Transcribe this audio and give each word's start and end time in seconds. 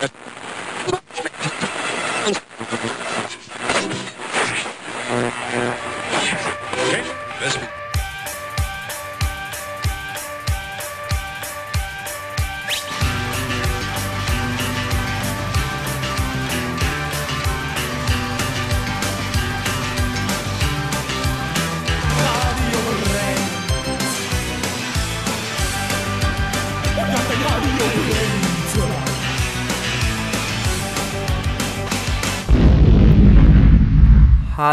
Thank 0.00 0.12
you. 2.84 2.90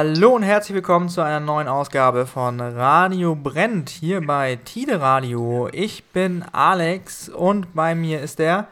Hallo 0.04 0.32
und 0.32 0.42
herzlich 0.42 0.74
willkommen 0.74 1.10
zu 1.10 1.22
einer 1.22 1.40
neuen 1.40 1.68
Ausgabe 1.68 2.26
von 2.26 2.60
Radio 2.60 3.36
Brennt 3.36 3.90
hier 3.90 4.26
bei 4.26 4.56
Tide 4.56 5.00
Radio. 5.00 5.70
Ich 5.72 6.06
bin 6.06 6.44
Alex 6.52 7.30
und 7.30 7.76
bei 7.76 7.94
mir 7.94 8.20
ist 8.20 8.40
der. 8.40 8.68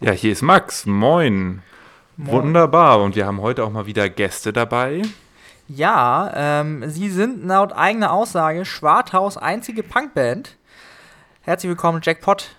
Ja, 0.00 0.10
hier 0.10 0.32
ist 0.32 0.42
Max. 0.42 0.84
Moin. 0.84 1.62
Moin. 2.16 2.32
Wunderbar. 2.32 3.00
Und 3.00 3.14
wir 3.14 3.26
haben 3.26 3.40
heute 3.42 3.62
auch 3.62 3.70
mal 3.70 3.86
wieder 3.86 4.08
Gäste 4.08 4.52
dabei. 4.52 5.02
Ja, 5.68 6.32
ähm, 6.34 6.90
sie 6.90 7.10
sind 7.10 7.46
laut 7.46 7.72
eigener 7.72 8.12
Aussage 8.12 8.64
Schwarthaus 8.64 9.36
einzige 9.36 9.84
Punkband. 9.84 10.56
Herzlich 11.42 11.68
willkommen, 11.68 12.00
Jackpot. 12.02 12.56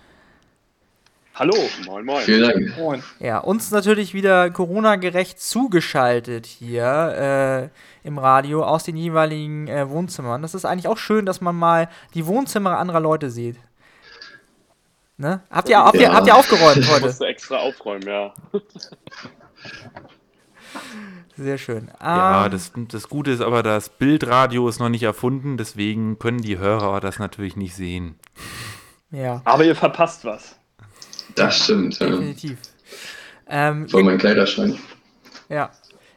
Hallo. 1.40 1.54
Moin, 1.86 2.04
moin. 2.04 2.23
Vielen 2.23 2.50
Dank. 2.50 2.77
Moin. 2.77 3.04
Ja, 3.20 3.38
uns 3.38 3.70
natürlich 3.70 4.16
wieder 4.16 4.50
Corona-gerecht 4.50 5.40
zugeschaltet 5.40 6.48
hier 6.48 7.70
äh, 8.03 8.08
im 8.08 8.17
Radio 8.17 8.64
aus 8.64 8.86
den 8.86 8.98
jeweiligen 8.98 9.67
äh, 9.67 9.88
Wohnzimmern. 9.88 10.42
Das 10.42 10.56
ist 10.56 10.66
eigentlich 10.66 10.88
auch 10.88 10.97
schön, 10.97 11.28
dass 11.28 11.39
man 11.39 11.56
mal 11.56 11.89
die 12.16 12.25
Wohnzimmer 12.25 12.80
anderer 12.80 13.02
Leute 13.02 13.30
sieht. 13.30 13.58
Ne? 15.17 15.42
Habt, 15.52 15.70
ihr, 15.70 15.78
habt, 15.78 15.95
ja. 15.97 16.09
ihr, 16.09 16.14
habt 16.16 16.25
ihr 16.25 16.36
aufgeräumt 16.36 16.89
heute? 16.89 17.06
Musst 17.06 17.22
du 17.22 17.25
extra 17.25 17.58
aufräumen, 17.58 18.08
ja. 18.08 18.34
Sehr 21.36 21.59
schön. 21.59 21.92
Ja, 22.02 22.40
um, 22.40 22.45
ähm, 22.45 22.52
das, 22.52 22.72
das 22.92 23.09
Gute 23.09 23.30
ist 23.30 23.42
aber, 23.42 23.62
das 23.62 23.90
Bildradio 23.90 24.67
ist 24.67 24.80
noch 24.80 24.90
nicht 24.90 25.03
erfunden, 25.03 25.58
deswegen 25.58 26.17
können 26.17 26.42
die 26.42 26.58
Hörer 26.58 27.00
das 27.00 27.19
natürlich 27.19 27.56
nicht 27.56 27.75
sehen. 27.75 28.17
Ja. 29.12 29.42
Aber 29.45 29.64
ihr 29.64 29.75
verpasst 29.75 30.25
was. 30.25 30.56
Das 31.38 31.64
stimmt. 31.64 32.00
Definitiv. 32.00 32.58
Ja. 33.50 33.70
Ähm, 33.70 33.88
Vor 33.88 34.04
meinem 34.04 34.18
Kleiderschrank. 34.18 34.78
Ja. 35.50 35.72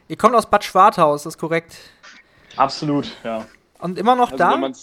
Ihr 0.07 0.17
kommt 0.17 0.35
aus 0.35 0.49
Bad 0.49 0.63
Schwarthaus, 0.63 1.21
ist 1.21 1.25
das 1.25 1.37
korrekt? 1.37 1.77
Absolut, 2.57 3.09
ja. 3.23 3.45
Und 3.79 3.97
immer 3.97 4.15
noch 4.15 4.31
also 4.31 4.37
da? 4.37 4.61
Wenn 4.61 4.75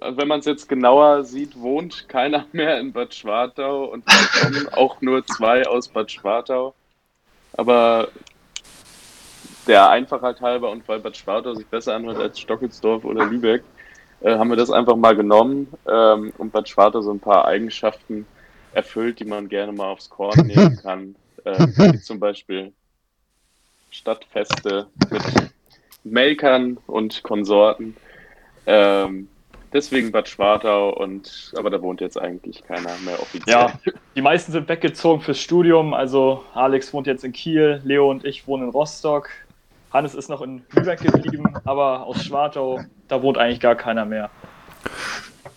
also 0.00 0.26
man 0.26 0.40
es 0.40 0.46
jetzt 0.46 0.68
genauer 0.68 1.24
sieht, 1.24 1.58
wohnt 1.58 2.08
keiner 2.08 2.46
mehr 2.52 2.78
in 2.78 2.92
Bad 2.92 3.14
Schwartau 3.14 3.86
und 3.86 4.04
kommen 4.40 4.68
auch 4.72 5.00
nur 5.00 5.26
zwei 5.26 5.66
aus 5.66 5.88
Bad 5.88 6.10
Schwartau. 6.10 6.74
Aber 7.54 8.08
der 9.66 9.90
Einfachheit 9.90 10.40
halber 10.40 10.70
und 10.70 10.86
weil 10.88 11.00
Bad 11.00 11.16
Schwartau 11.16 11.54
sich 11.54 11.66
besser 11.66 11.94
anhört 11.94 12.18
als 12.18 12.38
Stockelsdorf 12.38 13.04
oder 13.04 13.26
Lübeck, 13.26 13.62
äh, 14.20 14.36
haben 14.36 14.50
wir 14.50 14.56
das 14.56 14.70
einfach 14.70 14.96
mal 14.96 15.16
genommen 15.16 15.68
ähm, 15.86 16.32
und 16.38 16.52
Bad 16.52 16.68
Schwartau 16.68 17.00
so 17.00 17.10
ein 17.10 17.20
paar 17.20 17.46
Eigenschaften 17.46 18.26
erfüllt, 18.72 19.20
die 19.20 19.24
man 19.24 19.48
gerne 19.48 19.72
mal 19.72 19.88
aufs 19.88 20.10
Korn 20.10 20.46
nehmen 20.46 20.76
kann. 20.82 21.14
Äh, 21.44 21.58
wie 21.92 22.00
zum 22.00 22.20
Beispiel 22.20 22.72
Stadtfeste 23.90 24.86
mit 25.10 25.22
Melkern 26.04 26.78
und 26.86 27.22
Konsorten. 27.22 27.96
Ähm, 28.66 29.28
deswegen 29.72 30.12
Bad 30.12 30.28
Schwartau 30.28 30.90
und 30.90 31.52
aber 31.56 31.70
da 31.70 31.80
wohnt 31.82 32.00
jetzt 32.00 32.18
eigentlich 32.18 32.64
keiner 32.64 32.92
mehr 33.04 33.20
offiziell. 33.20 33.56
Ja, 33.56 33.72
die 34.14 34.22
meisten 34.22 34.52
sind 34.52 34.68
weggezogen 34.68 35.22
fürs 35.22 35.40
Studium. 35.40 35.94
Also 35.94 36.44
Alex 36.54 36.92
wohnt 36.92 37.06
jetzt 37.06 37.24
in 37.24 37.32
Kiel, 37.32 37.80
Leo 37.84 38.10
und 38.10 38.24
ich 38.24 38.46
wohnen 38.46 38.64
in 38.64 38.70
Rostock. 38.70 39.28
Hannes 39.92 40.14
ist 40.14 40.28
noch 40.28 40.40
in 40.40 40.62
Lübeck 40.72 41.00
geblieben, 41.00 41.54
aber 41.64 42.06
aus 42.06 42.24
Schwartau, 42.24 42.80
da 43.08 43.22
wohnt 43.22 43.38
eigentlich 43.38 43.58
gar 43.58 43.74
keiner 43.74 44.04
mehr. 44.04 44.30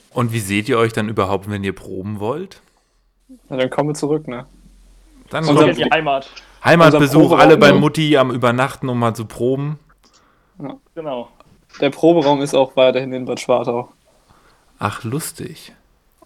Und 0.10 0.34
wie 0.34 0.40
seht 0.40 0.68
ihr 0.70 0.78
euch 0.80 0.92
dann 0.92 1.08
überhaupt, 1.08 1.50
wenn 1.50 1.64
ihr 1.64 1.74
proben 1.74 2.20
wollt? 2.20 2.62
Na, 3.50 3.58
dann 3.58 3.70
kommen 3.70 3.90
wir 3.90 3.96
zurück, 3.96 4.28
ne? 4.28 4.46
Dann 5.30 5.48
Unser, 5.48 5.70
in 5.70 5.76
die 5.76 5.86
Heimat. 5.86 6.30
Heimatbesuch, 6.64 7.32
alle 7.38 7.58
bei 7.58 7.74
Mutti 7.74 8.18
am 8.18 8.32
Übernachten, 8.32 8.88
um 8.90 9.00
mal 9.00 9.14
zu 9.14 9.26
proben. 9.26 9.80
Ja, 10.62 10.78
genau. 10.96 11.30
Der 11.82 11.90
Proberaum 11.90 12.42
ist 12.42 12.54
auch 12.54 12.76
weiterhin 12.76 13.14
in 13.14 13.26
Bad 13.26 13.40
Schwartau. 13.40 13.90
Ach, 14.80 15.04
lustig. 15.04 15.74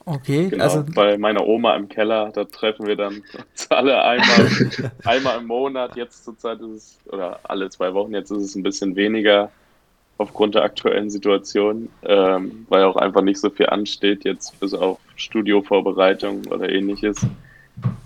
Okay, 0.06 0.48
genau, 0.50 0.64
also. 0.64 0.86
Bei 0.96 1.18
meiner 1.18 1.46
Oma 1.46 1.76
im 1.76 1.90
Keller, 1.90 2.32
da 2.34 2.46
treffen 2.46 2.88
wir 2.88 2.96
dann 2.96 3.24
alle 3.70 4.02
einmal, 4.02 4.50
einmal 5.06 5.40
im 5.40 5.48
Monat. 5.48 5.96
Jetzt 5.96 6.24
zurzeit 6.24 6.60
ist 6.62 6.70
es, 6.70 7.00
oder 7.12 7.40
alle 7.44 7.70
zwei 7.70 7.94
Wochen, 7.94 8.14
jetzt 8.14 8.32
ist 8.32 8.44
es 8.44 8.56
ein 8.56 8.64
bisschen 8.64 8.96
weniger 8.96 9.52
aufgrund 10.18 10.56
der 10.56 10.64
aktuellen 10.64 11.10
Situation, 11.10 11.90
ähm, 12.04 12.66
weil 12.70 12.84
auch 12.84 12.96
einfach 12.96 13.22
nicht 13.22 13.40
so 13.40 13.50
viel 13.50 13.68
ansteht, 13.68 14.24
jetzt 14.24 14.60
bis 14.60 14.74
auf 14.74 15.00
Studiovorbereitung 15.16 16.46
oder 16.48 16.70
ähnliches. 16.70 17.18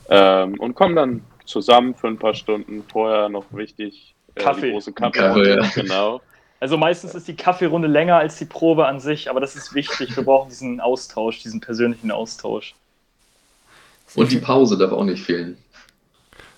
Ähm, 0.09 0.59
und 0.59 0.75
kommen 0.75 0.95
dann 0.95 1.21
zusammen 1.45 1.95
für 1.95 2.07
ein 2.07 2.17
paar 2.17 2.33
Stunden 2.33 2.83
vorher 2.91 3.29
noch 3.29 3.45
wichtig. 3.51 4.13
Äh, 4.35 4.41
Kaffee. 4.41 4.71
große 4.71 4.93
Kaffeerunde, 4.93 5.59
ja. 5.61 5.81
genau. 5.81 6.21
Also 6.59 6.77
meistens 6.77 7.15
ist 7.15 7.27
die 7.27 7.35
Kaffeerunde 7.35 7.87
länger 7.87 8.17
als 8.17 8.37
die 8.37 8.45
Probe 8.45 8.85
an 8.85 8.99
sich, 8.99 9.29
aber 9.29 9.39
das 9.39 9.55
ist 9.55 9.73
wichtig. 9.73 10.15
Wir 10.15 10.23
brauchen 10.23 10.49
diesen 10.49 10.79
Austausch, 10.79 11.39
diesen 11.39 11.59
persönlichen 11.59 12.11
Austausch. 12.11 12.75
Und 14.15 14.31
die 14.31 14.37
Pause 14.37 14.77
darf 14.77 14.91
auch 14.91 15.05
nicht 15.05 15.23
fehlen. 15.23 15.57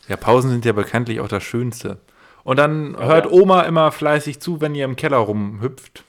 Ja, 0.09 0.17
Pausen 0.17 0.49
sind 0.49 0.65
ja 0.65 0.73
bekanntlich 0.73 1.21
auch 1.21 1.27
das 1.27 1.43
Schönste. 1.43 1.99
Und 2.43 2.59
dann 2.59 2.97
hört 2.97 3.31
Oma 3.31 3.61
immer 3.61 3.91
fleißig 3.91 4.39
zu, 4.39 4.59
wenn 4.59 4.75
ihr 4.75 4.85
im 4.85 4.95
Keller 4.95 5.17
rumhüpft. 5.17 6.03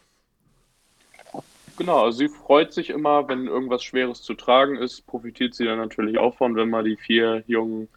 Genau, 1.77 2.05
also 2.05 2.19
sie 2.19 2.29
freut 2.29 2.73
sich 2.73 2.91
immer, 2.91 3.29
wenn 3.29 3.47
irgendwas 3.47 3.83
Schweres 3.83 4.23
zu 4.23 4.35
tragen 4.35 4.77
ist, 4.77 5.07
profitiert 5.07 5.55
sie 5.55 5.65
dann 5.65 5.79
natürlich 5.79 6.19
auch 6.19 6.37
von, 6.37 6.55
wenn 6.55 6.71
mal 6.71 6.85
die 6.85 6.97
vier 6.97 7.43
jungen 7.47 7.89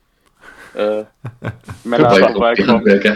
äh, 0.73 1.03
Männer 1.83 2.15
vorbeikommen. 2.15 2.55
Die 2.55 2.91
Handwerker. 2.91 3.15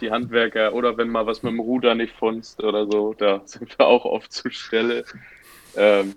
die 0.00 0.10
Handwerker. 0.10 0.74
Oder 0.74 0.96
wenn 0.96 1.08
mal 1.08 1.26
was 1.26 1.42
mit 1.42 1.52
dem 1.52 1.60
Ruder 1.60 1.94
nicht 1.94 2.14
funzt 2.16 2.62
oder 2.62 2.86
so, 2.90 3.14
da 3.14 3.42
sind 3.44 3.78
wir 3.78 3.86
auch 3.86 4.04
oft 4.04 4.32
zur 4.32 4.50
Stelle. 4.50 5.04
Ähm, 5.76 6.14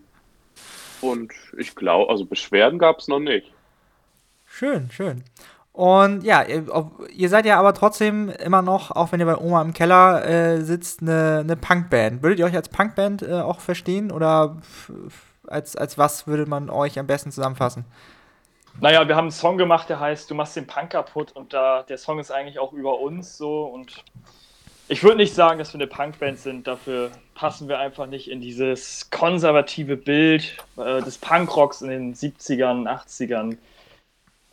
und 1.02 1.34
ich 1.58 1.76
glaube, 1.76 2.10
also 2.10 2.26
Beschwerden 2.26 2.80
gab 2.80 3.00
es 3.00 3.08
noch 3.08 3.20
nicht. 3.20 3.52
Schön, 4.46 4.90
schön. 4.90 5.24
Und 5.76 6.24
ja, 6.24 6.42
ihr, 6.42 6.66
ihr, 7.14 7.28
seid 7.28 7.46
ja 7.46 7.60
aber 7.60 7.74
trotzdem 7.74 8.30
immer 8.30 8.62
noch, 8.62 8.92
auch 8.92 9.12
wenn 9.12 9.20
ihr 9.20 9.26
bei 9.26 9.38
Oma 9.38 9.62
im 9.62 9.74
Keller 9.74 10.26
äh, 10.26 10.62
sitzt, 10.62 11.02
eine, 11.02 11.42
eine 11.42 11.58
Punkband. 11.58 12.24
Würdet 12.24 12.40
ihr 12.40 12.46
euch 12.46 12.56
als 12.56 12.70
Punkband 12.70 13.24
äh, 13.24 13.42
auch 13.42 13.60
verstehen 13.60 14.10
oder 14.10 14.56
als, 15.46 15.76
als 15.76 15.98
was 15.98 16.28
würde 16.28 16.46
man 16.46 16.70
euch 16.70 16.98
am 16.98 17.08
besten 17.08 17.30
zusammenfassen? 17.30 17.84
Naja, 18.80 19.06
wir 19.06 19.18
haben 19.18 19.26
einen 19.26 19.32
Song 19.32 19.58
gemacht, 19.58 19.90
der 19.90 20.00
heißt 20.00 20.32
Du 20.32 20.36
machst 20.36 20.56
den 20.56 20.66
Punk 20.66 20.92
kaputt 20.92 21.34
und 21.34 21.52
da 21.52 21.84
der 21.84 21.98
Song 21.98 22.20
ist 22.20 22.32
eigentlich 22.32 22.58
auch 22.58 22.72
über 22.72 23.02
uns 23.02 23.38
so 23.38 23.66
und 23.66 24.02
ich 24.88 25.04
würde 25.04 25.18
nicht 25.18 25.36
sagen, 25.36 25.60
dass 25.60 25.74
wir 25.74 25.82
eine 25.82 25.88
Punkband 25.88 26.40
sind, 26.40 26.68
dafür 26.68 27.12
passen 27.34 27.68
wir 27.68 27.80
einfach 27.80 28.06
nicht 28.06 28.30
in 28.30 28.40
dieses 28.40 29.10
konservative 29.10 29.98
Bild 29.98 30.56
äh, 30.78 31.02
des 31.02 31.18
Punkrocks 31.18 31.82
in 31.82 31.90
den 31.90 32.16
70ern, 32.16 32.88
80ern 32.88 33.58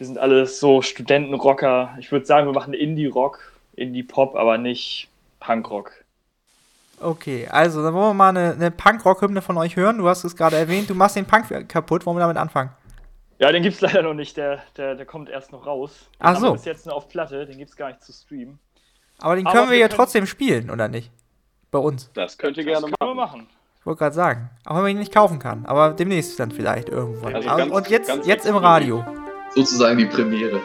wir 0.02 0.06
sind 0.06 0.18
alles 0.18 0.58
so 0.58 0.82
Studentenrocker. 0.82 1.94
Ich 2.00 2.10
würde 2.10 2.26
sagen, 2.26 2.48
wir 2.48 2.52
machen 2.52 2.74
Indie-Rock, 2.74 3.52
Indie-Pop, 3.76 4.34
aber 4.34 4.58
nicht 4.58 5.08
Punkrock. 5.38 5.92
Okay, 6.98 7.46
also 7.48 7.84
dann 7.84 7.94
wollen 7.94 8.08
wir 8.08 8.14
mal 8.14 8.30
eine, 8.30 8.50
eine 8.50 8.72
Punk-Rock-Hymne 8.72 9.42
von 9.42 9.56
euch 9.58 9.76
hören. 9.76 9.98
Du 9.98 10.08
hast 10.08 10.24
es 10.24 10.34
gerade 10.34 10.56
erwähnt, 10.56 10.90
du 10.90 10.96
machst 10.96 11.14
den 11.14 11.24
Punk 11.24 11.46
kaputt. 11.68 12.04
Wollen 12.04 12.16
wir 12.16 12.22
damit 12.22 12.36
anfangen? 12.36 12.70
Ja, 13.38 13.52
den 13.52 13.62
gibt 13.62 13.76
es 13.76 13.80
leider 13.92 14.02
noch 14.02 14.14
nicht. 14.14 14.36
Der, 14.36 14.58
der, 14.76 14.96
der 14.96 15.06
kommt 15.06 15.30
erst 15.30 15.52
noch 15.52 15.66
raus. 15.66 16.08
Den 16.14 16.26
Ach 16.26 16.36
so. 16.36 16.52
Bis 16.52 16.64
jetzt 16.64 16.84
nur 16.84 16.96
auf 16.96 17.08
Platte, 17.08 17.46
den 17.46 17.56
gibt 17.56 17.70
es 17.70 17.76
gar 17.76 17.86
nicht 17.86 18.02
zu 18.02 18.12
streamen. 18.12 18.58
Aber 19.20 19.36
den 19.36 19.44
können 19.44 19.56
Aber 19.56 19.66
wir, 19.68 19.74
wir 19.74 19.78
ja 19.78 19.86
können 19.86 19.98
trotzdem 19.98 20.26
spielen, 20.26 20.68
oder 20.68 20.88
nicht? 20.88 21.12
Bei 21.70 21.78
uns. 21.78 22.10
Das 22.14 22.36
könnt 22.36 22.56
ihr 22.56 22.64
gerne 22.64 22.88
machen. 22.98 23.16
machen. 23.16 23.46
Ich 23.78 23.86
wollte 23.86 24.00
gerade 24.00 24.16
sagen. 24.16 24.50
Auch 24.64 24.74
wenn 24.74 24.82
man 24.82 24.90
ihn 24.90 24.98
nicht 24.98 25.14
kaufen 25.14 25.38
kann. 25.38 25.64
Aber 25.64 25.90
demnächst 25.90 26.40
dann 26.40 26.50
vielleicht 26.50 26.88
irgendwann. 26.88 27.36
Also 27.36 27.48
ganz, 27.48 27.70
Und 27.70 27.88
jetzt, 27.88 28.26
jetzt 28.26 28.46
im 28.46 28.56
Radio 28.56 29.04
sozusagen 29.54 29.98
die 29.98 30.06
Premiere. 30.06 30.60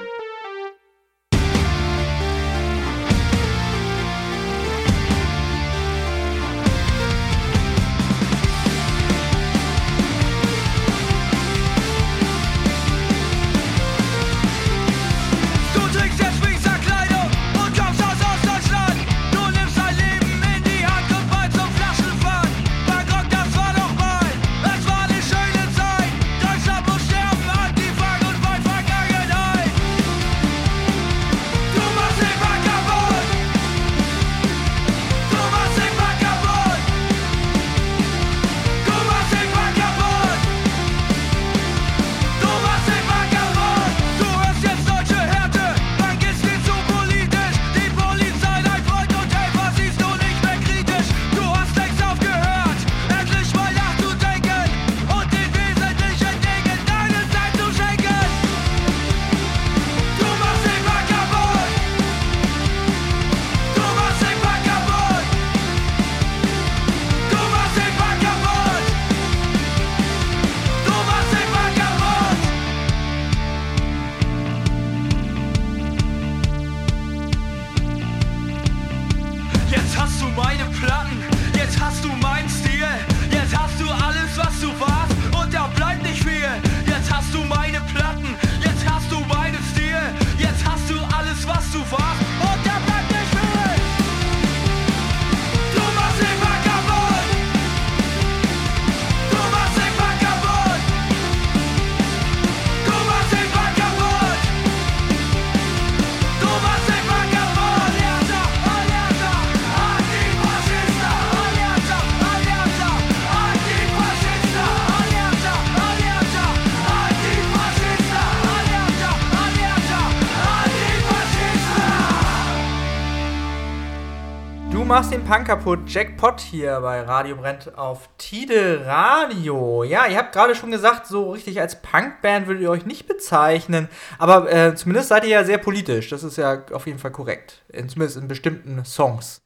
Punk 125.27 125.45
kaputt. 125.45 125.79
Jackpot 125.87 126.39
hier 126.39 126.79
bei 126.79 127.01
Radio 127.01 127.35
Brennt 127.35 127.77
auf 127.77 128.07
Tide 128.17 128.85
Radio. 128.85 129.83
Ja, 129.83 130.07
ihr 130.07 130.17
habt 130.17 130.31
gerade 130.31 130.55
schon 130.55 130.71
gesagt, 130.71 131.05
so 131.05 131.31
richtig 131.31 131.59
als 131.59 131.81
Punkband 131.81 132.47
würdet 132.47 132.63
ihr 132.63 132.71
euch 132.71 132.85
nicht 132.85 133.07
bezeichnen. 133.09 133.89
Aber 134.19 134.49
äh, 134.49 134.73
zumindest 134.75 135.09
seid 135.09 135.25
ihr 135.25 135.31
ja 135.31 135.43
sehr 135.43 135.57
politisch. 135.57 136.07
Das 136.07 136.23
ist 136.23 136.37
ja 136.37 136.63
auf 136.71 136.87
jeden 136.87 136.97
Fall 136.97 137.11
korrekt. 137.11 137.61
In, 137.67 137.89
zumindest 137.89 138.15
in 138.15 138.29
bestimmten 138.29 138.85
Songs. 138.85 139.41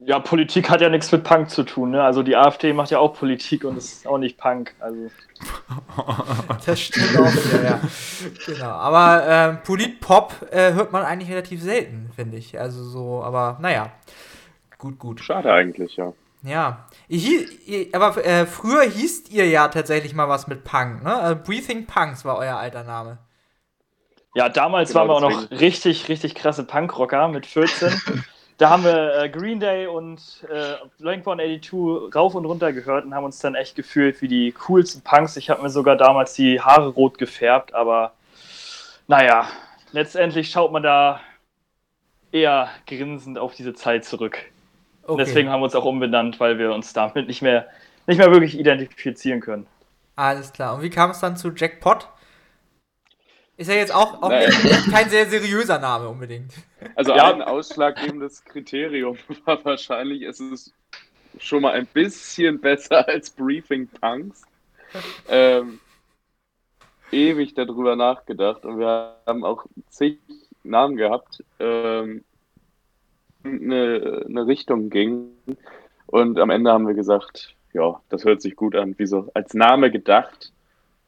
Ja, 0.00 0.18
Politik 0.18 0.68
hat 0.70 0.80
ja 0.80 0.88
nichts 0.88 1.12
mit 1.12 1.22
Punk 1.22 1.50
zu 1.50 1.62
tun. 1.62 1.92
Ne? 1.92 2.02
Also 2.02 2.24
die 2.24 2.34
AfD 2.34 2.72
macht 2.72 2.90
ja 2.90 2.98
auch 2.98 3.14
Politik 3.14 3.62
und 3.62 3.78
ist 3.78 4.08
auch 4.08 4.18
nicht 4.18 4.36
Punk. 4.36 4.74
Also 4.80 5.08
Das 6.66 6.80
stimmt 6.80 7.16
auch 7.16 7.32
wieder, 7.32 7.62
ja. 7.62 7.80
Genau. 8.44 8.70
Aber 8.70 9.24
ähm, 9.28 9.58
Polit-Pop 9.62 10.48
äh, 10.50 10.72
hört 10.72 10.90
man 10.90 11.04
eigentlich 11.04 11.30
relativ 11.30 11.62
selten, 11.62 12.10
finde 12.16 12.38
ich. 12.38 12.58
Also 12.58 12.82
so, 12.82 13.22
aber 13.22 13.56
naja. 13.60 13.92
Gut, 14.78 14.98
gut. 14.98 15.20
Schade 15.20 15.52
eigentlich, 15.52 15.96
ja. 15.96 16.12
Ja. 16.42 16.86
Ihr, 17.08 17.18
hie- 17.18 17.48
ihr, 17.66 17.94
aber 17.94 18.24
äh, 18.24 18.46
früher 18.46 18.82
hießt 18.82 19.30
ihr 19.30 19.48
ja 19.48 19.68
tatsächlich 19.68 20.14
mal 20.14 20.28
was 20.28 20.46
mit 20.46 20.64
Punk, 20.64 21.02
ne? 21.02 21.14
Also 21.14 21.42
Breathing 21.42 21.86
Punks 21.86 22.24
war 22.24 22.36
euer 22.38 22.56
alter 22.56 22.84
Name. 22.84 23.18
ja, 24.34 24.48
damals 24.48 24.90
Genau, 24.90 25.00
waren 25.00 25.08
wir 25.08 25.14
auch 25.14 25.20
noch 25.42 25.50
richtig, 25.50 26.08
richtig 26.08 26.34
krasse 26.34 26.64
Punkrocker 26.64 27.28
mit 27.28 27.46
14. 27.46 27.90
da 28.58 28.68
haben 28.70 28.84
wir 28.84 29.14
äh, 29.22 29.28
Green 29.30 29.58
Day 29.60 29.86
und 29.86 30.20
äh, 30.52 30.74
Blink-182 31.02 32.14
rauf 32.14 32.34
und 32.34 32.44
runter 32.44 32.72
gehört 32.72 33.06
und 33.06 33.14
haben 33.14 33.24
uns 33.24 33.38
dann 33.38 33.54
echt 33.54 33.74
gefühlt 33.74 34.20
wie 34.22 34.28
die 34.28 34.52
coolsten 34.52 35.00
Punks. 35.02 35.36
Ich 35.36 35.48
habe 35.50 35.62
mir 35.62 35.70
sogar 35.70 35.96
damals 35.96 36.34
die 36.34 36.60
Haare 36.60 36.88
rot 36.88 37.16
gefärbt, 37.18 37.74
aber 37.74 38.12
naja, 39.08 39.48
letztendlich 39.92 40.50
schaut 40.50 40.70
man 40.70 40.82
da 40.82 41.20
eher 42.30 42.68
grinsend 42.86 43.38
auf 43.38 43.54
diese 43.54 43.74
Zeit 43.74 44.04
zurück. 44.04 44.38
Okay. 45.06 45.22
Deswegen 45.24 45.48
haben 45.50 45.60
wir 45.60 45.64
uns 45.64 45.74
auch 45.74 45.84
umbenannt, 45.84 46.40
weil 46.40 46.58
wir 46.58 46.72
uns 46.72 46.92
damit 46.92 47.28
nicht 47.28 47.42
mehr, 47.42 47.66
nicht 48.06 48.18
mehr 48.18 48.30
wirklich 48.32 48.58
identifizieren 48.58 49.40
können. 49.40 49.66
Alles 50.16 50.52
klar. 50.52 50.74
Und 50.74 50.82
wie 50.82 50.90
kam 50.90 51.10
es 51.10 51.20
dann 51.20 51.36
zu 51.36 51.50
Jackpot? 51.50 52.08
Ist 53.56 53.68
ja 53.68 53.74
jetzt 53.74 53.94
auch, 53.94 54.22
auch 54.22 54.28
Naja. 54.28 54.50
kein 54.90 55.08
sehr 55.08 55.26
seriöser 55.26 55.78
Name 55.78 56.08
unbedingt. 56.08 56.52
Also 56.94 57.14
Ja. 57.14 57.32
ein 57.32 57.42
ausschlaggebendes 57.42 58.44
Kriterium 58.44 59.16
war 59.44 59.64
wahrscheinlich, 59.64 60.22
es 60.22 60.40
ist 60.40 60.74
schon 61.38 61.62
mal 61.62 61.72
ein 61.72 61.86
bisschen 61.86 62.60
besser 62.60 63.06
als 63.08 63.30
Briefing 63.30 63.88
Punks. 63.88 64.42
Ähm, 65.28 65.80
ewig 67.12 67.54
darüber 67.54 67.96
nachgedacht 67.96 68.64
und 68.64 68.78
wir 68.78 69.16
haben 69.26 69.44
auch 69.44 69.64
zig 69.88 70.18
Namen 70.64 70.96
gehabt, 70.96 71.42
ähm, 71.60 72.24
eine, 73.46 74.24
eine 74.26 74.46
Richtung 74.46 74.90
ging. 74.90 75.28
Und 76.06 76.38
am 76.38 76.50
Ende 76.50 76.72
haben 76.72 76.86
wir 76.86 76.94
gesagt, 76.94 77.54
ja, 77.72 78.00
das 78.08 78.24
hört 78.24 78.40
sich 78.40 78.56
gut 78.56 78.74
an, 78.74 78.98
wie 78.98 79.06
so 79.06 79.28
als 79.34 79.54
Name 79.54 79.90
gedacht. 79.90 80.52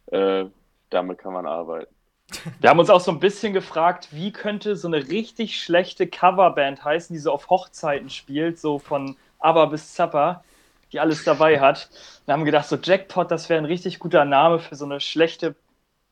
Äh, 0.06 0.46
damit 0.90 1.18
kann 1.18 1.32
man 1.32 1.46
arbeiten. 1.46 1.92
Wir 2.60 2.70
haben 2.70 2.78
uns 2.78 2.90
auch 2.90 3.00
so 3.00 3.10
ein 3.10 3.20
bisschen 3.20 3.52
gefragt, 3.52 4.08
wie 4.10 4.32
könnte 4.32 4.76
so 4.76 4.88
eine 4.88 5.08
richtig 5.08 5.60
schlechte 5.60 6.06
Coverband 6.06 6.84
heißen, 6.84 7.14
die 7.14 7.20
so 7.20 7.32
auf 7.32 7.48
Hochzeiten 7.48 8.10
spielt, 8.10 8.58
so 8.58 8.78
von 8.78 9.16
ABBA 9.38 9.66
bis 9.66 9.94
Zappa, 9.94 10.44
die 10.92 11.00
alles 11.00 11.24
dabei 11.24 11.60
hat. 11.60 11.88
Wir 12.26 12.34
haben 12.34 12.44
gedacht, 12.44 12.68
so 12.68 12.76
Jackpot, 12.76 13.30
das 13.30 13.48
wäre 13.48 13.58
ein 13.58 13.64
richtig 13.64 13.98
guter 13.98 14.24
Name 14.24 14.58
für 14.58 14.74
so 14.76 14.84
eine 14.84 15.00
schlechte 15.00 15.54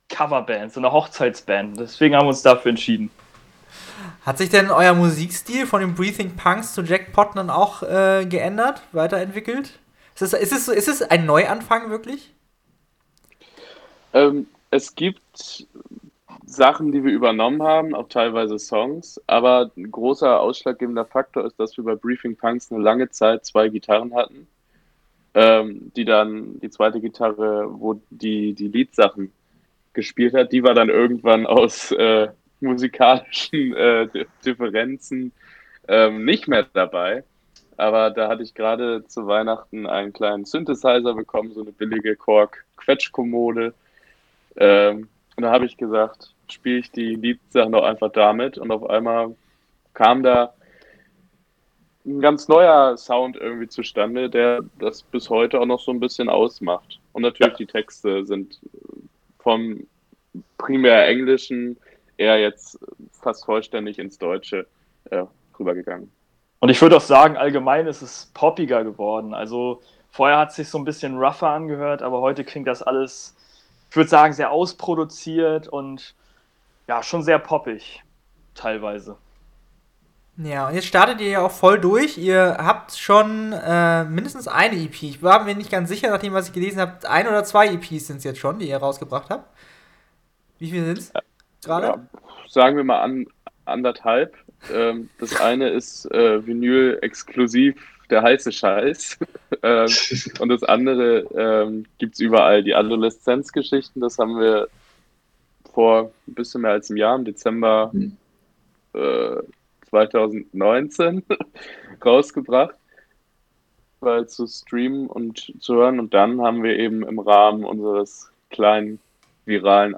Coverband, 0.08 0.72
so 0.72 0.80
eine 0.80 0.92
Hochzeitsband. 0.92 1.78
Deswegen 1.78 2.14
haben 2.14 2.24
wir 2.24 2.30
uns 2.30 2.42
dafür 2.42 2.70
entschieden. 2.70 3.10
Hat 4.24 4.38
sich 4.38 4.50
denn 4.50 4.70
euer 4.70 4.94
Musikstil 4.94 5.66
von 5.66 5.80
den 5.80 5.94
Breathing 5.94 6.36
Punks 6.36 6.74
zu 6.74 6.82
Jackpot 6.82 7.36
dann 7.36 7.50
auch 7.50 7.82
äh, 7.82 8.26
geändert, 8.26 8.82
weiterentwickelt? 8.92 9.78
Ist 10.14 10.22
es, 10.22 10.32
ist, 10.32 10.52
es, 10.52 10.68
ist 10.68 10.88
es 10.88 11.02
ein 11.02 11.26
Neuanfang 11.26 11.90
wirklich? 11.90 12.32
Ähm, 14.12 14.46
es 14.70 14.94
gibt 14.94 15.66
Sachen, 16.46 16.92
die 16.92 17.04
wir 17.04 17.12
übernommen 17.12 17.62
haben, 17.62 17.94
auch 17.94 18.08
teilweise 18.08 18.58
Songs, 18.58 19.20
aber 19.26 19.70
ein 19.76 19.90
großer 19.90 20.40
ausschlaggebender 20.40 21.04
Faktor 21.04 21.44
ist, 21.44 21.58
dass 21.58 21.76
wir 21.76 21.84
bei 21.84 21.96
Briefing 21.96 22.36
Punks 22.36 22.70
eine 22.70 22.82
lange 22.82 23.10
Zeit 23.10 23.44
zwei 23.44 23.68
Gitarren 23.68 24.14
hatten, 24.14 24.46
ähm, 25.34 25.92
die 25.96 26.04
dann 26.04 26.58
die 26.60 26.70
zweite 26.70 27.00
Gitarre, 27.00 27.66
wo 27.68 28.00
die, 28.10 28.54
die 28.54 28.68
Leadsachen 28.68 29.32
gespielt 29.92 30.34
hat, 30.34 30.52
die 30.52 30.62
war 30.62 30.74
dann 30.74 30.88
irgendwann 30.88 31.46
aus 31.46 31.90
äh, 31.92 32.28
musikalischen 32.66 33.74
äh, 33.76 34.06
Di- 34.08 34.26
Differenzen 34.44 35.32
ähm, 35.88 36.24
nicht 36.24 36.48
mehr 36.48 36.66
dabei. 36.72 37.24
Aber 37.76 38.10
da 38.10 38.28
hatte 38.28 38.42
ich 38.42 38.54
gerade 38.54 39.04
zu 39.06 39.26
Weihnachten 39.26 39.86
einen 39.86 40.12
kleinen 40.12 40.44
Synthesizer 40.44 41.14
bekommen, 41.14 41.52
so 41.52 41.60
eine 41.60 41.72
billige 41.72 42.16
Korg-Quetschkommode. 42.16 43.74
Ähm, 44.56 45.08
und 45.36 45.42
da 45.42 45.50
habe 45.50 45.66
ich 45.66 45.76
gesagt, 45.76 46.32
spiele 46.48 46.78
ich 46.78 46.90
die 46.90 47.14
Liedsachen 47.14 47.72
doch 47.72 47.84
einfach 47.84 48.10
damit. 48.12 48.56
Und 48.56 48.70
auf 48.70 48.88
einmal 48.88 49.34
kam 49.92 50.22
da 50.22 50.54
ein 52.06 52.20
ganz 52.20 52.48
neuer 52.48 52.96
Sound 52.96 53.36
irgendwie 53.36 53.68
zustande, 53.68 54.30
der 54.30 54.64
das 54.78 55.02
bis 55.02 55.28
heute 55.28 55.60
auch 55.60 55.66
noch 55.66 55.80
so 55.80 55.90
ein 55.90 56.00
bisschen 56.00 56.28
ausmacht. 56.28 57.00
Und 57.12 57.22
natürlich 57.22 57.56
die 57.56 57.66
Texte 57.66 58.24
sind 58.24 58.58
vom 59.38 59.86
primär 60.56 61.06
Englischen 61.08 61.76
eher 62.16 62.38
jetzt 62.38 62.78
fast 63.12 63.44
vollständig 63.44 63.98
ins 63.98 64.18
Deutsche 64.18 64.66
äh, 65.10 65.24
rübergegangen. 65.58 66.10
Und 66.60 66.68
ich 66.70 66.80
würde 66.80 66.96
auch 66.96 67.02
sagen, 67.02 67.36
allgemein 67.36 67.86
ist 67.86 68.02
es 68.02 68.30
poppiger 68.34 68.82
geworden. 68.82 69.34
Also 69.34 69.82
vorher 70.10 70.38
hat 70.38 70.50
es 70.50 70.56
sich 70.56 70.68
so 70.68 70.78
ein 70.78 70.84
bisschen 70.84 71.18
rougher 71.18 71.48
angehört, 71.48 72.02
aber 72.02 72.20
heute 72.20 72.44
klingt 72.44 72.66
das 72.66 72.82
alles, 72.82 73.36
ich 73.90 73.96
würde 73.96 74.08
sagen, 74.08 74.32
sehr 74.32 74.50
ausproduziert 74.50 75.68
und 75.68 76.14
ja, 76.88 77.02
schon 77.02 77.22
sehr 77.22 77.38
poppig 77.38 78.02
teilweise. 78.54 79.16
Ja, 80.38 80.68
und 80.68 80.74
jetzt 80.74 80.86
startet 80.86 81.20
ihr 81.20 81.28
ja 81.28 81.40
auch 81.40 81.50
voll 81.50 81.80
durch. 81.80 82.18
Ihr 82.18 82.58
habt 82.58 82.92
schon 82.92 83.52
äh, 83.52 84.04
mindestens 84.04 84.48
eine 84.48 84.76
EP. 84.76 85.02
Ich 85.02 85.22
war 85.22 85.44
mir 85.44 85.54
nicht 85.54 85.70
ganz 85.70 85.88
sicher, 85.88 86.10
nachdem 86.10 86.34
was 86.34 86.48
ich 86.48 86.52
gelesen 86.52 86.78
habe, 86.78 87.08
ein 87.08 87.26
oder 87.26 87.42
zwei 87.44 87.68
EPs 87.68 88.06
sind 88.06 88.18
es 88.18 88.24
jetzt 88.24 88.38
schon, 88.38 88.58
die 88.58 88.68
ihr 88.68 88.76
rausgebracht 88.76 89.30
habt. 89.30 89.48
Wie 90.58 90.70
viele 90.70 90.86
sind 90.86 90.98
es 90.98 91.12
gerade? 91.66 91.86
Ja, 91.86 92.08
sagen 92.48 92.76
wir 92.76 92.84
mal 92.84 93.00
an, 93.00 93.26
anderthalb. 93.64 94.36
Ähm, 94.72 95.10
das 95.18 95.38
eine 95.40 95.68
ist 95.68 96.10
äh, 96.12 96.46
Vinyl 96.46 96.98
exklusiv 97.02 97.76
der 98.10 98.22
heiße 98.22 98.52
Scheiß. 98.52 99.18
ähm, 99.62 99.88
und 100.40 100.48
das 100.48 100.62
andere 100.62 101.26
ähm, 101.34 101.86
gibt 101.98 102.14
es 102.14 102.20
überall. 102.20 102.62
Die 102.62 102.74
Adoleszenzgeschichten, 102.74 104.00
das 104.00 104.18
haben 104.18 104.38
wir 104.38 104.68
vor 105.72 106.10
ein 106.26 106.34
bisschen 106.34 106.62
mehr 106.62 106.72
als 106.72 106.90
einem 106.90 106.98
Jahr, 106.98 107.16
im 107.16 107.24
Dezember 107.24 107.90
Hm. 107.92 108.16
äh, 108.94 109.42
2019 109.90 111.22
rausgebracht, 112.04 112.74
weil 114.00 114.28
zu 114.28 114.46
streamen 114.46 115.06
und 115.06 115.52
zu 115.60 115.74
hören. 115.74 116.00
Und 116.00 116.14
dann 116.14 116.40
haben 116.40 116.62
wir 116.62 116.76
eben 116.78 117.02
im 117.02 117.18
Rahmen 117.18 117.64
unseres 117.64 118.30
kleinen 118.50 118.98
viralen 119.44 119.94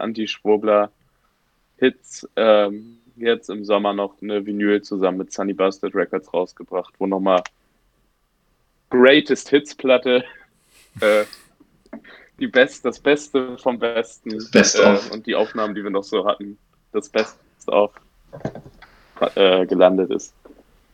Anti-Schwurbler-Hits 1.79 2.29
ähm, 2.37 2.99
jetzt 3.17 3.51
im 3.51 3.65
Sommer 3.65 3.93
noch 3.93 4.15
eine 4.23 4.45
Vinyl 4.45 4.83
zusammen 4.83 5.19
mit 5.19 5.33
Sunny 5.33 5.53
Bastard 5.53 5.95
Records 5.95 6.33
rausgebracht, 6.33 6.95
wo 6.99 7.07
nochmal 7.07 7.43
Greatest 8.91 9.51
Hits 9.51 9.75
Platte, 9.75 10.25
äh, 11.01 11.25
die 12.39 12.47
Best, 12.47 12.85
das 12.85 13.01
Beste 13.01 13.59
vom 13.59 13.79
Besten 13.79 14.39
Best 14.53 14.79
of. 14.81 15.11
und 15.11 15.27
die 15.27 15.35
Aufnahmen, 15.35 15.75
die 15.75 15.83
wir 15.83 15.91
noch 15.91 16.05
so 16.05 16.27
hatten, 16.27 16.57
das 16.93 17.09
Best 17.09 17.39
of 17.67 17.93
äh, 19.35 19.67
gelandet 19.67 20.11
ist. 20.11 20.33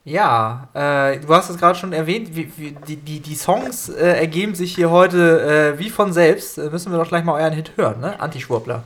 Ja, 0.06 0.68
äh, 0.74 1.18
du 1.18 1.28
hast 1.28 1.48
es 1.48 1.56
gerade 1.56 1.78
schon 1.78 1.94
erwähnt, 1.94 2.36
wie, 2.36 2.50
wie, 2.58 2.76
die, 2.86 2.96
die, 2.96 3.20
die 3.20 3.34
Songs 3.34 3.88
äh, 3.88 4.18
ergeben 4.18 4.54
sich 4.54 4.74
hier 4.74 4.90
heute 4.90 5.74
äh, 5.76 5.78
wie 5.78 5.88
von 5.88 6.12
selbst. 6.12 6.58
Äh, 6.58 6.68
müssen 6.70 6.92
wir 6.92 6.98
doch 6.98 7.08
gleich 7.08 7.24
mal 7.24 7.40
euren 7.40 7.54
Hit 7.54 7.72
hören, 7.76 8.00
ne? 8.00 8.20
Anti-Schwurbler. 8.20 8.84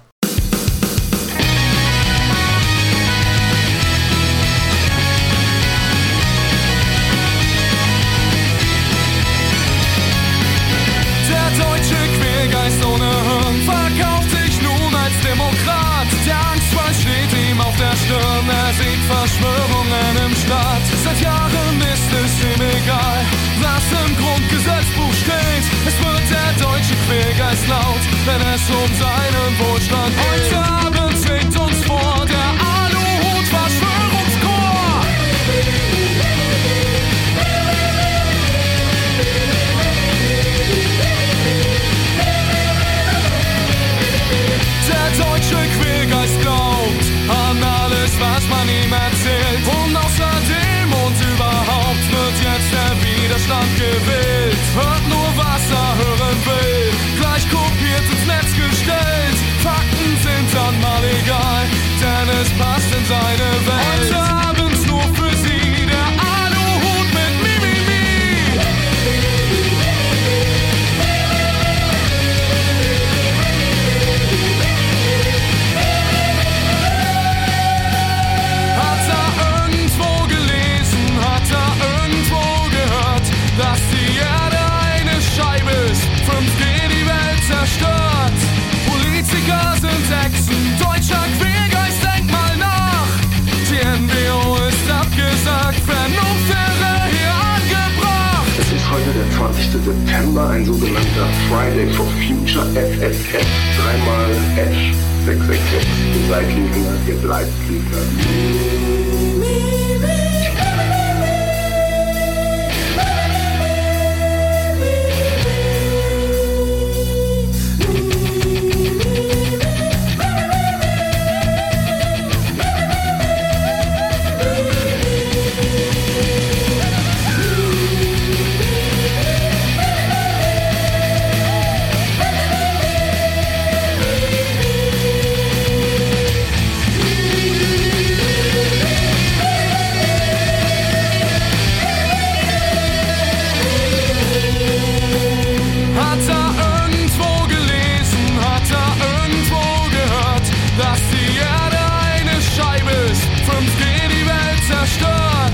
Zerstört. 154.89 155.53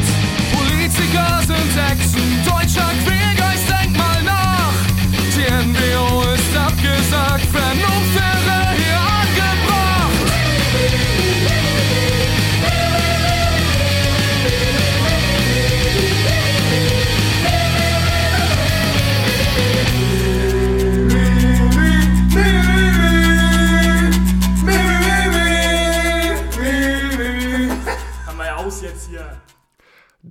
Politiker 0.53 1.41
sind 1.47 1.73
Hexen, 1.77 2.43
deutscher 2.45 2.94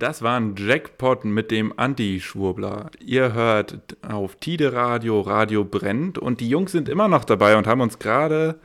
Das 0.04 0.20
war 0.20 0.38
ein 0.38 0.54
Jackpot 0.54 1.24
mit 1.24 1.50
dem 1.50 1.72
Anti-Schwurbler. 1.78 2.90
Ihr 3.00 3.32
hört 3.32 3.96
auf 4.06 4.36
Tide 4.36 4.74
Radio, 4.74 5.22
Radio 5.22 5.64
brennt 5.64 6.18
und 6.18 6.40
die 6.40 6.48
Jungs 6.50 6.72
sind 6.72 6.90
immer 6.90 7.08
noch 7.08 7.24
dabei 7.24 7.56
und 7.56 7.66
haben 7.66 7.80
uns 7.80 7.98
gerade 7.98 8.60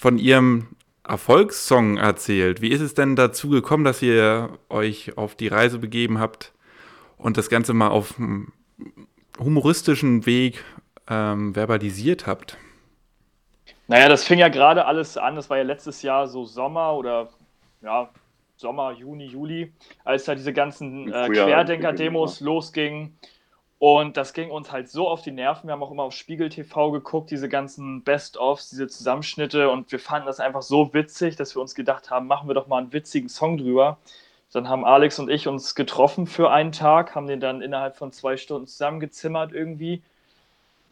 von 0.00 0.16
ihrem 0.16 0.68
Erfolgssong 1.06 1.98
erzählt. 1.98 2.62
Wie 2.62 2.70
ist 2.70 2.80
es 2.80 2.94
denn 2.94 3.14
dazu 3.14 3.50
gekommen, 3.50 3.84
dass 3.84 4.00
ihr 4.00 4.58
euch 4.70 5.18
auf 5.18 5.34
die 5.34 5.48
Reise 5.48 5.78
begeben 5.78 6.18
habt 6.18 6.54
und 7.18 7.36
das 7.36 7.50
Ganze 7.50 7.74
mal 7.74 7.88
auf 7.88 8.18
einem 8.18 8.50
humoristischen 9.38 10.24
Weg 10.24 10.64
ähm, 11.10 11.52
verbalisiert 11.52 12.26
habt? 12.26 12.56
Naja, 13.86 14.08
das 14.08 14.24
fing 14.24 14.38
ja 14.38 14.48
gerade 14.48 14.86
alles 14.86 15.18
an. 15.18 15.36
Das 15.36 15.50
war 15.50 15.58
ja 15.58 15.62
letztes 15.62 16.00
Jahr 16.00 16.26
so 16.26 16.46
Sommer 16.46 16.94
oder 16.94 17.28
ja, 17.82 18.08
Sommer, 18.56 18.92
Juni, 18.92 19.26
Juli, 19.26 19.72
als 20.04 20.24
da 20.24 20.34
diese 20.34 20.52
ganzen 20.52 21.12
äh, 21.12 21.28
Querdenker-Demos 21.28 22.40
losgingen. 22.40 23.18
Und 23.78 24.16
das 24.16 24.32
ging 24.32 24.50
uns 24.50 24.72
halt 24.72 24.88
so 24.88 25.08
auf 25.08 25.22
die 25.22 25.32
Nerven. 25.32 25.68
Wir 25.68 25.72
haben 25.72 25.82
auch 25.82 25.90
immer 25.90 26.04
auf 26.04 26.14
Spiegel 26.14 26.48
TV 26.48 26.90
geguckt, 26.90 27.30
diese 27.30 27.48
ganzen 27.48 28.02
Best-ofs, 28.02 28.70
diese 28.70 28.88
Zusammenschnitte. 28.88 29.68
Und 29.68 29.92
wir 29.92 29.98
fanden 29.98 30.26
das 30.26 30.40
einfach 30.40 30.62
so 30.62 30.94
witzig, 30.94 31.36
dass 31.36 31.54
wir 31.54 31.60
uns 31.60 31.74
gedacht 31.74 32.10
haben, 32.10 32.26
machen 32.26 32.48
wir 32.48 32.54
doch 32.54 32.66
mal 32.66 32.78
einen 32.78 32.92
witzigen 32.92 33.28
Song 33.28 33.58
drüber. 33.58 33.98
Dann 34.52 34.68
haben 34.68 34.84
Alex 34.84 35.18
und 35.18 35.28
ich 35.28 35.48
uns 35.48 35.74
getroffen 35.74 36.28
für 36.28 36.50
einen 36.52 36.70
Tag, 36.70 37.16
haben 37.16 37.26
den 37.26 37.40
dann 37.40 37.60
innerhalb 37.60 37.96
von 37.96 38.12
zwei 38.12 38.36
Stunden 38.36 38.68
zusammengezimmert 38.68 39.52
irgendwie. 39.52 40.00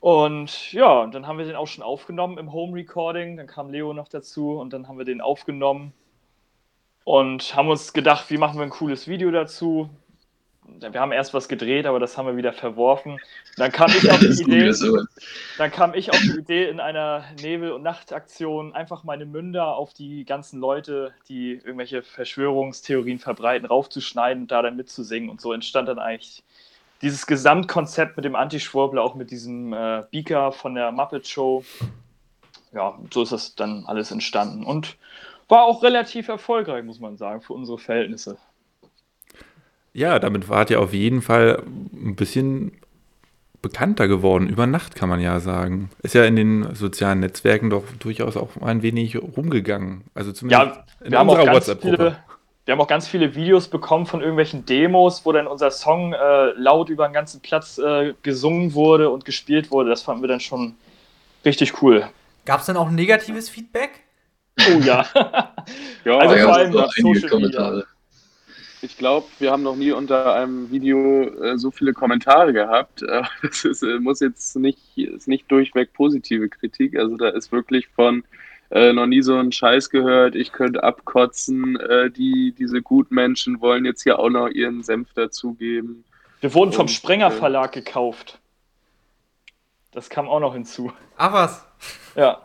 Und 0.01 0.73
ja, 0.73 1.01
und 1.03 1.15
dann 1.15 1.29
haben 1.29 1.39
wir 1.39 1.45
den 1.45 1.55
auch 1.55 1.69
schon 1.69 1.85
aufgenommen 1.85 2.37
im 2.39 2.53
Home 2.53 2.75
Recording. 2.77 3.37
Dann 3.37 3.47
kam 3.47 3.71
Leo 3.71 3.93
noch 3.93 4.09
dazu 4.09 4.59
und 4.59 4.73
dann 4.73 4.89
haben 4.89 4.99
wir 4.99 5.05
den 5.05 5.21
aufgenommen 5.21 5.95
und 7.05 7.57
haben 7.57 7.69
uns 7.69 7.93
gedacht, 7.93 8.31
wie 8.31 8.39
machen 8.39 8.59
wir 8.59 8.65
ein 8.65 8.71
cooles 8.71 9.09
Video 9.09 9.31
dazu. 9.31 9.91
Wir 10.65 11.01
haben 11.01 11.13
erst 11.13 11.35
was 11.35 11.49
gedreht, 11.49 11.87
aber 11.87 11.99
das 11.99 12.17
haben 12.17 12.27
wir 12.27 12.37
wieder 12.37 12.53
verworfen. 12.53 13.19
Dann 13.57 13.73
kam 13.73 13.91
ich 13.91 14.11
auf 14.11 14.21
die 14.21 14.43
Idee, 14.43 14.73
dann 15.59 15.71
kam 15.71 15.95
ich 15.95 16.11
auf 16.11 16.21
die 16.21 16.39
Idee, 16.39 16.69
in 16.69 16.81
einer 16.81 17.25
Nebel- 17.43 17.73
und 17.73 17.83
Nachtaktion 17.83 18.75
einfach 18.75 19.05
meine 19.05 19.27
Münder 19.27 19.77
auf 19.77 19.93
die 19.93 20.25
ganzen 20.25 20.61
Leute, 20.61 21.13
die 21.29 21.53
irgendwelche 21.53 22.03
Verschwörungstheorien 22.03 23.19
verbreiten, 23.19 23.67
raufzuschneiden 23.67 24.45
und 24.45 24.51
da 24.51 24.63
dann 24.63 24.77
mitzusingen. 24.77 25.31
Und 25.31 25.41
so 25.41 25.53
entstand 25.53 25.89
dann 25.89 25.99
eigentlich 25.99 26.43
dieses 27.03 27.27
Gesamtkonzept 27.27 28.17
mit 28.17 28.25
dem 28.25 28.37
Anti-Schwurbler, 28.37 29.03
auch 29.03 29.17
mit 29.17 29.33
diesem 29.33 29.73
äh, 29.73 30.05
Beaker 30.11 30.53
von 30.53 30.77
der 30.77 30.93
Muppet 30.93 31.27
Show. 31.27 31.65
Ja, 32.73 32.99
so 33.13 33.23
ist 33.23 33.33
das 33.33 33.55
dann 33.57 33.85
alles 33.87 34.13
entstanden. 34.13 34.65
Und 34.65 34.97
war 35.53 35.65
auch 35.65 35.83
relativ 35.83 36.29
erfolgreich, 36.29 36.83
muss 36.83 36.99
man 36.99 37.19
sagen, 37.19 37.43
für 37.43 37.53
unsere 37.53 37.77
Verhältnisse. 37.79 38.39
Ja, 39.93 40.19
damit 40.19 40.49
wart 40.49 40.71
ihr 40.71 40.81
auf 40.81 40.95
jeden 40.95 41.21
Fall 41.21 41.63
ein 41.93 42.17
bisschen 42.17 42.73
bekannter 43.61 44.09
geworden. 44.09 44.49
Über 44.49 44.67
Nacht 44.67 44.95
kann 44.95 45.11
man 45.11 45.21
ja 45.21 45.41
sagen. 45.41 45.91
Ist 46.03 46.15
ja 46.15 46.25
in 46.25 46.37
den 46.37 46.75
sozialen 46.75 47.21
Netzwerken 47.21 47.69
doch 47.69 47.85
durchaus 48.01 48.39
auch 48.39 48.57
ein 48.63 48.81
wenig 48.81 49.15
rumgegangen. 49.17 50.05
Also 50.15 50.33
zumindest 50.33 50.75
Ja, 50.75 50.85
in 51.05 51.13
wir 51.13 51.19
haben 51.19 51.29
auch 51.29 51.35
unserer 51.35 51.53
ganz 51.53 51.69
WhatsApp-Gruppe. 51.69 51.97
viele, 51.97 52.17
wir 52.65 52.73
haben 52.73 52.81
auch 52.81 52.89
ganz 52.89 53.07
viele 53.07 53.35
Videos 53.35 53.69
bekommen 53.69 54.07
von 54.07 54.21
irgendwelchen 54.21 54.65
Demos, 54.65 55.27
wo 55.27 55.33
dann 55.33 55.47
unser 55.47 55.71
Song 55.71 56.15
äh, 56.15 56.53
laut 56.57 56.89
über 56.89 57.07
den 57.07 57.13
ganzen 57.13 57.43
Platz 57.43 57.77
äh, 57.77 58.15
gesungen 58.23 58.73
wurde 58.73 59.11
und 59.11 59.27
gespielt 59.27 59.71
wurde. 59.71 59.91
Das 59.91 60.01
fanden 60.01 60.23
wir 60.23 60.29
dann 60.29 60.41
schon 60.41 60.77
richtig 61.45 61.83
cool. 61.83 62.09
Gab 62.47 62.61
es 62.61 62.67
dann 62.67 62.79
auch 62.79 62.91
negatives 62.91 63.51
Feedback? 63.51 64.01
Oh 64.59 64.81
ja. 64.85 65.07
Ja, 66.05 66.19
Also 66.19 66.35
da 66.35 66.43
vor 66.43 66.57
allem 66.57 66.77
auf 66.77 66.93
Social 66.95 67.29
Kommentare. 67.29 67.87
Ich 68.81 68.99
glaube, 68.99 69.29
wir 69.39 69.53
haben 69.53 69.63
noch 69.63 69.77
nie 69.77 69.93
unter 69.93 70.35
einem 70.35 70.69
Video 70.73 71.23
äh, 71.41 71.57
so 71.57 71.71
viele 71.71 71.93
Kommentare 71.93 72.53
gehabt. 72.53 73.03
Äh, 73.03 73.23
das 73.43 73.65
ist, 73.65 73.85
äh, 73.85 74.01
muss 74.01 74.19
jetzt 74.19 74.57
nicht, 74.57 74.99
ist 74.99 75.29
nicht 75.29 75.49
durchweg 75.51 75.93
positive 75.93 76.49
Kritik. 76.49 76.99
Also 76.99 77.17
da 77.17 77.29
ist 77.29 77.53
wirklich 77.53 77.87
von 77.87 78.25
äh, 78.73 78.93
noch 78.93 79.07
nie 79.07 79.23
so 79.23 79.37
einen 79.37 79.53
Scheiß 79.53 79.91
gehört, 79.91 80.35
ich 80.35 80.51
könnte 80.51 80.83
abkotzen, 80.83 81.79
äh, 81.79 82.11
die, 82.11 82.55
diese 82.59 82.81
Gutmenschen 82.81 83.61
wollen 83.61 83.85
jetzt 83.85 84.03
hier 84.03 84.19
auch 84.19 84.31
noch 84.31 84.49
ihren 84.49 84.83
Senf 84.83 85.13
dazugeben. 85.13 86.05
Wir 86.41 86.55
wurden 86.55 86.73
vom 86.73 86.89
Sprenger 86.89 87.31
Verlag 87.31 87.73
gekauft. 87.73 88.41
Das 89.93 90.09
kam 90.09 90.27
auch 90.27 90.41
noch 90.41 90.55
hinzu. 90.55 90.91
Ach 91.19 91.33
was. 91.35 91.67
Ja. 92.17 92.41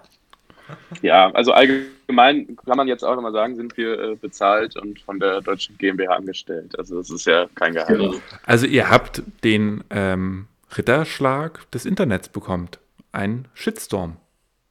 Ja, 1.01 1.31
also 1.31 1.51
allgemein 1.53 2.57
kann 2.65 2.77
man 2.77 2.87
jetzt 2.87 3.03
auch 3.03 3.15
nochmal 3.15 3.31
sagen, 3.31 3.55
sind 3.55 3.77
wir 3.77 3.99
äh, 3.99 4.15
bezahlt 4.15 4.75
und 4.75 4.99
von 5.01 5.19
der 5.19 5.41
deutschen 5.41 5.77
GmbH 5.77 6.13
angestellt. 6.15 6.77
Also 6.77 6.97
das 6.97 7.09
ist 7.09 7.25
ja 7.25 7.47
kein 7.55 7.73
Geheimnis. 7.73 8.11
Genau. 8.11 8.21
Also 8.45 8.65
ihr 8.65 8.89
habt 8.89 9.21
den 9.43 9.83
ähm, 9.89 10.47
Ritterschlag 10.77 11.69
des 11.71 11.85
Internets 11.85 12.29
bekommt. 12.29 12.79
Ein 13.11 13.47
Shitstorm. 13.53 14.17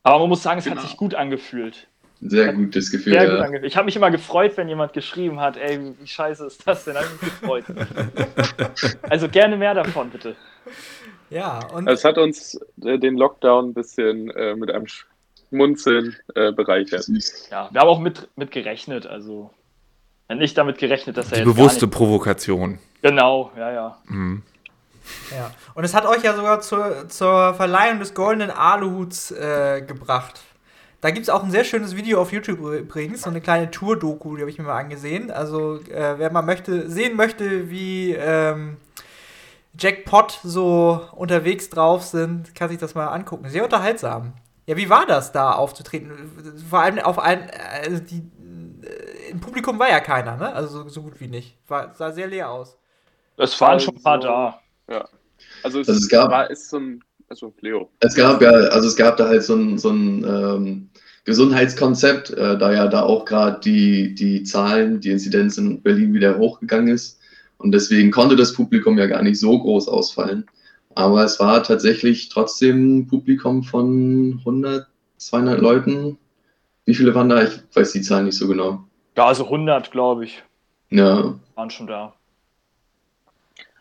Aber 0.03 0.21
man 0.21 0.29
muss 0.29 0.43
sagen, 0.43 0.59
es 0.59 0.65
Genau. 0.65 0.77
hat 0.77 0.87
sich 0.87 0.97
gut 0.97 1.15
angefühlt. 1.15 1.89
Sehr 2.21 2.53
gutes 2.55 2.91
Gefühl. 2.91 3.13
Sehr 3.13 3.29
gut 3.29 3.39
ja. 3.39 3.45
angefühlt. 3.45 3.71
Ich 3.71 3.77
habe 3.77 3.85
mich 3.87 3.97
immer 3.97 4.11
gefreut, 4.11 4.57
wenn 4.57 4.69
jemand 4.69 4.93
geschrieben 4.93 5.41
hat, 5.41 5.57
ey, 5.57 5.95
wie 6.01 6.07
scheiße 6.07 6.47
ist 6.47 6.67
das 6.67 6.85
denn? 6.85 6.97
Habe 6.97 7.07
ich 7.15 7.23
mich 7.23 7.41
gefreut. 7.41 7.65
also 9.03 9.29
gerne 9.29 9.57
mehr 9.57 9.75
davon, 9.75 10.11
bitte. 10.11 10.35
Ja, 11.29 11.61
und 11.73 11.89
Es 11.89 12.05
hat 12.05 12.19
uns 12.19 12.59
äh, 12.85 12.99
den 12.99 13.17
Lockdown 13.17 13.71
ein 13.71 13.75
bisschen 13.75 14.31
äh, 14.31 14.55
mit 14.55 14.71
einem 14.71 14.87
Schmunzeln 15.57 16.17
äh, 16.35 16.53
bereichert. 16.53 17.09
Ja, 17.51 17.69
wir 17.71 17.81
haben 17.81 17.89
auch 17.89 17.99
mit, 17.99 18.29
mit 18.37 18.51
gerechnet, 18.51 19.07
also 19.07 19.51
nicht 20.29 20.59
damit 20.59 20.79
gerechnet, 20.79 21.17
dass 21.17 21.27
er 21.27 21.33
Die 21.33 21.45
jetzt 21.45 21.57
bewusste 21.57 21.81
gar 21.81 21.87
nicht, 21.87 21.97
Provokation. 21.97 22.79
Genau, 23.03 23.53
ja, 23.57 23.73
ja. 23.73 23.99
Mhm. 24.07 24.43
Ja. 25.31 25.53
Und 25.75 25.85
es 25.85 25.95
hat 25.95 26.05
euch 26.05 26.25
ja 26.25 26.35
sogar 26.35 26.61
zur, 26.61 27.09
zur 27.09 27.55
Verleihung 27.55 28.01
des 28.01 28.13
goldenen 28.13 28.51
Aluhuts 28.51 29.31
äh, 29.31 29.83
gebracht. 29.87 30.41
Da 31.01 31.11
gibt 31.11 31.25
es 31.25 31.31
auch 31.31 31.45
ein 31.45 31.53
sehr 31.53 31.63
schönes 31.63 31.95
Video 31.95 32.21
auf 32.21 32.33
YouTube 32.33 32.59
übrigens, 32.59 33.23
so 33.23 33.31
eine 33.31 33.41
kleine 33.41 33.71
Tour-Doku, 33.71 34.35
die 34.35 34.43
habe 34.43 34.51
ich 34.51 34.59
mir 34.59 34.65
mal 34.65 34.79
angesehen. 34.79 35.31
Also, 35.31 35.77
äh, 35.83 36.19
wer 36.19 36.33
mal 36.33 36.43
möchte, 36.43 36.91
sehen 36.91 37.17
möchte, 37.17 37.71
wie 37.71 38.13
ähm, 38.15 38.79
Jackpot 39.79 40.41
so 40.43 41.03
unterwegs 41.13 41.71
drauf 41.71 42.03
sind, 42.03 42.55
kann 42.57 42.71
sich 42.71 42.79
das 42.79 42.97
mal 42.97 43.07
angucken. 43.09 43.49
Sehr 43.49 43.63
unterhaltsam. 43.63 44.33
Ja, 44.67 44.77
wie 44.77 44.89
war 44.91 45.07
das 45.07 45.33
da 45.33 45.53
aufzutreten? 45.53 46.11
Vor 46.69 46.81
allem 46.81 46.99
auf 46.99 47.19
ein, 47.19 47.49
also 47.85 48.01
die, 48.01 48.23
äh, 48.83 49.31
im 49.31 49.41
Publikum 49.41 49.79
war 49.79 49.89
ja 49.89 50.01
keiner, 50.01 50.37
ne? 50.37 50.53
Also 50.53 50.83
so, 50.83 50.89
so 50.89 51.03
gut 51.03 51.21
wie 51.21 51.29
nicht. 51.29 51.57
War, 51.69 51.95
sah 51.95 52.11
sehr 52.13 52.27
leer 52.27 52.51
aus. 52.51 52.77
Es 53.37 53.61
waren 53.61 53.79
schon 53.79 53.97
ein 53.97 54.03
paar 54.03 54.15
Also- 54.15 54.29
da. 54.29 54.61
Ja. 54.91 55.09
Also 55.63 55.81
es, 55.81 55.89
Also 55.89 56.01
es 56.01 56.09
gab- 56.09 56.31
war, 56.31 56.51
ist 56.51 56.69
so 56.69 56.79
ein, 56.79 57.05
also 57.29 57.53
Leo. 57.61 57.91
Es 58.01 58.15
gab 58.15 58.41
ja, 58.43 58.51
also 58.51 58.89
es 58.89 58.97
gab 58.97 59.17
da 59.19 59.29
halt 59.29 59.43
so 59.45 59.55
ein, 59.55 59.79
so 59.79 59.91
ein 59.91 60.25
ähm, 60.25 60.91
Gesundheitskonzept, 61.25 62.31
äh, 62.31 62.57
da 62.59 62.73
ja 62.73 62.87
da 62.89 63.03
auch 63.03 63.25
gerade 63.25 63.61
die, 63.61 64.15
die 64.15 64.43
Zahlen, 64.45 65.01
die 65.01 65.11
Inzidenz 65.11 65.59
in 65.59 65.83
Berlin 65.83 66.15
wieder 66.15 66.39
hochgegangen 66.39 66.89
ist. 66.89 67.19
Und 67.59 67.73
deswegen 67.73 68.11
konnte 68.11 68.37
das 68.37 68.53
Publikum 68.53 68.99
ja 68.99 69.07
gar 69.07 69.23
nicht 69.23 69.39
so 69.41 69.59
groß 69.59 69.89
ausfallen. 69.89 70.47
Aber 70.97 71.23
es 71.25 71.39
war 71.39 71.63
tatsächlich 71.63 72.31
trotzdem 72.31 72.99
ein 72.99 73.07
Publikum 73.07 73.63
von 73.63 74.39
100, 74.39 74.87
200 75.19 75.61
Leuten. 75.61 76.19
Wie 76.87 76.95
viele 76.95 77.15
waren 77.15 77.29
da? 77.29 77.43
Ich 77.43 77.61
weiß 77.75 77.93
die 77.93 78.01
Zahl 78.01 78.25
nicht 78.25 78.39
so 78.39 78.49
genau. 78.49 78.83
Ja, 79.15 79.27
also 79.27 79.45
100, 79.45 79.91
glaube 79.91 80.25
ich, 80.25 80.43
Ja, 80.89 81.35
waren 81.55 81.69
schon 81.69 81.87
da. 81.87 82.15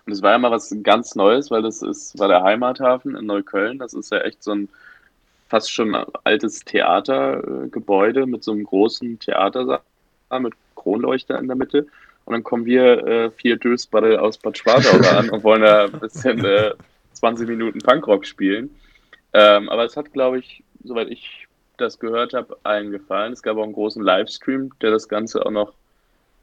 Und 0.05 0.11
es 0.11 0.21
war 0.21 0.33
ja 0.33 0.37
mal 0.37 0.51
was 0.51 0.75
ganz 0.83 1.15
Neues, 1.15 1.49
weil 1.49 1.61
das 1.61 1.81
ist, 1.81 2.19
war 2.19 2.27
der 2.27 2.43
Heimathafen 2.43 3.15
in 3.15 3.25
Neukölln. 3.25 3.79
Das 3.79 3.93
ist 3.93 4.11
ja 4.11 4.19
echt 4.19 4.43
so 4.43 4.51
ein 4.51 4.67
fast 5.47 5.71
schon 5.71 5.95
altes 6.25 6.65
Theatergebäude 6.65 8.25
mit 8.25 8.43
so 8.43 8.51
einem 8.51 8.65
großen 8.65 9.19
Theatersaal 9.19 9.79
mit 10.39 10.53
Kronleuchter 10.75 11.39
in 11.39 11.47
der 11.47 11.55
Mitte. 11.55 11.87
Und 12.25 12.33
dann 12.33 12.43
kommen 12.43 12.65
wir 12.65 13.07
äh, 13.07 13.31
vier 13.31 13.55
Dösbaddel 13.55 14.17
aus 14.17 14.37
Bad 14.37 14.57
Schwartau 14.57 14.97
an 15.17 15.29
und 15.29 15.45
wollen 15.45 15.61
da 15.61 15.85
ein 15.85 15.99
bisschen 15.99 16.43
äh, 16.43 16.71
20 17.15 17.47
Minuten 17.47 17.79
Punkrock 17.79 18.25
spielen. 18.25 18.75
Ähm, 19.33 19.69
aber 19.69 19.85
es 19.85 19.97
hat, 19.97 20.13
glaube 20.13 20.39
ich, 20.39 20.63
soweit 20.83 21.09
ich 21.09 21.47
das 21.77 21.99
gehört 21.99 22.33
habe, 22.33 22.57
allen 22.63 22.91
gefallen. 22.91 23.33
Es 23.33 23.43
gab 23.43 23.57
auch 23.57 23.63
einen 23.63 23.73
großen 23.73 24.03
Livestream, 24.03 24.71
der 24.81 24.91
das 24.91 25.09
Ganze 25.09 25.45
auch 25.45 25.51
noch 25.51 25.73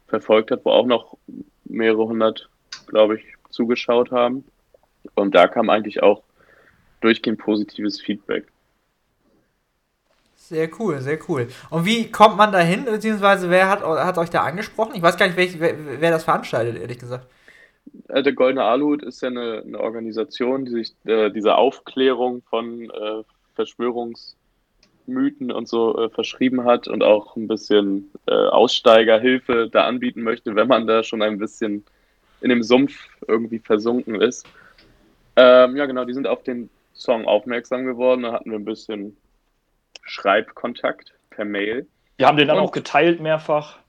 verfolgt 0.07 0.51
hat, 0.51 0.63
wo 0.63 0.71
auch 0.71 0.85
noch 0.85 1.17
mehrere 1.65 2.05
hundert, 2.07 2.49
glaube 2.87 3.17
ich, 3.17 3.23
zugeschaut 3.49 4.11
haben. 4.11 4.43
Und 5.15 5.33
da 5.33 5.47
kam 5.47 5.69
eigentlich 5.69 6.03
auch 6.03 6.23
durchgehend 7.01 7.39
positives 7.39 7.99
Feedback. 7.99 8.45
Sehr 10.35 10.69
cool, 10.79 10.99
sehr 10.99 11.17
cool. 11.29 11.47
Und 11.69 11.85
wie 11.85 12.11
kommt 12.11 12.37
man 12.37 12.51
da 12.51 12.59
hin, 12.59 12.85
beziehungsweise 12.85 13.49
wer 13.49 13.69
hat, 13.69 13.81
hat 13.81 14.17
euch 14.17 14.29
da 14.29 14.43
angesprochen? 14.43 14.93
Ich 14.95 15.01
weiß 15.01 15.17
gar 15.17 15.27
nicht, 15.27 15.37
welch, 15.37 15.59
wer, 15.59 16.01
wer 16.01 16.11
das 16.11 16.25
veranstaltet, 16.25 16.81
ehrlich 16.81 16.99
gesagt. 16.99 17.27
Äh, 18.09 18.23
Der 18.23 18.33
Goldene 18.33 18.63
Aluhut 18.63 19.03
ist 19.03 19.21
ja 19.21 19.29
eine, 19.29 19.63
eine 19.65 19.79
Organisation, 19.79 20.65
die 20.65 20.71
sich 20.71 20.93
äh, 21.05 21.29
dieser 21.29 21.57
Aufklärung 21.57 22.41
von 22.49 22.89
äh, 22.89 23.23
Verschwörungsmythen 23.55 25.51
und 25.51 25.67
so 25.67 25.97
äh, 25.97 26.09
verschrieben 26.09 26.63
hat 26.65 26.87
und 26.87 27.03
auch 27.03 27.35
ein 27.35 27.47
bisschen 27.47 28.11
äh, 28.27 28.33
Aussteigerhilfe 28.33 29.69
da 29.71 29.85
anbieten 29.85 30.21
möchte, 30.23 30.55
wenn 30.55 30.67
man 30.67 30.87
da 30.87 31.03
schon 31.03 31.21
ein 31.21 31.37
bisschen 31.37 31.85
in 32.41 32.49
dem 32.49 32.63
Sumpf 32.63 33.07
irgendwie 33.27 33.59
versunken 33.59 34.21
ist. 34.21 34.45
Ähm, 35.35 35.75
ja, 35.77 35.85
genau, 35.85 36.05
die 36.05 36.13
sind 36.13 36.27
auf 36.27 36.43
den 36.43 36.69
Song 36.93 37.25
aufmerksam 37.25 37.85
geworden. 37.85 38.23
Da 38.23 38.33
hatten 38.33 38.51
wir 38.51 38.59
ein 38.59 38.65
bisschen 38.65 39.15
Schreibkontakt 40.03 41.13
per 41.29 41.45
Mail. 41.45 41.87
Wir 42.17 42.27
haben 42.27 42.37
den 42.37 42.47
dann 42.47 42.57
Und- 42.59 42.65
auch 42.65 42.71
geteilt 42.71 43.19
mehrfach. 43.19 43.79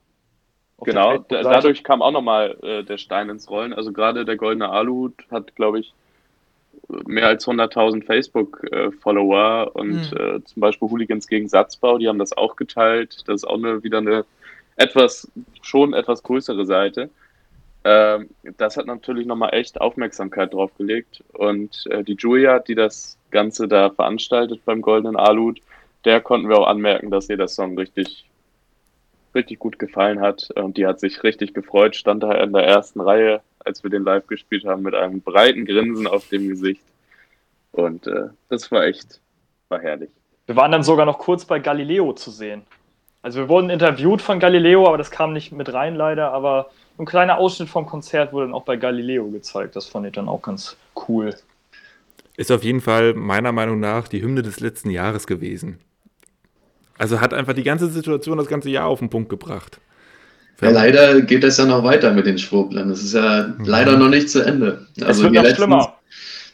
Genau, 0.82 1.18
dadurch 1.18 1.84
kam 1.84 2.02
auch 2.02 2.10
nochmal 2.10 2.56
äh, 2.62 2.82
der 2.82 2.98
Stein 2.98 3.28
ins 3.30 3.48
Rollen. 3.48 3.72
Also 3.72 3.92
gerade 3.92 4.24
der 4.24 4.37
Goldene 4.37 4.68
Aluhut 4.68 5.14
hat, 5.30 5.54
glaube 5.54 5.80
ich, 5.80 5.94
mehr 7.06 7.28
als 7.28 7.46
100.000 7.46 8.04
Facebook-Follower 8.04 9.70
und 9.74 10.10
Hm. 10.10 10.37
äh, 10.37 10.44
zum 10.44 10.60
Beispiel 10.60 10.88
Hooligans 10.90 11.28
gegen 11.28 11.48
Satzbau, 11.48 11.98
die 11.98 12.08
haben 12.08 12.18
das 12.18 12.37
auch 12.37 12.56
geteilt. 12.56 13.22
Das 13.26 13.37
ist 13.37 13.44
auch 13.44 13.56
eine, 13.56 13.82
wieder 13.82 13.98
eine 13.98 14.24
etwas, 14.76 15.30
schon 15.62 15.94
etwas 15.94 16.22
größere 16.22 16.66
Seite. 16.66 17.10
Ähm, 17.84 18.30
das 18.58 18.76
hat 18.76 18.87
natürlich 18.87 19.26
nochmal 19.26 19.54
echt 19.54 19.80
Aufmerksamkeit 19.80 20.52
drauf 20.52 20.72
gelegt. 20.76 21.22
Und 21.32 21.87
äh, 21.90 22.02
die 22.02 22.16
Julia, 22.18 22.58
die 22.58 22.74
das 22.74 23.18
Ganze 23.30 23.68
da 23.68 23.90
veranstaltet 23.90 24.64
beim 24.64 24.82
Goldenen 24.82 25.16
Aluhut, 25.16 25.60
der 26.04 26.20
konnten 26.20 26.48
wir 26.48 26.58
auch 26.58 26.66
anmerken, 26.66 27.10
dass 27.10 27.28
ihr 27.28 27.37
der 27.37 27.48
Song 27.48 27.78
richtig 27.78 28.26
richtig 29.35 29.59
gut 29.59 29.79
gefallen 29.79 30.20
hat. 30.20 30.51
Und 30.55 30.77
die 30.77 30.87
hat 30.87 31.01
sich 31.01 31.23
richtig 31.23 31.55
gefreut, 31.55 31.97
stand 31.97 32.23
da 32.23 32.33
in 32.33 32.53
der 32.53 32.64
ersten 32.64 33.01
Reihe, 33.01 33.40
als 33.64 33.83
wir 33.83 33.90
den 33.90 34.05
live 34.05 34.27
gespielt 34.27 34.64
haben, 34.64 34.83
mit 34.83 34.94
einem 34.94 35.20
breiten 35.20 35.64
Grinsen 35.64 36.07
auf 36.07 36.29
dem 36.29 36.49
Gesicht. 36.49 36.83
Und 37.73 38.07
äh, 38.07 38.29
das 38.49 38.70
war 38.70 38.85
echt, 38.85 39.20
war 39.68 39.81
herrlich. 39.81 40.11
Wir 40.47 40.57
waren 40.57 40.73
dann 40.73 40.83
sogar 40.83 41.07
noch 41.07 41.18
kurz 41.18 41.44
bei 41.44 41.59
Galileo 41.59 42.12
zu 42.12 42.31
sehen. 42.31 42.62
Also 43.23 43.40
wir 43.40 43.49
wurden 43.49 43.70
interviewt 43.70 44.20
von 44.20 44.38
Galileo, 44.38 44.87
aber 44.87 44.99
das 44.99 45.11
kam 45.11 45.33
nicht 45.33 45.51
mit 45.51 45.73
rein 45.73 45.97
leider. 45.97 46.33
Aber 46.33 46.70
ein 46.99 47.07
kleiner 47.07 47.38
Ausschnitt 47.38 47.70
vom 47.70 47.87
Konzert 47.87 48.33
wurde 48.33 48.47
dann 48.47 48.55
auch 48.55 48.64
bei 48.64 48.77
Galileo 48.77 49.29
gezeigt. 49.31 49.77
Das 49.77 49.87
fand 49.87 50.07
ich 50.07 50.12
dann 50.12 50.29
auch 50.29 50.42
ganz 50.42 50.77
cool. 51.09 51.35
Ist 52.37 52.53
auf 52.53 52.62
jeden 52.62 52.81
Fall 52.81 53.14
meiner 53.14 53.53
Meinung 53.53 53.81
nach 53.81 54.09
die 54.09 54.20
Hymne 54.20 54.42
des 54.42 54.61
letzten 54.61 54.90
Jahres 54.90 55.27
gewesen. 55.27 55.79
Also 56.98 57.20
hat 57.20 57.35
einfach 57.35 57.54
die 57.54 57.62
ganze 57.64 57.88
Situation 57.90 58.38
das 58.38 58.46
ganze 58.48 58.70
Jahr 58.70 58.87
auf 58.87 59.00
den 59.00 59.11
Punkt 59.11 59.28
gebracht. 59.28 59.80
Ja, 60.61 60.70
leider 60.70 61.20
geht 61.22 61.42
das 61.44 61.57
ja 61.59 61.66
noch 61.66 61.83
weiter 61.85 62.12
mit 62.12 62.26
den 62.26 62.38
Schwurblern. 62.38 62.88
Das 62.88 63.02
ist 63.02 63.14
ja 63.14 63.54
leider 63.64 63.96
noch 63.96 64.09
nicht 64.09 64.30
zu 64.30 64.40
Ende. 64.42 64.87
es 64.96 65.02
Also 65.02 65.22
wird 65.24 65.33
wir 65.33 65.42
noch 65.42 65.42
letztens, 65.42 65.57
schlimmer. 65.57 66.00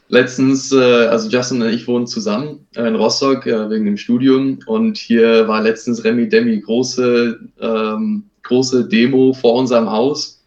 letztens 0.08 0.72
äh, 0.72 1.06
also 1.06 1.28
Justin 1.28 1.62
und 1.62 1.68
ich 1.68 1.86
wohnen 1.86 2.06
zusammen 2.06 2.66
äh, 2.74 2.86
in 2.88 2.96
Rostock 2.96 3.46
äh, 3.46 3.70
wegen 3.70 3.84
dem 3.84 3.96
Studium 3.98 4.58
und 4.66 4.96
hier 4.98 5.46
war 5.48 5.62
letztens 5.62 6.04
Remi 6.04 6.28
Demi 6.28 6.58
große, 6.60 7.38
ähm, 7.60 8.30
große 8.42 8.88
Demo 8.88 9.34
vor 9.34 9.54
unserem 9.54 9.90
Haus. 9.90 10.42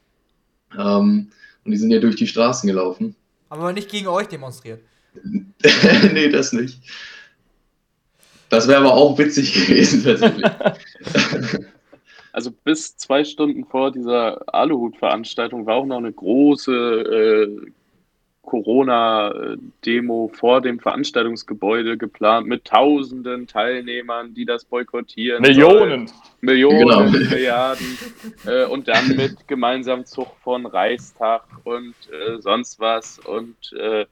Ähm, 0.77 1.29
und 1.65 1.71
die 1.71 1.77
sind 1.77 1.91
ja 1.91 1.99
durch 1.99 2.15
die 2.15 2.27
Straßen 2.27 2.67
gelaufen. 2.67 3.15
Aber 3.49 3.71
nicht 3.71 3.89
gegen 3.89 4.07
euch 4.07 4.27
demonstriert. 4.27 4.81
nee, 6.13 6.29
das 6.29 6.53
nicht. 6.53 6.79
Das 8.53 8.67
wäre 8.67 8.81
aber 8.81 8.93
auch 8.93 9.17
witzig 9.17 9.53
gewesen 9.67 10.03
tatsächlich. 10.03 10.45
Also 12.35 12.49
bis 12.49 12.97
zwei 12.97 13.23
Stunden 13.23 13.63
vor 13.63 13.91
dieser 13.91 14.41
Aluhut-Veranstaltung 14.51 15.67
war 15.67 15.75
auch 15.75 15.85
noch 15.85 15.99
eine 15.99 16.11
große 16.11 16.71
äh, 16.73 17.71
Corona-Demo 18.41 20.31
vor 20.33 20.61
dem 20.61 20.79
Veranstaltungsgebäude 20.79 21.95
geplant 21.95 22.47
mit 22.47 22.65
tausenden 22.65 23.45
Teilnehmern, 23.45 24.33
die 24.33 24.45
das 24.45 24.65
boykottieren. 24.65 25.43
Millionen. 25.43 26.07
Sollen. 26.07 26.11
Millionen, 26.41 26.79
Genau. 26.79 27.29
Milliarden. 27.29 27.97
Äh, 28.47 28.65
und 28.65 28.87
dann 28.87 29.15
mit 29.15 29.47
gemeinsamen 29.47 30.07
Zug 30.07 30.35
von 30.43 30.65
Reichstag 30.65 31.43
und 31.65 31.93
äh, 32.11 32.41
sonst 32.41 32.79
was. 32.79 33.19
Und 33.19 33.73
äh, 33.73 34.07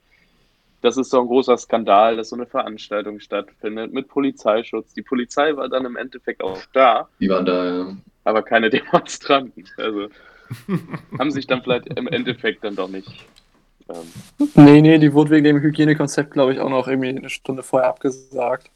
das 0.82 0.96
ist 0.96 1.10
so 1.10 1.20
ein 1.20 1.28
großer 1.28 1.56
Skandal, 1.56 2.16
dass 2.16 2.30
so 2.30 2.36
eine 2.36 2.46
Veranstaltung 2.46 3.20
stattfindet 3.20 3.92
mit 3.92 4.08
Polizeischutz. 4.08 4.92
Die 4.92 5.02
Polizei 5.02 5.56
war 5.56 5.68
dann 5.68 5.86
im 5.86 5.96
Endeffekt 5.96 6.42
auch 6.42 6.58
da, 6.72 7.08
Die 7.20 7.28
waren 7.28 7.46
da, 7.46 7.64
ja. 7.64 7.96
aber 8.24 8.42
keine 8.42 8.68
Demonstranten. 8.70 9.64
Also 9.76 10.08
haben 11.18 11.30
sich 11.30 11.46
dann 11.46 11.62
vielleicht 11.62 11.86
im 11.96 12.08
Endeffekt 12.08 12.64
dann 12.64 12.76
doch 12.76 12.88
nicht. 12.88 13.08
Ähm, 13.88 14.48
Nee, 14.54 14.82
nee, 14.82 14.98
die 14.98 15.12
wurde 15.14 15.30
wegen 15.30 15.44
dem 15.44 15.60
Hygienekonzept, 15.60 16.32
glaube 16.32 16.52
ich, 16.52 16.60
auch 16.60 16.68
noch 16.68 16.88
irgendwie 16.88 17.08
eine 17.08 17.30
Stunde 17.30 17.62
vorher 17.62 17.88
abgesagt. 17.88 18.70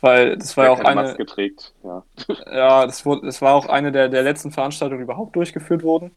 Weil 0.00 0.36
das 0.36 0.56
war 0.56 0.66
ja 0.66 0.70
auch 0.70 0.80
eine, 0.80 1.02
Maske 1.02 1.26
trägt. 1.26 1.72
Ja. 1.82 2.02
ja, 2.46 2.86
das, 2.86 3.04
wurde, 3.04 3.26
das 3.26 3.42
war 3.42 3.54
auch 3.54 3.66
eine 3.66 3.90
der, 3.90 4.08
der 4.08 4.22
letzten 4.22 4.52
Veranstaltungen, 4.52 5.00
die 5.00 5.04
überhaupt 5.04 5.34
durchgeführt 5.34 5.82
wurden. 5.82 6.12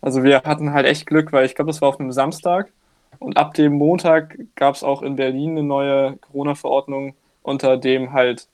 Also 0.00 0.22
wir 0.22 0.42
hatten 0.42 0.72
halt 0.72 0.86
echt 0.86 1.06
Glück, 1.06 1.32
weil 1.32 1.44
ich 1.44 1.54
glaube, 1.54 1.70
das 1.70 1.82
war 1.82 1.88
auf 1.88 2.00
einem 2.00 2.12
Samstag. 2.12 2.72
Und 3.18 3.36
ab 3.36 3.54
dem 3.54 3.74
Montag 3.74 4.38
gab 4.54 4.74
es 4.74 4.82
auch 4.82 5.02
in 5.02 5.16
Berlin 5.16 5.52
eine 5.52 5.62
neue 5.62 6.16
Corona-Verordnung, 6.16 7.14
unter 7.42 7.76
dem 7.76 8.12
halt 8.12 8.48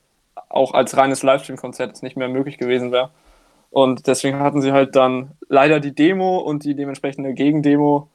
auch 0.48 0.72
als 0.72 0.96
reines 0.96 1.22
Livestream-Konzert 1.22 1.92
es 1.92 2.02
nicht 2.02 2.16
mehr 2.16 2.28
möglich 2.28 2.58
gewesen 2.58 2.92
wäre. 2.92 3.10
Und 3.70 4.06
deswegen 4.06 4.38
hatten 4.38 4.62
sie 4.62 4.72
halt 4.72 4.96
dann 4.96 5.32
leider 5.48 5.80
die 5.80 5.94
Demo 5.94 6.38
und 6.38 6.64
die 6.64 6.74
dementsprechende 6.74 7.34
Gegendemo 7.34 8.08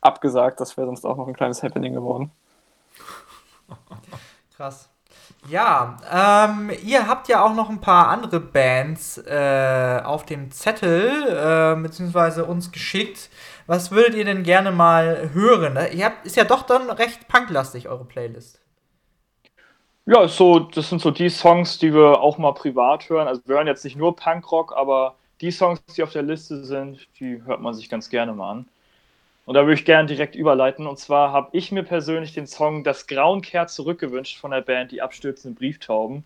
abgesagt. 0.00 0.60
Das 0.60 0.76
wäre 0.76 0.86
sonst 0.86 1.04
auch 1.04 1.16
noch 1.16 1.26
ein 1.26 1.34
kleines 1.34 1.62
Happening 1.62 1.92
geworden. 1.92 2.30
Krass. 4.56 4.90
Ja, 5.48 5.96
ähm, 6.12 6.70
ihr 6.84 7.08
habt 7.08 7.28
ja 7.28 7.42
auch 7.42 7.54
noch 7.54 7.70
ein 7.70 7.80
paar 7.80 8.08
andere 8.08 8.40
Bands 8.40 9.18
äh, 9.18 10.00
auf 10.04 10.26
dem 10.26 10.50
Zettel, 10.50 11.10
äh, 11.28 11.80
beziehungsweise 11.80 12.44
uns 12.44 12.72
geschickt. 12.72 13.30
Was 13.66 13.90
würdet 13.90 14.14
ihr 14.16 14.24
denn 14.26 14.42
gerne 14.42 14.70
mal 14.70 15.30
hören? 15.32 15.78
Ihr 15.92 16.04
habt, 16.04 16.26
ist 16.26 16.36
ja 16.36 16.44
doch 16.44 16.62
dann 16.62 16.90
recht 16.90 17.26
punklastig, 17.28 17.88
eure 17.88 18.04
Playlist. 18.04 18.60
Ja, 20.06 20.28
so, 20.28 20.58
das 20.58 20.90
sind 20.90 21.00
so 21.00 21.10
die 21.10 21.30
Songs, 21.30 21.78
die 21.78 21.94
wir 21.94 22.20
auch 22.20 22.36
mal 22.36 22.52
privat 22.52 23.08
hören. 23.08 23.28
Also 23.28 23.42
wir 23.46 23.56
hören 23.56 23.66
jetzt 23.66 23.84
nicht 23.84 23.96
nur 23.96 24.16
Punkrock, 24.16 24.74
aber 24.76 25.16
die 25.40 25.50
Songs, 25.50 25.82
die 25.96 26.02
auf 26.02 26.12
der 26.12 26.22
Liste 26.22 26.64
sind, 26.64 27.08
die 27.18 27.42
hört 27.44 27.60
man 27.60 27.74
sich 27.74 27.88
ganz 27.88 28.10
gerne 28.10 28.32
mal 28.32 28.50
an. 28.50 28.68
Und 29.50 29.54
da 29.54 29.62
würde 29.62 29.74
ich 29.74 29.84
gerne 29.84 30.06
direkt 30.06 30.36
überleiten. 30.36 30.86
Und 30.86 31.00
zwar 31.00 31.32
habe 31.32 31.48
ich 31.50 31.72
mir 31.72 31.82
persönlich 31.82 32.32
den 32.32 32.46
Song 32.46 32.84
Das 32.84 33.08
Grauen 33.08 33.42
kehrt 33.42 33.68
zurückgewünscht 33.68 34.38
von 34.38 34.52
der 34.52 34.60
Band 34.60 34.92
Die 34.92 35.02
abstürzenden 35.02 35.56
Brieftauben. 35.56 36.22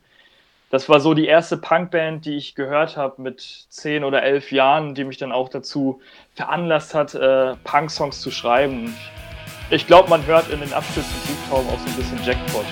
Das 0.69 0.91
war 0.91 1.01
so 1.01 1.15
die 1.15 1.25
erste 1.25 1.57
Punkband, 1.57 2.27
die 2.27 2.37
ich 2.37 2.55
gehört 2.55 2.99
habe 2.99 3.23
mit 3.23 3.41
zehn 3.71 4.05
oder 4.05 4.23
elf 4.23 4.53
Jahren, 4.53 4.95
die 4.95 5.05
mich 5.05 5.17
dann 5.17 5.33
auch 5.33 5.49
dazu 5.49 6.03
veranlasst 6.35 6.95
hat, 6.95 7.15
äh, 7.15 7.55
Punk-Songs 7.65 8.21
zu 8.21 8.31
schreiben. 8.31 8.95
Ich 9.71 9.87
glaube, 9.87 10.11
man 10.11 10.27
hört 10.27 10.51
in 10.51 10.61
den 10.61 10.75
abstürzenden 10.75 11.23
Brieftauben 11.23 11.67
auch 11.71 11.79
so 11.79 11.87
ein 11.87 11.97
bisschen 11.97 12.23
Jackpot. 12.25 12.67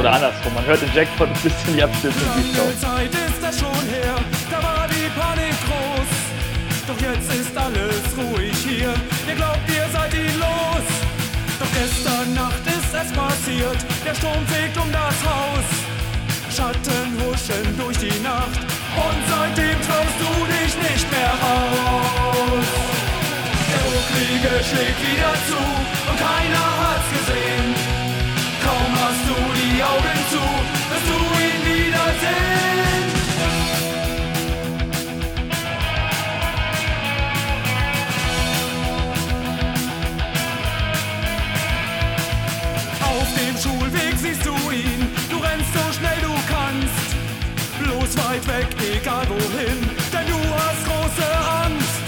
Oder 0.00 0.14
andersrum, 0.14 0.52
man 0.52 0.66
hört 0.66 0.82
in 0.82 0.92
Jackpot 0.92 1.28
ein 1.28 1.42
bisschen 1.44 1.76
die 1.76 1.82
abstürzenden 1.84 2.32
Brieftauben. 2.32 2.76
Zeit 2.76 3.10
ist 3.14 3.40
das 3.40 3.60
schon 3.60 3.88
her, 3.88 4.16
da 4.50 4.62
war 4.64 4.88
die 4.88 5.08
Panik 5.16 5.54
groß. 5.62 6.88
Doch 6.88 7.00
jetzt 7.00 7.32
ist 7.32 7.56
alles 7.56 8.18
ruhig 8.18 8.56
hier. 8.66 8.92
Gestern 11.80 12.34
Nacht 12.34 12.64
ist 12.66 12.92
es 12.92 13.10
passiert. 13.12 13.80
Der 14.04 14.14
Sturm 14.14 14.44
fegt 14.46 14.76
um 14.76 14.90
das 14.92 15.16
Haus. 15.30 15.68
Schatten 16.54 17.08
huschen 17.20 17.66
durch 17.78 17.98
die 17.98 18.18
Nacht. 18.20 18.60
Und 19.04 19.18
seitdem 19.32 19.76
traust 19.86 20.16
du 20.22 20.32
dich 20.54 20.72
nicht 20.88 21.06
mehr 21.14 21.34
raus. 21.46 22.66
Der 23.70 23.82
Bucklige 23.88 24.52
schlägt 24.68 25.00
wieder 25.08 25.34
zu 25.48 25.99
Bloß 48.10 48.24
weit 48.26 48.46
weg, 48.48 48.66
egal 48.96 49.26
wohin, 49.28 49.78
denn 50.10 50.26
du 50.26 50.40
hast 50.54 50.82
große 50.84 51.28
Angst. 51.62 52.02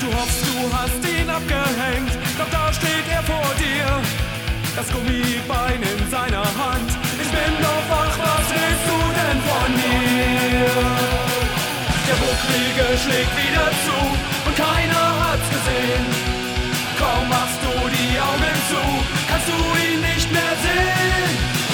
Du 0.00 0.06
hoffst, 0.18 0.42
du 0.42 0.56
hast 0.74 1.00
ihn 1.06 1.30
abgehängt, 1.30 2.12
doch 2.38 2.50
da 2.50 2.72
steht 2.72 3.06
er 3.10 3.22
vor 3.22 3.50
dir. 3.58 3.86
Das 4.74 4.90
Gummibein 4.90 5.80
in 5.82 6.10
seiner 6.10 6.42
Hand. 6.42 6.90
Ich 7.22 7.30
bin 7.30 7.52
doch 7.62 7.84
wach, 7.88 8.18
was 8.18 8.46
willst 8.50 8.86
du 8.90 8.98
denn 9.18 9.38
von 9.50 9.70
mir? 9.78 10.74
Der 12.08 12.18
Bucklige 12.24 12.86
schlägt 12.98 13.34
wieder 13.38 13.68
zu 13.86 13.98
und 14.46 14.56
keiner 14.56 15.04
hat's 15.22 15.48
gesehen. 15.54 16.04
Kaum 16.98 17.28
machst 17.28 17.60
du 17.62 17.72
die 17.94 18.18
Augen 18.18 18.56
zu, 18.70 18.82
kannst 19.28 19.48
du 19.48 19.58
ihn 19.86 20.00
nicht 20.00 20.32
mehr. 20.32 20.43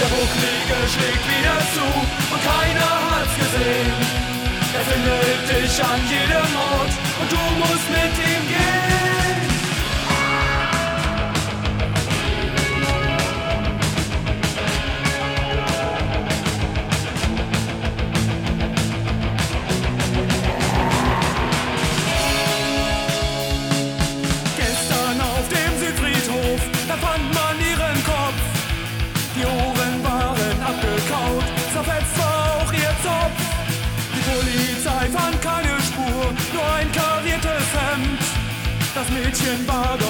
Der 0.00 0.06
Bucklige 0.06 0.88
schlägt 0.88 1.24
wieder 1.28 1.58
zu 1.74 1.84
und 2.32 2.40
keiner 2.42 2.90
hat's 3.10 3.36
gesehen. 3.36 3.92
Er 4.72 4.84
findet 4.88 5.44
dich 5.50 5.84
an 5.84 6.00
jedem 6.08 6.56
Ort 6.56 6.92
und 7.20 7.30
du 7.30 7.42
musst 7.58 7.90
mit 7.90 8.26
ihm 8.26 8.48
gehen. 8.48 8.99
Das 39.50 39.58
Mädchen 39.58 39.68
war 39.68 40.09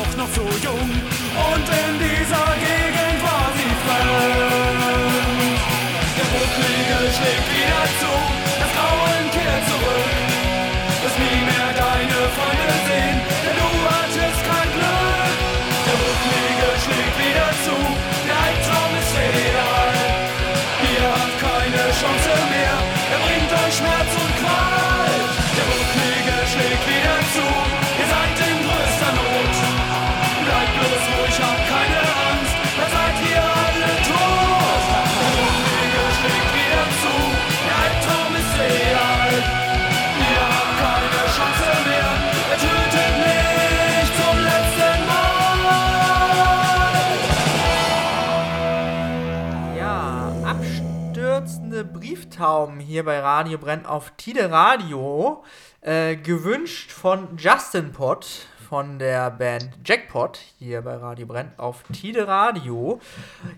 Brieftauben 52.41 52.81
hier 52.81 53.05
bei 53.05 53.21
Radio 53.21 53.59
Brennt 53.59 53.87
auf 53.87 54.13
Tide 54.17 54.51
Radio. 54.51 55.45
Äh, 55.83 56.17
gewünscht 56.17 56.91
von 56.91 57.37
Justin 57.37 57.93
Pott 57.93 58.47
von 58.67 58.99
der 58.99 59.31
Band 59.31 59.69
Jackpot 59.85 60.39
hier 60.59 60.81
bei 60.81 60.97
Radio 60.97 61.27
Brennt 61.27 61.59
auf 61.59 61.83
Tide 61.93 62.27
Radio. 62.27 62.99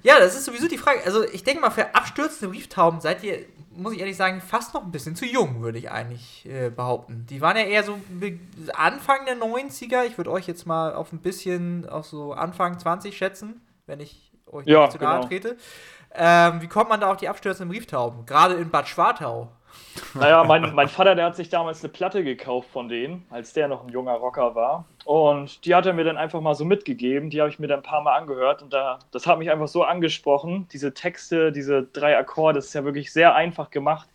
Ja, 0.02 0.18
das 0.18 0.34
ist 0.34 0.46
sowieso 0.46 0.66
die 0.66 0.78
Frage. 0.78 0.98
Also, 1.04 1.22
ich 1.22 1.44
denke 1.44 1.60
mal, 1.60 1.70
für 1.70 1.94
abstürzende 1.94 2.48
Brieftauben 2.48 3.00
seid 3.00 3.22
ihr, 3.22 3.44
muss 3.70 3.92
ich 3.92 4.00
ehrlich 4.00 4.16
sagen, 4.16 4.40
fast 4.40 4.74
noch 4.74 4.82
ein 4.84 4.90
bisschen 4.90 5.14
zu 5.14 5.26
jung, 5.26 5.62
würde 5.62 5.78
ich 5.78 5.88
eigentlich 5.92 6.44
äh, 6.46 6.68
behaupten. 6.70 7.24
Die 7.30 7.40
waren 7.40 7.56
ja 7.56 7.62
eher 7.62 7.84
so 7.84 8.00
Anfang 8.74 9.26
der 9.26 9.36
90er. 9.36 10.06
Ich 10.06 10.16
würde 10.18 10.32
euch 10.32 10.48
jetzt 10.48 10.66
mal 10.66 10.92
auf 10.92 11.12
ein 11.12 11.20
bisschen, 11.20 11.88
auf 11.88 12.06
so 12.06 12.32
Anfang 12.32 12.80
20 12.80 13.16
schätzen, 13.16 13.60
wenn 13.86 14.00
ich 14.00 14.32
euch 14.52 14.66
Ja, 14.66 14.90
zu 14.90 14.98
nahe 14.98 15.18
genau. 15.18 15.28
trete. 15.28 15.56
Ähm, 16.14 16.60
wie 16.60 16.68
kommt 16.68 16.90
man 16.90 17.00
da 17.00 17.10
auf 17.10 17.16
die 17.16 17.28
abstürzenden 17.28 17.74
Brieftauben? 17.74 18.26
Gerade 18.26 18.54
in 18.54 18.70
Bad 18.70 18.88
Schwartau. 18.88 19.48
Naja, 20.14 20.44
mein, 20.44 20.74
mein 20.74 20.88
Vater, 20.88 21.14
der 21.14 21.26
hat 21.26 21.36
sich 21.36 21.48
damals 21.48 21.82
eine 21.82 21.92
Platte 21.92 22.22
gekauft 22.24 22.68
von 22.70 22.88
denen, 22.88 23.24
als 23.30 23.52
der 23.52 23.68
noch 23.68 23.82
ein 23.82 23.88
junger 23.88 24.14
Rocker 24.14 24.54
war. 24.54 24.84
Und 25.04 25.64
die 25.64 25.74
hat 25.74 25.86
er 25.86 25.92
mir 25.92 26.04
dann 26.04 26.16
einfach 26.16 26.40
mal 26.40 26.54
so 26.54 26.64
mitgegeben. 26.64 27.30
Die 27.30 27.40
habe 27.40 27.50
ich 27.50 27.58
mir 27.58 27.66
dann 27.66 27.80
ein 27.80 27.84
paar 27.84 28.02
Mal 28.02 28.16
angehört. 28.16 28.62
Und 28.62 28.72
da, 28.72 28.98
das 29.10 29.26
hat 29.26 29.38
mich 29.38 29.50
einfach 29.50 29.68
so 29.68 29.84
angesprochen. 29.84 30.68
Diese 30.72 30.92
Texte, 30.92 31.52
diese 31.52 31.82
drei 31.82 32.16
Akkorde, 32.16 32.58
das 32.58 32.66
ist 32.66 32.74
ja 32.74 32.84
wirklich 32.84 33.12
sehr 33.12 33.34
einfach 33.34 33.70
gemacht. 33.70 34.08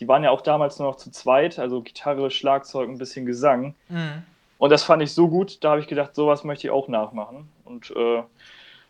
Die 0.00 0.08
waren 0.08 0.24
ja 0.24 0.30
auch 0.30 0.42
damals 0.42 0.78
nur 0.78 0.88
noch 0.88 0.96
zu 0.96 1.10
zweit, 1.10 1.58
also 1.58 1.80
Gitarre, 1.80 2.30
Schlagzeug, 2.30 2.88
ein 2.88 2.98
bisschen 2.98 3.24
Gesang. 3.24 3.74
Mhm. 3.88 4.24
Und 4.58 4.70
das 4.70 4.84
fand 4.84 5.02
ich 5.02 5.12
so 5.12 5.28
gut, 5.28 5.62
da 5.64 5.70
habe 5.70 5.80
ich 5.80 5.86
gedacht, 5.86 6.14
sowas 6.14 6.44
möchte 6.44 6.66
ich 6.66 6.70
auch 6.70 6.88
nachmachen. 6.88 7.48
Und 7.64 7.90
äh, 7.90 8.22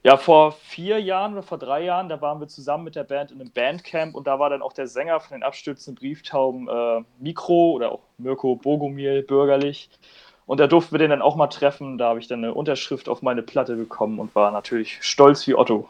ja, 0.07 0.17
vor 0.17 0.53
vier 0.53 1.01
Jahren 1.01 1.33
oder 1.33 1.43
vor 1.43 1.59
drei 1.59 1.83
Jahren, 1.83 2.09
da 2.09 2.21
waren 2.21 2.39
wir 2.39 2.47
zusammen 2.47 2.85
mit 2.85 2.95
der 2.95 3.03
Band 3.03 3.33
in 3.33 3.41
einem 3.41 3.51
Bandcamp 3.51 4.15
und 4.15 4.29
da 4.29 4.39
war 4.39 4.49
dann 4.51 4.63
auch 4.63 4.73
der 4.73 4.87
Sänger 4.87 5.19
von 5.19 5.37
den 5.37 5.43
abstürzenden 5.43 6.01
Brieftauben 6.01 6.69
äh, 6.69 7.03
Mikro 7.19 7.73
oder 7.73 7.91
auch 7.91 8.03
Mirko 8.17 8.55
Bogomil, 8.55 9.25
bürgerlich. 9.25 9.91
Und 10.47 10.61
da 10.61 10.69
durften 10.69 10.93
wir 10.93 11.01
den 11.01 11.11
dann 11.11 11.23
auch 11.23 11.35
mal 11.35 11.49
treffen. 11.49 11.99
Da 11.99 12.11
habe 12.11 12.21
ich 12.21 12.29
dann 12.29 12.45
eine 12.45 12.55
Unterschrift 12.55 13.09
auf 13.09 13.21
meine 13.21 13.43
Platte 13.43 13.75
bekommen 13.75 14.21
und 14.21 14.33
war 14.37 14.53
natürlich 14.53 14.99
stolz 15.01 15.45
wie 15.49 15.57
Otto. 15.57 15.89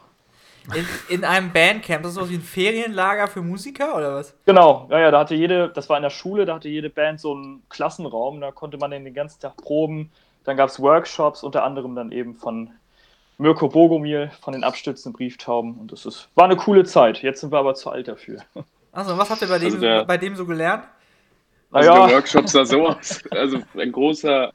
In, 0.73 0.87
in 1.09 1.23
einem 1.23 1.53
Bandcamp, 1.53 2.01
das 2.01 2.13
ist 2.13 2.17
so 2.17 2.27
wie 2.27 2.37
ein 2.37 2.41
Ferienlager 2.41 3.27
für 3.27 3.43
Musiker 3.43 3.95
oder 3.95 4.15
was? 4.15 4.35
Genau, 4.47 4.87
ja, 4.89 4.99
ja, 4.99 5.11
da 5.11 5.19
hatte 5.19 5.35
jede, 5.35 5.69
das 5.69 5.89
war 5.89 5.97
in 5.97 6.03
der 6.03 6.09
Schule, 6.09 6.47
da 6.47 6.55
hatte 6.55 6.69
jede 6.69 6.89
Band 6.89 7.19
so 7.19 7.35
einen 7.35 7.61
Klassenraum, 7.69 8.41
da 8.41 8.49
konnte 8.49 8.79
man 8.79 8.89
den 8.89 9.13
ganzen 9.13 9.39
Tag 9.41 9.57
proben. 9.57 10.09
Dann 10.43 10.57
gab 10.57 10.69
es 10.69 10.81
Workshops, 10.81 11.43
unter 11.43 11.63
anderem 11.63 11.93
dann 11.93 12.11
eben 12.11 12.33
von 12.33 12.71
Mirko 13.37 13.67
Bogomil 13.69 14.31
von 14.41 14.53
den 14.53 14.63
abstürzenden 14.63 15.15
Brieftauben. 15.17 15.75
Und 15.79 15.91
das 15.91 16.05
ist, 16.05 16.29
war 16.35 16.45
eine 16.45 16.55
coole 16.55 16.85
Zeit. 16.85 17.21
Jetzt 17.21 17.41
sind 17.41 17.51
wir 17.51 17.59
aber 17.59 17.75
zu 17.75 17.89
alt 17.91 18.07
dafür. 18.07 18.41
Also, 18.91 19.17
was 19.17 19.29
habt 19.29 19.41
ihr 19.41 19.47
bei 19.47 19.59
dem, 19.59 19.65
Also 19.67 19.79
der- 19.79 20.05
bei 20.05 20.17
dem 20.17 20.35
so 20.35 20.45
gelernt? 20.45 20.85
Also 21.71 21.91
der 21.91 22.09
Workshop 22.15 22.47
sah 22.47 22.65
so 22.65 22.87
aus. 22.87 23.21
Also 23.29 23.59
ein 23.77 23.91
großer, 23.91 24.53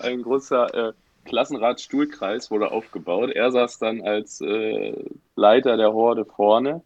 ein 0.00 0.22
großer 0.22 0.88
äh, 0.88 0.92
Klassenratsstuhlkreis 1.24 2.50
wurde 2.50 2.70
aufgebaut. 2.70 3.30
Er 3.30 3.50
saß 3.50 3.78
dann 3.78 4.02
als 4.02 4.40
äh, 4.40 4.94
Leiter 5.36 5.76
der 5.76 5.92
Horde 5.92 6.24
vorne 6.24 6.80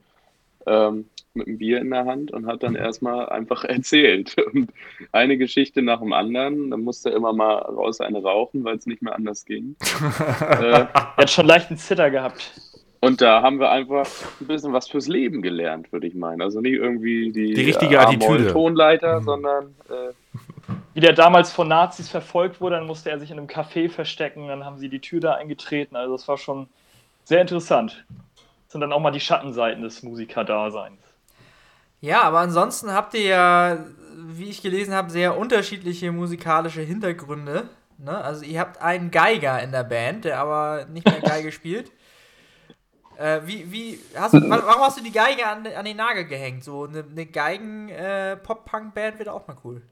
ähm, 0.67 1.09
mit 1.35 1.47
einem 1.47 1.59
Bier 1.59 1.81
in 1.81 1.91
der 1.91 2.05
Hand 2.05 2.31
und 2.31 2.47
hat 2.47 2.63
dann 2.63 2.75
erstmal 2.75 3.29
einfach 3.29 3.65
erzählt. 3.65 4.37
Und 4.53 4.71
eine 5.13 5.37
Geschichte 5.39 5.83
nach 5.83 6.01
dem 6.01 6.13
anderen. 6.13 6.71
Dann 6.71 6.81
musste 6.83 7.11
er 7.11 7.17
immer 7.17 7.33
mal 7.33 7.57
raus 7.59 8.01
eine 8.01 8.23
rauchen, 8.23 8.65
weil 8.65 8.77
es 8.77 8.87
nicht 8.87 9.03
mehr 9.03 9.15
anders 9.15 9.45
ging. 9.45 9.77
äh, 10.41 10.87
Er 10.87 11.17
hat 11.17 11.31
schon 11.31 11.47
leicht 11.47 11.69
einen 11.71 11.79
Zitter 11.79 12.11
gehabt. 12.11 12.53
und 13.01 13.21
da 13.21 13.43
haben 13.43 13.61
wir 13.61 13.71
einfach 13.71 14.09
ein 14.41 14.47
bisschen 14.47 14.73
was 14.73 14.89
fürs 14.89 15.07
Leben 15.07 15.43
gelernt, 15.43 15.93
würde 15.93 16.07
ich 16.09 16.15
meinen. 16.15 16.43
Also 16.43 16.61
nicht 16.61 16.75
irgendwie 16.75 17.31
die, 17.33 17.55
Die 17.55 17.63
richtige 17.63 17.97
äh, 17.97 17.99
Attitüde. 17.99 18.53
Tonleiter, 18.53 19.23
sondern 19.23 19.75
äh, 19.89 20.13
Wie 20.95 21.01
der 21.01 21.13
damals 21.13 21.53
von 21.53 21.69
Nazis 21.69 22.09
verfolgt 22.09 22.61
wurde, 22.61 22.77
dann 22.77 22.87
musste 22.89 23.11
er 23.11 23.21
sich 23.21 23.31
in 23.31 23.39
einem 23.39 23.47
Café 23.47 23.89
verstecken, 23.89 24.49
dann 24.49 24.65
haben 24.65 24.79
sie 24.79 24.89
die 24.89 24.99
Tür 25.01 25.21
da 25.21 25.35
eingetreten. 25.35 25.95
Also 25.95 26.13
das 26.17 26.27
war 26.27 26.39
schon 26.39 26.69
sehr 27.25 27.41
interessant. 27.41 28.05
Das 28.65 28.73
sind 28.73 28.81
dann 28.81 28.93
auch 28.93 29.01
mal 29.01 29.13
die 29.13 29.21
Schattenseiten 29.21 29.83
des 29.83 30.03
Musikerdaseins. 30.03 30.99
Ja, 32.01 32.23
aber 32.23 32.39
ansonsten 32.41 32.93
habt 32.93 33.15
ihr 33.15 33.23
ja, 33.23 33.79
wie 34.17 34.49
ich 34.51 34.63
gelesen 34.63 34.95
habe, 34.95 35.11
sehr 35.11 35.37
unterschiedliche 35.37 36.13
musikalische 36.13 36.83
Hintergründe. 36.83 37.69
Ne? 37.99 38.17
Also 38.25 38.45
ihr 38.45 38.61
habt 38.61 38.81
einen 38.81 39.11
Geiger 39.11 39.61
in 39.63 39.73
der 39.73 39.85
Band, 39.85 40.25
der 40.25 40.39
aber 40.39 40.87
nicht 40.87 41.09
mehr 41.11 41.23
Geige 41.23 41.51
spielt. 41.53 41.91
Äh, 43.17 43.41
wie, 43.47 43.71
wie, 43.73 43.99
hast 44.15 44.37
du, 44.37 44.49
wa- 44.49 44.63
warum 44.65 44.83
hast 44.83 44.99
du 44.99 45.03
die 45.03 45.11
Geige 45.13 45.47
an, 45.47 45.67
an 45.67 45.85
den 45.85 45.97
Nagel 45.97 46.25
gehängt? 46.27 46.63
So 46.65 46.85
eine, 46.85 47.05
eine 47.05 47.27
Geigen-Pop-Punk-Band 47.27 49.19
wäre 49.19 49.33
auch 49.33 49.47
mal 49.49 49.57
cool. 49.65 49.83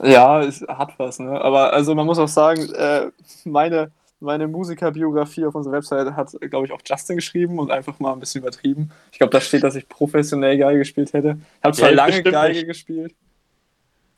Ja, 0.00 0.40
es 0.42 0.62
hat 0.62 0.98
was, 0.98 1.18
ne? 1.20 1.40
Aber 1.40 1.72
also 1.72 1.94
man 1.94 2.06
muss 2.06 2.18
auch 2.18 2.28
sagen, 2.28 2.72
äh, 2.74 3.10
meine, 3.44 3.92
meine 4.22 4.48
Musikerbiografie 4.48 5.44
auf 5.44 5.54
unserer 5.54 5.74
Website 5.74 6.12
hat, 6.14 6.30
glaube 6.40 6.66
ich, 6.66 6.72
auch 6.72 6.80
Justin 6.84 7.16
geschrieben 7.16 7.58
und 7.58 7.70
einfach 7.70 7.98
mal 8.00 8.12
ein 8.12 8.20
bisschen 8.20 8.40
übertrieben. 8.40 8.90
Ich 9.10 9.18
glaube, 9.18 9.30
da 9.30 9.40
steht, 9.40 9.62
dass 9.62 9.74
ich 9.74 9.88
professionell 9.88 10.56
Geige 10.56 10.78
gespielt 10.78 11.12
hätte. 11.12 11.38
Ich 11.58 11.64
habe 11.64 11.76
zwar 11.76 11.90
Ja, 11.90 11.96
lange 11.96 12.22
Geige 12.22 12.58
nicht. 12.58 12.66
gespielt, 12.66 13.14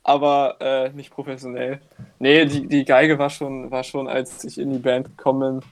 aber 0.03 0.57
äh, 0.59 0.89
nicht 0.91 1.11
professionell. 1.11 1.81
Nee, 2.19 2.45
die, 2.45 2.67
die 2.67 2.85
Geige 2.85 3.19
war 3.19 3.29
schon, 3.29 3.71
war 3.71 3.83
schon, 3.83 4.07
als 4.07 4.43
ich 4.43 4.57
in 4.59 4.71
die 4.71 4.79
Band 4.79 5.17
gekommen 5.17 5.59
bin, 5.59 5.69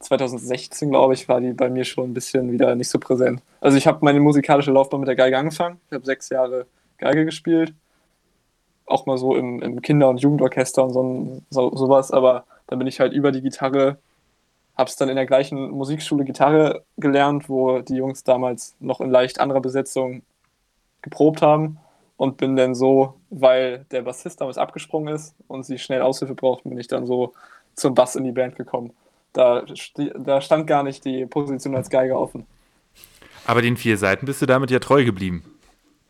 2016, 0.00 0.90
glaube 0.90 1.14
ich, 1.14 1.28
war 1.28 1.40
die 1.40 1.52
bei 1.52 1.70
mir 1.70 1.84
schon 1.84 2.10
ein 2.10 2.14
bisschen 2.14 2.52
wieder 2.52 2.74
nicht 2.74 2.90
so 2.90 2.98
präsent. 2.98 3.40
Also 3.60 3.78
ich 3.78 3.86
habe 3.86 3.98
meine 4.02 4.20
musikalische 4.20 4.70
Laufbahn 4.70 5.00
mit 5.00 5.08
der 5.08 5.16
Geige 5.16 5.38
angefangen. 5.38 5.80
Ich 5.88 5.94
habe 5.94 6.04
sechs 6.04 6.28
Jahre 6.28 6.66
Geige 6.98 7.24
gespielt 7.24 7.72
auch 8.86 9.06
mal 9.06 9.18
so 9.18 9.34
im, 9.34 9.62
im 9.62 9.82
Kinder- 9.82 10.08
und 10.08 10.18
Jugendorchester 10.20 10.84
und 10.84 10.92
so, 10.92 11.42
so, 11.50 11.76
sowas, 11.76 12.10
aber 12.10 12.44
dann 12.66 12.78
bin 12.78 12.88
ich 12.88 13.00
halt 13.00 13.12
über 13.12 13.32
die 13.32 13.42
Gitarre, 13.42 13.98
hab's 14.76 14.96
dann 14.96 15.08
in 15.08 15.16
der 15.16 15.26
gleichen 15.26 15.70
Musikschule 15.70 16.24
Gitarre 16.24 16.84
gelernt, 16.96 17.48
wo 17.48 17.80
die 17.80 17.96
Jungs 17.96 18.24
damals 18.24 18.74
noch 18.80 19.00
in 19.00 19.10
leicht 19.10 19.40
anderer 19.40 19.60
Besetzung 19.60 20.22
geprobt 21.02 21.42
haben 21.42 21.78
und 22.16 22.36
bin 22.36 22.56
dann 22.56 22.74
so, 22.74 23.14
weil 23.30 23.84
der 23.90 24.02
Bassist 24.02 24.40
damals 24.40 24.58
abgesprungen 24.58 25.14
ist 25.14 25.34
und 25.48 25.64
sie 25.64 25.78
schnell 25.78 26.02
Aushilfe 26.02 26.34
brauchten, 26.34 26.70
bin 26.70 26.78
ich 26.78 26.88
dann 26.88 27.06
so 27.06 27.34
zum 27.74 27.94
Bass 27.94 28.16
in 28.16 28.24
die 28.24 28.32
Band 28.32 28.56
gekommen. 28.56 28.92
Da, 29.32 29.64
da 29.96 30.40
stand 30.40 30.66
gar 30.66 30.84
nicht 30.84 31.04
die 31.04 31.26
Position 31.26 31.74
als 31.74 31.90
Geiger 31.90 32.18
offen. 32.18 32.46
Aber 33.46 33.62
den 33.62 33.76
vier 33.76 33.98
Seiten 33.98 34.26
bist 34.26 34.40
du 34.40 34.46
damit 34.46 34.70
ja 34.70 34.78
treu 34.78 35.04
geblieben. 35.04 35.44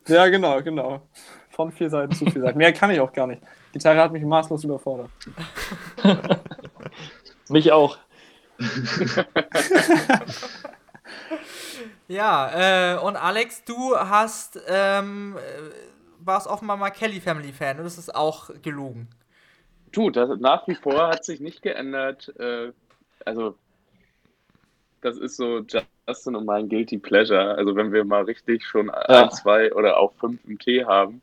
Ja, 0.06 0.28
genau, 0.28 0.62
genau. 0.62 1.00
Von 1.50 1.72
vier 1.72 1.88
Seiten 1.88 2.12
zu 2.14 2.26
vier 2.26 2.42
Seiten. 2.42 2.58
Mehr 2.58 2.72
kann 2.72 2.90
ich 2.90 3.00
auch 3.00 3.12
gar 3.12 3.26
nicht. 3.26 3.42
Gitarre 3.74 4.00
hat 4.00 4.12
mich 4.12 4.24
maßlos 4.24 4.64
überfordert. 4.64 5.10
Mich 7.50 7.70
auch. 7.72 7.98
Ja, 12.06 12.94
äh, 12.94 12.98
und 12.98 13.16
Alex, 13.16 13.64
du 13.64 13.96
hast, 13.96 14.60
ähm, 14.68 15.36
äh, 15.38 15.70
warst 16.24 16.46
offenbar 16.46 16.76
mal 16.76 16.90
Kelly 16.90 17.18
Family 17.18 17.50
Fan 17.50 17.78
und 17.78 17.84
das 17.84 17.96
ist 17.96 18.14
auch 18.14 18.50
gelogen. 18.60 19.08
Du, 19.90 20.10
das, 20.10 20.38
nach 20.38 20.68
wie 20.68 20.74
vor 20.74 21.08
hat 21.08 21.24
sich 21.24 21.40
nicht 21.40 21.62
geändert. 21.62 22.30
Äh, 22.38 22.72
also, 23.24 23.56
das 25.00 25.16
ist 25.16 25.36
so 25.36 25.64
Justin 26.06 26.36
und 26.36 26.44
mein 26.44 26.68
Guilty 26.68 26.98
Pleasure. 26.98 27.54
Also, 27.56 27.74
wenn 27.74 27.90
wir 27.90 28.04
mal 28.04 28.24
richtig 28.24 28.66
schon 28.66 28.90
ein, 28.90 29.30
zwei 29.30 29.72
oder 29.72 29.96
auch 29.96 30.12
fünf 30.20 30.44
im 30.46 30.58
Tee 30.58 30.84
haben, 30.84 31.22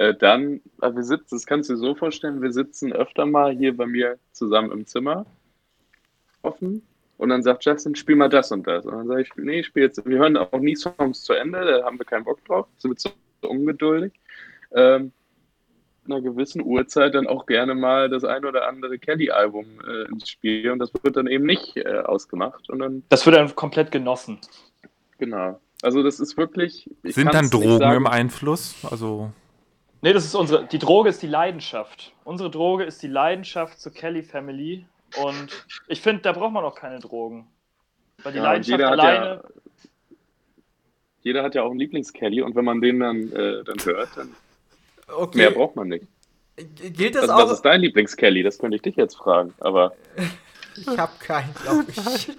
äh, 0.00 0.14
dann, 0.14 0.62
also 0.78 0.96
wir 0.96 1.02
sitzen, 1.02 1.34
das 1.36 1.44
kannst 1.44 1.68
du 1.68 1.74
dir 1.74 1.78
so 1.78 1.94
vorstellen, 1.94 2.40
wir 2.40 2.52
sitzen 2.54 2.90
öfter 2.90 3.26
mal 3.26 3.54
hier 3.54 3.76
bei 3.76 3.84
mir 3.84 4.18
zusammen 4.32 4.72
im 4.72 4.86
Zimmer 4.86 5.26
offen 6.40 6.80
und 7.18 7.28
dann 7.28 7.42
sagt 7.42 7.66
Justin, 7.66 7.94
spiel 7.94 8.16
mal 8.16 8.30
das 8.30 8.50
und 8.50 8.66
das. 8.66 8.86
Und 8.86 8.92
dann 8.92 9.06
sage 9.08 9.20
ich, 9.20 9.30
nee, 9.36 9.60
ich 9.60 9.66
spiele 9.66 9.86
jetzt, 9.86 10.02
wir 10.06 10.18
hören 10.18 10.38
auch 10.38 10.58
nie 10.58 10.74
Songs 10.74 11.22
zu 11.22 11.34
Ende, 11.34 11.62
da 11.66 11.84
haben 11.84 11.98
wir 11.98 12.06
keinen 12.06 12.24
Bock 12.24 12.42
drauf, 12.46 12.66
sind 12.78 12.92
wir 12.92 12.96
zu 12.96 13.10
ungeduldig. 13.42 14.14
Ähm, 14.72 15.12
einer 16.06 16.22
gewissen 16.22 16.62
Uhrzeit 16.62 17.14
dann 17.14 17.26
auch 17.26 17.44
gerne 17.44 17.74
mal 17.74 18.08
das 18.08 18.24
ein 18.24 18.46
oder 18.46 18.66
andere 18.66 18.98
Kelly-Album 18.98 19.66
äh, 19.86 20.08
ins 20.10 20.30
Spiel 20.30 20.70
und 20.70 20.78
das 20.78 20.92
wird 21.02 21.14
dann 21.14 21.26
eben 21.26 21.44
nicht 21.44 21.76
äh, 21.76 22.00
ausgemacht. 22.06 22.70
Und 22.70 22.78
dann, 22.78 23.02
Das 23.10 23.26
wird 23.26 23.36
dann 23.36 23.54
komplett 23.54 23.92
genossen. 23.92 24.38
genau. 25.18 25.60
Also 25.82 26.02
das 26.02 26.20
ist 26.20 26.38
wirklich. 26.38 26.88
ich 27.02 27.14
Sind 27.14 27.34
dann 27.34 27.50
Drogen 27.50 27.78
sagen. 27.78 27.96
im 27.98 28.06
Einfluss? 28.06 28.76
Also, 28.90 29.30
Nee, 30.02 30.12
das 30.14 30.24
ist 30.24 30.34
unsere. 30.34 30.66
Die 30.66 30.78
Droge 30.78 31.10
ist 31.10 31.22
die 31.22 31.26
Leidenschaft. 31.26 32.12
Unsere 32.24 32.50
Droge 32.50 32.84
ist 32.84 33.02
die 33.02 33.06
Leidenschaft 33.08 33.80
zur 33.80 33.92
Kelly 33.92 34.22
Family. 34.22 34.86
Und 35.22 35.66
ich 35.88 36.00
finde, 36.00 36.22
da 36.22 36.32
braucht 36.32 36.52
man 36.52 36.64
auch 36.64 36.74
keine 36.74 36.98
Drogen. 37.00 37.46
Weil 38.22 38.32
die 38.32 38.38
Ja, 38.38 38.44
Leidenschaft 38.44 38.78
jeder 38.78 38.90
hat 38.90 38.98
alleine. 39.00 39.26
ja, 39.26 39.42
jeder 41.22 41.42
hat 41.42 41.54
ja 41.54 41.62
auch 41.62 41.70
einen 41.70 41.78
Lieblings-Kelly 41.80 42.40
und 42.40 42.54
wenn 42.54 42.64
man 42.64 42.80
den 42.80 43.00
dann, 43.00 43.30
äh, 43.32 43.62
dann 43.64 43.76
hört, 43.84 44.08
dann 44.16 44.34
Okay. 45.08 45.36
mehr 45.38 45.50
braucht 45.50 45.76
man 45.76 45.88
nicht. 45.88 46.06
Gilt 46.56 47.14
das 47.14 47.22
Also, 47.22 47.34
auch? 47.34 47.38
was 47.44 47.52
ist 47.52 47.62
dein 47.62 47.80
Lieblings-Kelly? 47.82 48.42
Das 48.42 48.58
könnte 48.58 48.76
ich 48.76 48.82
dich 48.82 48.96
jetzt 48.96 49.16
fragen. 49.16 49.52
Aber 49.60 49.92
ich 50.76 50.86
habe 50.86 51.12
keinen, 51.18 51.52
glaube 51.54 51.86
ich. 51.88 52.28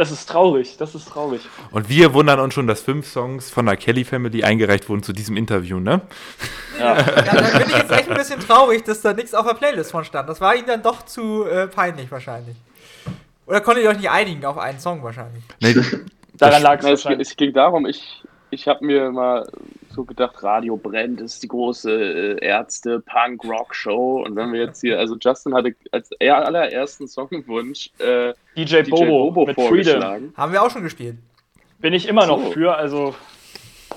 Das 0.00 0.10
ist 0.10 0.30
traurig, 0.30 0.78
das 0.78 0.94
ist 0.94 1.10
traurig. 1.10 1.42
Und 1.72 1.90
wir 1.90 2.14
wundern 2.14 2.40
uns 2.40 2.54
schon, 2.54 2.66
dass 2.66 2.80
fünf 2.80 3.06
Songs 3.06 3.50
von 3.50 3.66
der 3.66 3.76
Kelly 3.76 4.06
Family 4.06 4.42
eingereicht 4.42 4.88
wurden 4.88 5.02
zu 5.02 5.12
diesem 5.12 5.36
Interview, 5.36 5.78
ne? 5.78 6.00
Ja, 6.78 6.94
da 6.94 7.58
bin 7.58 7.68
ich 7.68 7.76
jetzt 7.76 7.90
echt 7.92 8.08
ein 8.08 8.16
bisschen 8.16 8.40
traurig, 8.40 8.82
dass 8.84 9.02
da 9.02 9.12
nichts 9.12 9.34
auf 9.34 9.46
der 9.46 9.52
Playlist 9.52 9.90
von 9.90 10.02
stand. 10.06 10.26
Das 10.26 10.40
war 10.40 10.56
ihnen 10.56 10.66
dann 10.66 10.82
doch 10.82 11.04
zu 11.04 11.44
äh, 11.44 11.66
peinlich 11.66 12.10
wahrscheinlich. 12.10 12.56
Oder 13.44 13.60
konntet 13.60 13.84
ihr 13.84 13.90
euch 13.90 13.98
nicht 13.98 14.08
einigen 14.08 14.42
auf 14.46 14.56
einen 14.56 14.80
Song 14.80 15.02
wahrscheinlich? 15.02 15.44
Nee, 15.60 15.74
Daran 16.38 16.62
lag 16.62 16.78
es 16.78 16.84
Na, 16.84 16.92
es, 16.92 17.04
wahrscheinlich. 17.04 17.28
es 17.28 17.36
ging 17.36 17.52
darum, 17.52 17.84
ich, 17.84 18.22
ich 18.48 18.68
habe 18.68 18.82
mir 18.82 19.10
mal 19.10 19.52
so 19.94 20.04
gedacht, 20.04 20.42
Radio 20.42 20.76
brennt, 20.76 21.20
ist 21.20 21.42
die 21.42 21.48
große 21.48 22.38
äh, 22.40 22.44
Ärzte-Punk-Rock-Show. 22.46 24.22
Und 24.24 24.36
wenn 24.36 24.52
wir 24.52 24.60
jetzt 24.60 24.80
hier, 24.80 24.98
also 24.98 25.16
Justin 25.20 25.54
hatte 25.54 25.74
als 25.92 26.10
er 26.18 26.44
allerersten 26.46 27.08
Songwunsch 27.08 27.90
äh, 27.98 28.32
DJ 28.56 28.82
DJ 28.82 28.90
Bobo, 28.90 29.06
Bobo 29.06 29.46
mit 29.46 29.54
Freedom. 29.56 29.68
vorgeschlagen. 29.68 30.34
Haben 30.36 30.52
wir 30.52 30.62
auch 30.62 30.70
schon 30.70 30.82
gespielt. 30.82 31.16
Bin 31.78 31.92
ich 31.94 32.06
immer 32.08 32.26
noch 32.26 32.42
So. 32.42 32.50
für, 32.52 32.76
also 32.76 33.14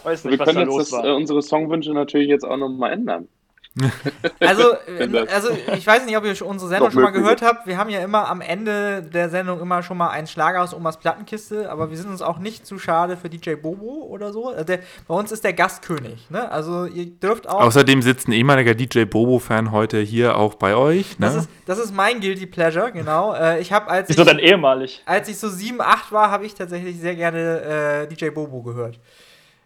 weiß 0.03 0.23
Wir 0.23 0.32
nicht, 0.32 0.39
was 0.39 0.47
da 0.47 0.53
können 0.53 0.69
jetzt 0.69 0.75
los 0.77 0.89
das, 0.89 0.99
war. 0.99 1.06
äh, 1.06 1.12
unsere 1.12 1.41
Songwünsche 1.41 1.93
natürlich 1.93 2.29
jetzt 2.29 2.43
auch 2.45 2.58
nochmal 2.58 2.93
ändern. 2.93 3.27
Also, 4.40 4.74
äh, 4.88 5.08
das- 5.08 5.30
also 5.30 5.50
ich 5.76 5.86
weiß 5.88 6.06
nicht, 6.06 6.16
ob 6.16 6.26
ihr 6.26 6.46
unsere 6.46 6.70
Sendung 6.70 6.90
Doch 6.90 6.94
schon 6.94 7.02
mal 7.04 7.12
gehört 7.12 7.42
habt. 7.42 7.66
Wir 7.66 7.78
haben 7.78 7.90
ja 7.90 8.00
immer 8.02 8.28
am 8.30 8.42
Ende 8.42 9.02
der 9.02 9.30
Sendung 9.30 9.60
immer 9.62 9.82
schon 9.82 9.98
mal 9.98 10.10
einen 10.10 10.28
Schlager 10.28 10.62
aus 10.62 10.74
Omas 10.74 10.98
Plattenkiste, 11.00 11.72
aber 11.72 11.90
wir 11.90 11.98
sind 11.98 12.10
uns 12.10 12.22
auch 12.22 12.38
nicht 12.40 12.68
zu 12.68 12.78
schade 12.78 13.18
für 13.18 13.30
DJ 13.30 13.56
Bobo 13.56 14.06
oder 14.10 14.32
so. 14.32 14.50
Also 14.50 14.64
der, 14.64 14.80
bei 15.08 15.16
uns 15.16 15.32
ist 15.32 15.44
der 15.44 15.54
Gastkönig, 15.54 16.30
ne? 16.30 16.52
Also 16.52 16.86
ihr 16.86 17.08
dürft 17.08 17.50
auch. 17.50 17.62
Außerdem 17.62 18.02
sitzt 18.02 18.28
ein 18.28 18.34
ehemaliger 18.34 18.76
DJ 18.76 19.06
Bobo-Fan 19.06 19.72
heute 19.72 20.00
hier 20.00 20.38
auch 20.38 20.54
bei 20.56 20.76
euch, 20.76 21.16
das, 21.20 21.34
ne? 21.34 21.40
ist, 21.42 21.50
das 21.66 21.80
ist 21.80 21.96
mein 21.96 22.20
Guilty 22.20 22.46
Pleasure, 22.46 22.92
genau. 22.92 23.34
Äh, 23.34 23.60
ich 23.60 23.72
habe, 23.74 23.90
als 23.90 24.10
Wieso 24.10 24.22
ich, 24.22 24.28
dann 24.28 24.40
ehemalig? 24.40 25.02
als 25.06 25.28
ich 25.30 25.38
so 25.40 25.50
7, 25.50 25.82
8 25.82 26.12
war, 26.12 26.30
habe 26.30 26.46
ich 26.46 26.54
tatsächlich 26.54 27.00
sehr 27.00 27.16
gerne 27.16 28.06
äh, 28.08 28.08
DJ 28.08 28.30
Bobo 28.30 28.62
gehört. 28.62 29.00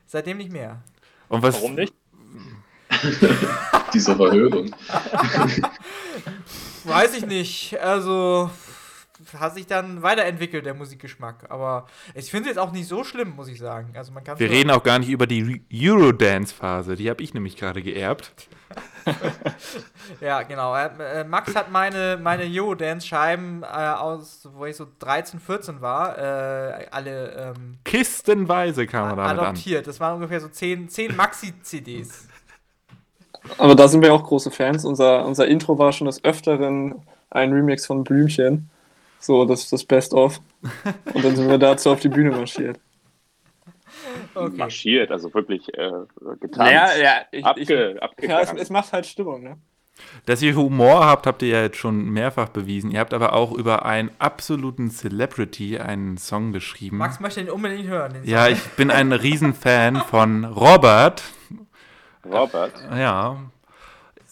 Seitdem 0.05 0.37
nicht 0.37 0.51
mehr. 0.51 0.77
Und 1.27 1.43
was, 1.43 1.55
Warum 1.55 1.75
nicht? 1.75 1.93
Diese 3.93 4.15
Verhörung. 4.15 4.69
Weiß 6.83 7.17
ich 7.17 7.25
nicht. 7.25 7.79
Also 7.79 8.49
hat 9.37 9.55
sich 9.55 9.67
dann 9.67 10.03
weiterentwickelt, 10.03 10.65
der 10.65 10.73
Musikgeschmack. 10.73 11.45
Aber 11.49 11.87
ich 12.13 12.29
finde 12.29 12.49
es 12.49 12.55
jetzt 12.55 12.61
auch 12.61 12.71
nicht 12.71 12.87
so 12.87 13.03
schlimm, 13.03 13.35
muss 13.35 13.47
ich 13.47 13.59
sagen. 13.59 13.93
Also 13.95 14.11
man 14.11 14.23
kann 14.23 14.39
wir 14.39 14.49
reden 14.49 14.71
auch 14.71 14.83
gar 14.83 14.99
nicht 14.99 15.09
über 15.09 15.27
die 15.27 15.63
Eurodance-Phase, 15.73 16.95
die 16.95 17.09
habe 17.09 17.23
ich 17.23 17.33
nämlich 17.33 17.57
gerade 17.57 17.81
geerbt. 17.81 18.49
Ja, 20.21 20.43
genau. 20.43 20.75
Äh, 20.75 21.21
äh, 21.21 21.23
Max 21.23 21.55
hat 21.55 21.71
meine, 21.71 22.19
meine 22.21 22.43
Eurodance-Scheiben 22.43 23.63
äh, 23.63 23.65
aus, 23.65 24.47
wo 24.53 24.65
ich 24.65 24.75
so 24.75 24.87
13, 24.99 25.39
14 25.39 25.81
war, 25.81 26.17
äh, 26.17 26.87
alle 26.91 27.53
ähm, 27.55 27.77
Kistenweise 27.85 28.85
kam 28.85 29.09
man 29.09 29.17
damit 29.17 29.31
an. 29.31 29.39
adoptiert. 29.39 29.87
Das 29.87 29.99
waren 29.99 30.15
ungefähr 30.15 30.41
so 30.41 30.49
10, 30.49 30.89
10 30.89 31.15
Maxi-CDs. 31.15 32.27
Aber 33.57 33.75
da 33.75 33.87
sind 33.87 34.01
wir 34.01 34.13
auch 34.13 34.23
große 34.23 34.51
Fans. 34.51 34.85
Unser, 34.85 35.25
unser 35.25 35.47
Intro 35.47 35.77
war 35.77 35.91
schon 35.91 36.07
des 36.07 36.23
Öfteren 36.23 36.95
ein 37.29 37.51
Remix 37.51 37.85
von 37.85 38.03
Blümchen. 38.03 38.69
So, 39.19 39.45
das 39.45 39.69
das 39.69 39.83
Best-of. 39.83 40.39
Und 41.13 41.25
dann 41.25 41.35
sind 41.35 41.49
wir 41.49 41.57
dazu 41.57 41.91
auf 41.91 41.99
die 41.99 42.09
Bühne 42.09 42.31
marschiert. 42.31 42.79
Okay. 44.33 44.55
Marschiert, 44.55 45.11
also 45.11 45.33
wirklich 45.33 45.67
äh, 45.73 45.91
getanzt. 46.39 46.57
Naja, 46.57 46.89
ja, 46.97 47.13
ich, 47.31 47.45
Abge, 47.45 47.99
ich, 48.17 48.29
ja 48.29 48.41
es, 48.41 48.53
es 48.53 48.69
macht 48.69 48.93
halt 48.93 49.05
Stimmung, 49.05 49.43
ne? 49.43 49.57
Dass 50.25 50.41
ihr 50.41 50.55
Humor 50.55 51.05
habt, 51.05 51.25
habt 51.25 51.41
ihr 51.41 51.49
ja 51.49 51.61
jetzt 51.63 51.77
schon 51.77 52.09
mehrfach 52.09 52.49
bewiesen. 52.49 52.91
Ihr 52.91 52.99
habt 52.99 53.13
aber 53.13 53.33
auch 53.33 53.51
über 53.51 53.85
einen 53.85 54.11
absoluten 54.19 54.91
Celebrity 54.91 55.79
einen 55.79 56.17
Song 56.17 56.51
geschrieben. 56.51 56.97
Max 56.97 57.19
möchte 57.19 57.41
ihn 57.41 57.49
unbedingt 57.49 57.87
hören. 57.87 58.13
Den 58.13 58.23
ja, 58.23 58.47
ich 58.47 58.61
bin 58.75 58.91
ein 58.91 59.11
Riesenfan 59.11 59.97
von 59.97 60.45
Robert. 60.45 61.23
Robert. 62.31 62.73
Ja. 62.95 63.37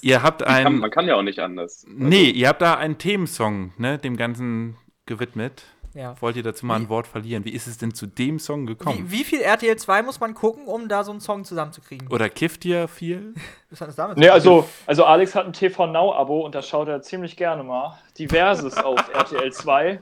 Ihr 0.02 0.22
habt 0.22 0.44
Kann, 0.44 0.68
ein. 0.68 0.80
man 0.80 0.92
kann 0.92 1.08
ja 1.08 1.16
auch 1.16 1.22
nicht 1.24 1.40
anders. 1.40 1.86
Nee, 1.90 2.30
ihr 2.30 2.48
habt 2.50 2.62
da 2.62 2.76
einen 2.76 2.98
Themensong, 2.98 3.74
ne, 3.78 3.98
dem 3.98 4.18
Ganzen 4.18 4.78
gewidmet. 5.06 5.64
ja. 5.94 6.14
Wollt 6.22 6.36
ihr 6.36 6.44
dazu 6.44 6.66
mal 6.66 6.78
Wie- 6.80 6.84
ein 6.84 6.90
Wort 6.90 7.08
verlieren? 7.08 7.44
Wie 7.46 7.52
ist 7.52 7.66
es 7.68 7.78
denn 7.78 7.94
zu 7.94 8.06
dem 8.06 8.38
Song 8.38 8.66
gekommen? 8.68 9.10
Wie, 9.10 9.20
wie 9.20 9.24
viel 9.24 9.40
RTL 9.42 9.78
2 9.78 10.04
muss 10.04 10.20
man 10.20 10.34
gucken, 10.36 10.68
um 10.68 10.90
da 10.90 11.04
so 11.04 11.12
einen 11.12 11.22
Song 11.22 11.44
zusammenzukriegen? 11.46 12.08
Oder 12.12 12.30
kifft 12.30 12.66
ihr 12.66 12.88
viel? 12.88 13.34
Was 13.72 13.82
hat 13.82 13.88
das 13.88 13.96
damit 13.96 14.18
Nee, 14.18 14.26
zu 14.26 14.30
tun? 14.30 14.36
also, 14.36 14.70
also 14.86 15.06
Alex 15.06 15.34
hat 15.34 15.46
ein 15.46 15.54
TV 15.54 15.88
Now-Abo 15.88 16.42
und 16.46 16.54
da 16.54 16.62
schaut 16.62 16.88
er 16.90 17.02
ziemlich 17.02 17.36
gerne 17.38 17.64
mal. 17.64 17.98
Diverses 18.20 18.78
auf 18.78 19.00
RTL 19.14 19.52
2. 19.54 20.02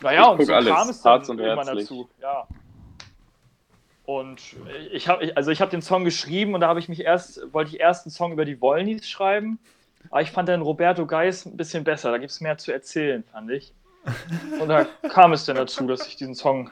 Naja, 0.00 0.22
Ich 0.32 0.38
und 0.40 0.46
so 0.46 0.54
alles, 0.54 0.74
kam 0.74 0.88
es 0.88 1.02
dann 1.02 1.12
Herz 1.18 1.28
und 1.28 1.38
irgendwann 1.38 1.66
herzlich. 1.66 1.88
dazu. 1.88 2.08
Ja. 2.20 2.46
Und 4.06 4.42
ich 4.92 5.08
habe 5.08 5.32
also 5.34 5.50
ich 5.50 5.60
habe 5.60 5.70
den 5.70 5.80
Song 5.80 6.04
geschrieben 6.04 6.54
und 6.54 6.60
da 6.60 6.68
habe 6.68 6.78
ich 6.78 6.88
mich 6.88 7.00
erst, 7.00 7.52
wollte 7.52 7.74
ich 7.74 7.80
erst 7.80 8.06
einen 8.06 8.12
Song 8.12 8.32
über 8.32 8.44
die 8.44 8.60
Wollnies 8.60 9.08
schreiben. 9.08 9.58
Aber 10.10 10.20
ich 10.20 10.30
fand 10.30 10.48
dann 10.48 10.60
Roberto 10.60 11.06
Geis 11.06 11.46
ein 11.46 11.56
bisschen 11.56 11.84
besser. 11.84 12.10
Da 12.10 12.18
gibt 12.18 12.30
es 12.30 12.40
mehr 12.40 12.58
zu 12.58 12.72
erzählen, 12.72 13.24
fand 13.32 13.50
ich. 13.50 13.72
Und 14.60 14.68
da 14.68 14.86
kam 15.08 15.32
es 15.32 15.46
dann 15.46 15.56
dazu, 15.56 15.86
dass 15.86 16.06
ich 16.06 16.16
diesen 16.16 16.34
Song 16.34 16.70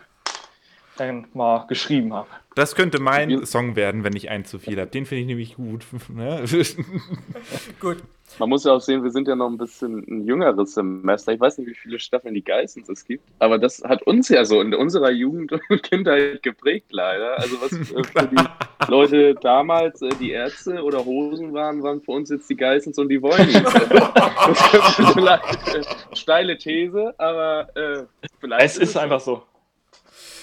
dann 1.07 1.27
mal 1.35 1.67
geschrieben 1.67 2.13
habe. 2.13 2.29
Das 2.55 2.75
könnte 2.75 3.01
mein 3.01 3.47
Song 3.47 3.77
werden, 3.77 4.05
wenn 4.05 4.15
ich 4.15 4.29
einen 4.29 4.45
zu 4.45 4.59
viel 4.59 4.79
habe. 4.79 4.91
Den 4.91 5.07
finde 5.07 5.23
ich 5.23 5.27
nämlich 5.27 5.57
gut. 5.57 5.87
Ne? 6.13 6.45
Gut. 7.81 7.99
Man 8.39 8.49
muss 8.49 8.65
ja 8.65 8.73
auch 8.73 8.81
sehen, 8.81 9.03
wir 9.03 9.11
sind 9.11 9.29
ja 9.29 9.37
noch 9.37 9.49
ein 9.49 9.57
bisschen 9.57 10.05
ein 10.09 10.27
jüngeres 10.27 10.75
Semester. 10.75 11.33
Ich 11.33 11.41
weiß 11.41 11.59
nicht, 11.59 11.69
wie 11.69 11.75
viele 11.75 11.99
Staffeln 11.99 12.35
die 12.35 12.45
Geissens 12.45 12.89
es 12.89 13.05
gibt, 13.05 13.25
aber 13.39 13.59
das 13.59 13.83
hat 13.85 14.03
uns 14.03 14.29
ja 14.29 14.45
so 14.45 14.61
in 14.61 14.75
unserer 14.75 15.11
Jugend 15.11 15.53
und 15.53 15.83
Kindheit 15.83 16.43
geprägt, 16.43 16.87
leider. 16.91 17.39
Also 17.39 17.57
was 17.61 17.73
äh, 17.73 18.05
für 18.05 18.27
die 18.27 18.91
Leute 18.91 19.35
damals 19.37 20.03
äh, 20.03 20.11
die 20.21 20.33
Ärzte 20.33 20.83
oder 20.83 21.05
Hosen 21.05 21.53
waren, 21.53 21.83
waren 21.83 22.03
für 22.03 22.13
uns 22.13 22.31
jetzt 22.31 22.51
die 22.51 22.57
Geissens 22.57 22.99
und 22.99 23.09
die 23.09 23.23
Wollnies. 23.23 23.63
das 23.63 24.99
ist 24.99 25.13
vielleicht 25.13 25.75
äh, 25.75 26.17
steile 26.17 26.59
These, 26.59 27.15
aber 27.19 27.69
äh, 27.77 28.05
vielleicht 28.41 28.65
Es 28.65 28.77
ist 28.79 28.97
einfach 28.97 29.21
so. 29.21 29.43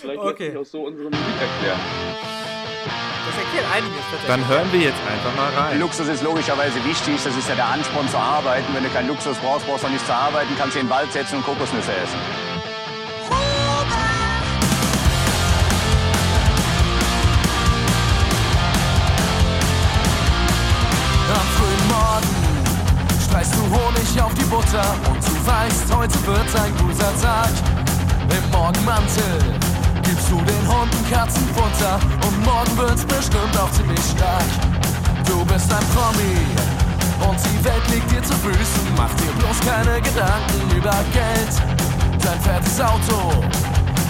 Vielleicht 0.02 0.20
Okay. 0.20 0.44
lässt 0.44 0.52
sich 0.52 0.58
auch 0.62 0.66
so 0.66 0.88
unsere 0.88 1.10
Musik 1.10 1.36
erklären. 1.42 1.80
Das 3.28 3.38
erklärt 3.44 3.66
einiges 3.76 4.02
tatsächlich. 4.10 4.28
Dann 4.28 4.48
hören 4.48 4.72
wir 4.72 4.80
jetzt 4.80 5.02
einfach 5.06 5.36
mal 5.36 5.52
rein. 5.54 5.80
Luxus 5.80 6.08
ist 6.08 6.24
logischerweise 6.24 6.84
wichtig, 6.86 7.16
das 7.24 7.36
ist 7.36 7.48
ja 7.50 7.56
der 7.56 7.68
Ansporn 7.68 8.08
zu 8.10 8.18
arbeiten. 8.18 8.74
Wenn 8.74 8.84
du 8.84 8.90
keinen 8.90 9.08
Luxus 9.08 9.38
brauchst, 9.38 9.68
brauchst 9.68 9.84
du 9.84 9.88
auch 9.88 9.92
nicht 9.92 10.06
zu 10.06 10.14
arbeiten, 10.14 10.50
kannst 10.58 10.76
du 10.76 10.80
in 10.80 10.88
den 10.88 10.92
Wald 10.92 11.12
setzen 11.12 11.36
und 11.38 11.46
Kokosnüsse 11.46 11.92
essen. 11.92 12.20
Am 21.32 21.48
frühen 21.58 21.88
Morgen 21.88 22.30
streichst 23.28 23.54
du 23.54 23.62
Honig 23.62 24.22
auf 24.22 24.34
die 24.34 24.46
Butter 24.46 24.96
und 25.10 25.22
du 25.22 25.34
weißt, 25.46 25.96
heute 25.96 26.26
wird 26.26 26.56
ein 26.64 26.74
guter 26.78 27.12
Tag. 27.22 27.50
Im 28.30 28.52
Morgenmantel 28.52 29.40
gibst 30.10 30.32
du 30.32 30.38
den 30.42 30.66
Hunden 30.68 31.04
Katzenfutter 31.12 32.00
und 32.26 32.44
morgen 32.44 32.78
wird's 32.78 33.06
bestimmt 33.06 33.56
auch 33.62 33.72
ziemlich 33.72 34.02
stark. 34.16 34.50
Du 35.26 35.46
bist 35.46 35.72
ein 35.72 35.86
Promi 35.94 36.34
und 37.30 37.38
die 37.46 37.64
Welt 37.64 37.86
liegt 37.94 38.10
dir 38.10 38.24
zu 38.24 38.34
Füßen. 38.34 38.86
Mach 38.98 39.14
dir 39.22 39.32
bloß 39.38 39.60
keine 39.62 40.02
Gedanken 40.02 40.76
über 40.76 40.98
Geld. 41.14 41.54
Dein 42.24 42.40
fettes 42.42 42.82
Auto 42.82 43.38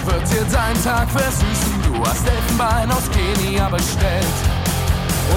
wird 0.06 0.24
dir 0.32 0.44
deinen 0.48 0.82
Tag 0.82 1.10
versüßen. 1.10 1.74
Du 1.84 2.00
hast 2.08 2.26
Elfenbein 2.26 2.90
aus 2.90 3.04
Kenia 3.12 3.68
bestellt. 3.68 4.38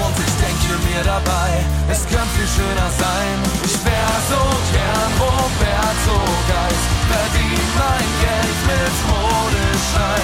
Und 0.00 0.16
ich 0.16 0.34
denke 0.40 0.72
mir 0.88 1.04
dabei, 1.04 1.60
es 1.92 2.02
könnte 2.08 2.32
viel 2.36 2.48
schöner 2.48 2.90
sein. 2.98 3.36
Ich 3.64 3.76
wär 3.84 4.12
so 4.32 4.42
gern 4.72 5.12
Roberto 5.20 6.18
Geist, 6.48 6.88
verdien 7.12 7.68
mein 7.78 8.08
Geld 8.24 8.58
mit 8.66 8.94
Modescheiß. 9.12 10.23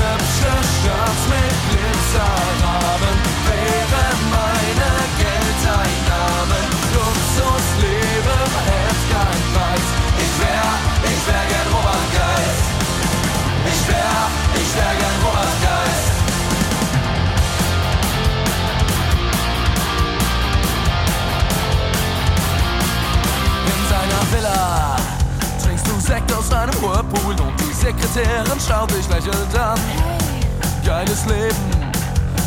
Hübsche 0.00 0.52
Shirts 0.80 1.24
mit 1.28 1.56
Glitzerrahmen 1.68 3.39
Whirlpool 26.80 27.36
und 27.40 27.60
die 27.60 27.74
Sekretärin 27.74 28.58
schaut 28.58 28.90
dich 28.90 29.06
lächelnd 29.08 29.58
an. 29.58 29.78
Geiles 30.84 31.26
Leben, 31.26 31.92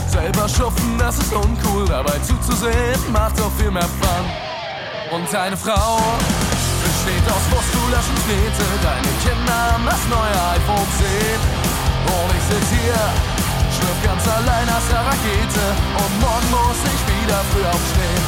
selber 0.08 0.50
schuften, 0.50 0.98
das 0.98 1.18
ist 1.18 1.32
uncool, 1.32 1.86
dabei 1.88 2.18
zuzusehen 2.20 3.00
macht 3.12 3.40
auch 3.40 3.52
viel 3.58 3.70
mehr 3.70 3.90
Fun. 4.02 4.26
Und 5.12 5.32
deine 5.32 5.56
Frau 5.56 6.02
besteht 6.82 7.26
aus 7.30 7.46
Wurst, 7.54 7.72
Gulasch 7.78 8.10
und 8.10 8.22
Knete. 8.26 8.66
Deine 8.82 9.12
Kinder 9.22 9.60
haben 9.70 9.86
das 9.86 10.02
neue 10.10 10.38
iPhone 10.58 10.90
10. 10.98 11.64
Und 12.10 12.30
ich 12.34 12.46
sitz 12.50 12.70
hier, 12.74 13.02
schlürf 13.70 14.00
ganz 14.02 14.24
allein 14.26 14.68
aus 14.74 14.86
der 14.90 15.06
Rakete. 15.06 15.66
Und 16.02 16.14
morgen 16.26 16.50
muss 16.50 16.82
ich 16.90 17.02
wieder 17.06 17.40
früh 17.54 17.66
aufstehen. 17.70 18.26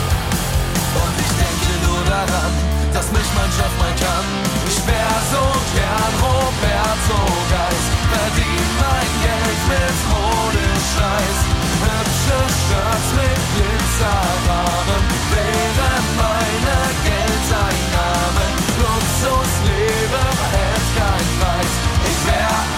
Und 1.02 1.16
ich 1.18 1.32
denke 1.34 1.74
nur 1.90 2.02
daran, 2.06 2.75
dass 2.96 3.12
mich 3.12 3.30
mein 3.36 3.52
Chef 3.52 3.74
mal 3.78 3.94
kann. 4.00 4.28
Ich 4.72 4.80
wär 4.88 5.16
so 5.32 5.44
gern 5.76 6.14
Roberto 6.24 7.20
Geist, 7.52 7.92
verdien 8.16 8.72
mein 8.80 9.12
Geld 9.26 9.62
mit 9.72 9.98
Modescheiß. 10.12 11.40
Hübsche 11.84 12.40
Shirts 12.64 13.10
mit 13.20 13.42
Glitzerrahmen 13.54 15.04
wären 15.36 16.06
meine 16.24 16.78
Geldeinnahmen. 17.08 18.52
Luxusleben 18.80 20.32
hält 20.56 20.88
kein 20.96 21.28
Preis. 21.40 21.74
Ich 22.10 22.20
wär 22.32 22.75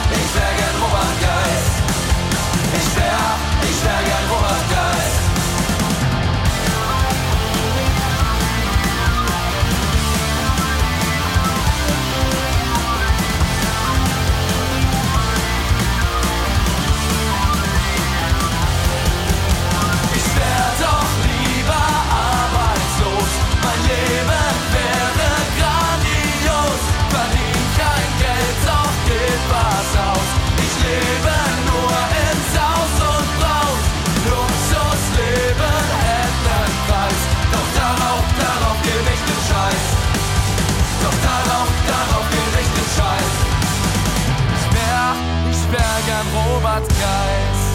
Robert 46.57 46.89
Geist. 46.89 47.71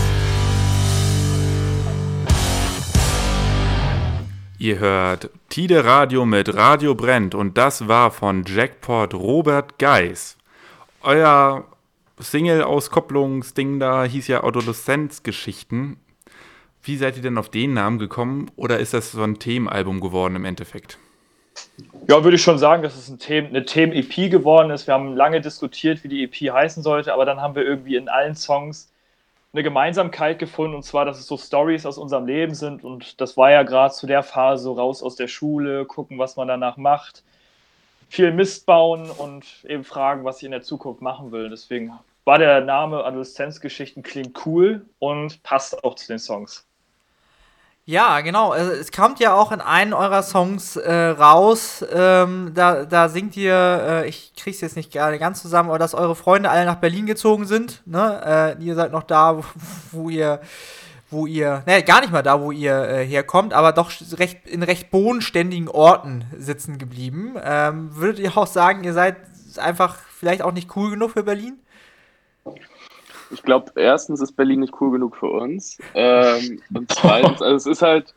Ihr 4.59 4.79
hört 4.81 5.31
Tide 5.49 5.85
Radio 5.85 6.27
mit 6.27 6.53
Radio 6.53 6.97
Brennt 6.97 7.37
und 7.37 7.57
das 7.57 7.87
war 7.87 8.11
von 8.11 8.43
Jackpot 8.45 9.15
Robert 9.15 9.79
Geis. 9.79 10.37
Euer 11.01 11.65
Single-Auskopplungsding 12.19 13.79
da 13.79 14.03
hieß 14.03 14.27
ja 14.27 14.43
Adoleszenzgeschichten. 14.43 15.99
Wie 16.83 16.97
seid 16.97 17.17
ihr 17.17 17.23
denn 17.23 17.39
auf 17.39 17.51
den 17.51 17.75
Namen 17.75 18.01
gekommen 18.01 18.51
oder 18.57 18.81
ist 18.81 18.95
das 18.95 19.13
so 19.13 19.23
ein 19.23 19.39
Themenalbum 19.39 20.01
geworden 20.01 20.35
im 20.35 20.45
Endeffekt? 20.45 20.99
Ja, 22.09 22.25
würde 22.25 22.37
ich 22.37 22.43
schon 22.43 22.59
sagen, 22.59 22.83
dass 22.83 22.97
es 22.97 23.09
ein 23.09 23.19
Themen, 23.19 23.49
eine 23.49 23.65
Themen-EP 23.65 24.31
geworden 24.31 24.71
ist. 24.71 24.87
Wir 24.87 24.95
haben 24.95 25.17
lange 25.17 25.41
diskutiert, 25.41 26.03
wie 26.05 26.09
die 26.09 26.25
EP 26.25 26.53
heißen 26.53 26.83
sollte, 26.83 27.13
aber 27.13 27.25
dann 27.25 27.41
haben 27.41 27.55
wir 27.55 27.65
irgendwie 27.65 27.97
in 27.97 28.09
allen 28.09 28.35
Songs 28.35 28.93
eine 29.53 29.63
Gemeinsamkeit 29.63 30.39
gefunden, 30.39 30.75
und 30.75 30.83
zwar, 30.83 31.05
dass 31.05 31.19
es 31.19 31.27
so 31.27 31.37
Stories 31.37 31.85
aus 31.85 31.99
unserem 31.99 32.27
Leben 32.27 32.55
sind. 32.55 32.85
Und 32.85 33.21
das 33.21 33.37
war 33.37 33.51
ja 33.51 33.63
gerade 33.63 33.93
zu 33.95 34.07
der 34.07 34.23
Phase, 34.23 34.65
so 34.65 34.73
raus 34.73 35.03
aus 35.03 35.17
der 35.17 35.29
Schule, 35.29 35.85
gucken, 35.85 36.19
was 36.19 36.37
man 36.37 36.49
danach 36.49 36.77
macht, 36.77 37.23
viel 38.09 38.33
Mist 38.33 38.67
bauen 38.67 39.11
und 39.11 39.45
eben 39.65 39.85
fragen, 39.85 40.25
was 40.25 40.39
ich 40.39 40.45
in 40.45 40.53
der 40.53 40.63
Zukunft 40.63 41.03
machen 41.03 41.33
will. 41.33 41.51
Deswegen 41.51 41.93
war 42.25 42.39
der 42.39 42.63
Name 42.63 43.05
Adoleszenzgeschichten 43.05 44.03
klingt 44.03 44.47
cool 44.47 44.87
und 44.99 45.43
passt 45.43 45.85
auch 45.85 45.95
zu 45.95 46.09
den 46.09 46.19
Songs. 46.19 46.67
Ja, 47.85 48.21
genau. 48.21 48.53
Also, 48.53 48.71
es 48.71 48.93
kommt 48.93 49.19
ja 49.19 49.35
auch 49.35 49.51
in 49.51 49.61
einem 49.61 49.93
eurer 49.93 50.23
Songs 50.23 50.77
äh, 50.77 50.93
raus. 50.93 51.85
Ähm, 51.93 52.53
da, 52.55 52.85
da 52.85 53.09
singt 53.09 53.37
ihr, 53.37 53.55
äh, 53.55 54.09
ich 54.09 54.35
krieg's 54.37 54.61
jetzt 54.61 54.77
nicht 54.77 54.93
gerade 54.93 55.19
ganz 55.19 55.43
zusammen, 55.43 55.69
aber 55.69 55.81
dass 55.81 55.93
eure 55.93 56.15
Freunde 56.15 56.49
alle 56.51 56.65
nach 56.65 56.77
Berlin 56.77 57.07
gezogen 57.07 57.45
sind. 57.45 57.83
Ne? 57.85 58.57
Äh, 58.61 58.65
ihr 58.65 58.77
seid 58.77 58.93
noch 58.93 59.03
da, 59.03 59.37
wo, 59.37 59.43
wo 59.91 60.11
ihr, 60.11 60.41
wo 61.11 61.27
ihr, 61.27 61.65
ne, 61.67 61.83
gar 61.83 62.01
nicht 62.03 62.13
mal 62.13 62.23
da, 62.23 62.41
wo 62.41 62.53
ihr 62.53 62.89
äh, 62.89 63.05
herkommt, 63.05 63.53
aber 63.53 63.73
doch 63.73 63.91
recht, 64.13 64.47
in 64.47 64.63
recht 64.63 64.93
bodenständigen 64.93 65.69
Orten 65.69 66.25
sitzen 66.39 66.79
geblieben. 66.79 67.35
Ähm, 67.43 67.97
würdet 67.97 68.21
ihr 68.21 68.39
auch 68.39 68.47
sagen, 68.47 68.85
ihr 68.85 68.93
seid 68.93 69.17
einfach 69.57 69.97
vielleicht 70.17 70.43
auch 70.43 70.53
nicht 70.53 70.77
cool 70.77 70.91
genug 70.91 71.11
für 71.11 71.25
Berlin? 71.25 71.59
Ich 73.33 73.43
glaube, 73.43 73.73
erstens 73.77 74.21
ist 74.21 74.33
Berlin 74.33 74.61
nicht 74.61 74.81
cool 74.81 74.93
genug 74.93 75.17
für 75.17 75.31
uns. 75.31 75.79
Ähm, 75.95 76.61
und 76.75 76.93
zweitens, 76.93 77.43
also 77.43 77.57
es 77.57 77.67
ist 77.67 77.83
halt 77.83 78.15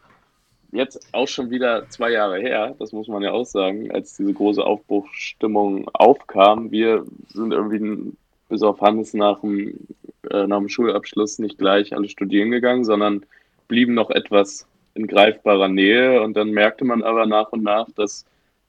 jetzt 0.72 1.08
auch 1.14 1.28
schon 1.28 1.50
wieder 1.50 1.90
zwei 1.90 2.12
Jahre 2.12 2.40
her, 2.40 2.76
das 2.80 2.92
muss 2.92 3.08
man 3.08 3.24
ja 3.24 3.32
auch 3.32 3.46
sagen, 3.46 3.92
als 3.92 4.18
diese 4.18 4.34
große 4.34 4.64
Aufbruchstimmung 4.64 5.90
aufkam. 5.94 6.70
Wir 6.72 7.06
sind 7.30 7.54
irgendwie 7.54 8.14
bis 8.50 8.62
auf 8.62 8.82
Hannes 8.82 9.14
nach 9.14 9.40
dem, 9.40 9.88
äh, 10.30 10.46
nach 10.48 10.60
dem 10.60 10.70
Schulabschluss 10.70 11.40
nicht 11.40 11.58
gleich 11.58 11.96
alle 11.96 12.10
studieren 12.10 12.52
gegangen, 12.52 12.84
sondern 12.84 13.26
blieben 13.68 13.94
noch 13.94 14.12
etwas 14.12 14.68
in 14.94 15.08
greifbarer 15.08 15.68
Nähe. 15.68 16.22
Und 16.22 16.36
dann 16.36 16.52
merkte 16.52 16.86
man 16.86 17.04
aber 17.04 17.26
nach 17.26 17.52
und 17.52 17.64
nach, 17.64 17.88
dass 17.96 18.26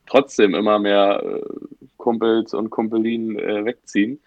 trotzdem 0.07 0.55
immer 0.55 0.79
mehr 0.79 1.23
äh, 1.23 1.41
Kumpels 1.97 2.55
und 2.55 2.71
Kumpelinen 2.71 3.39
äh, 3.39 3.65
wegziehen. 3.65 4.21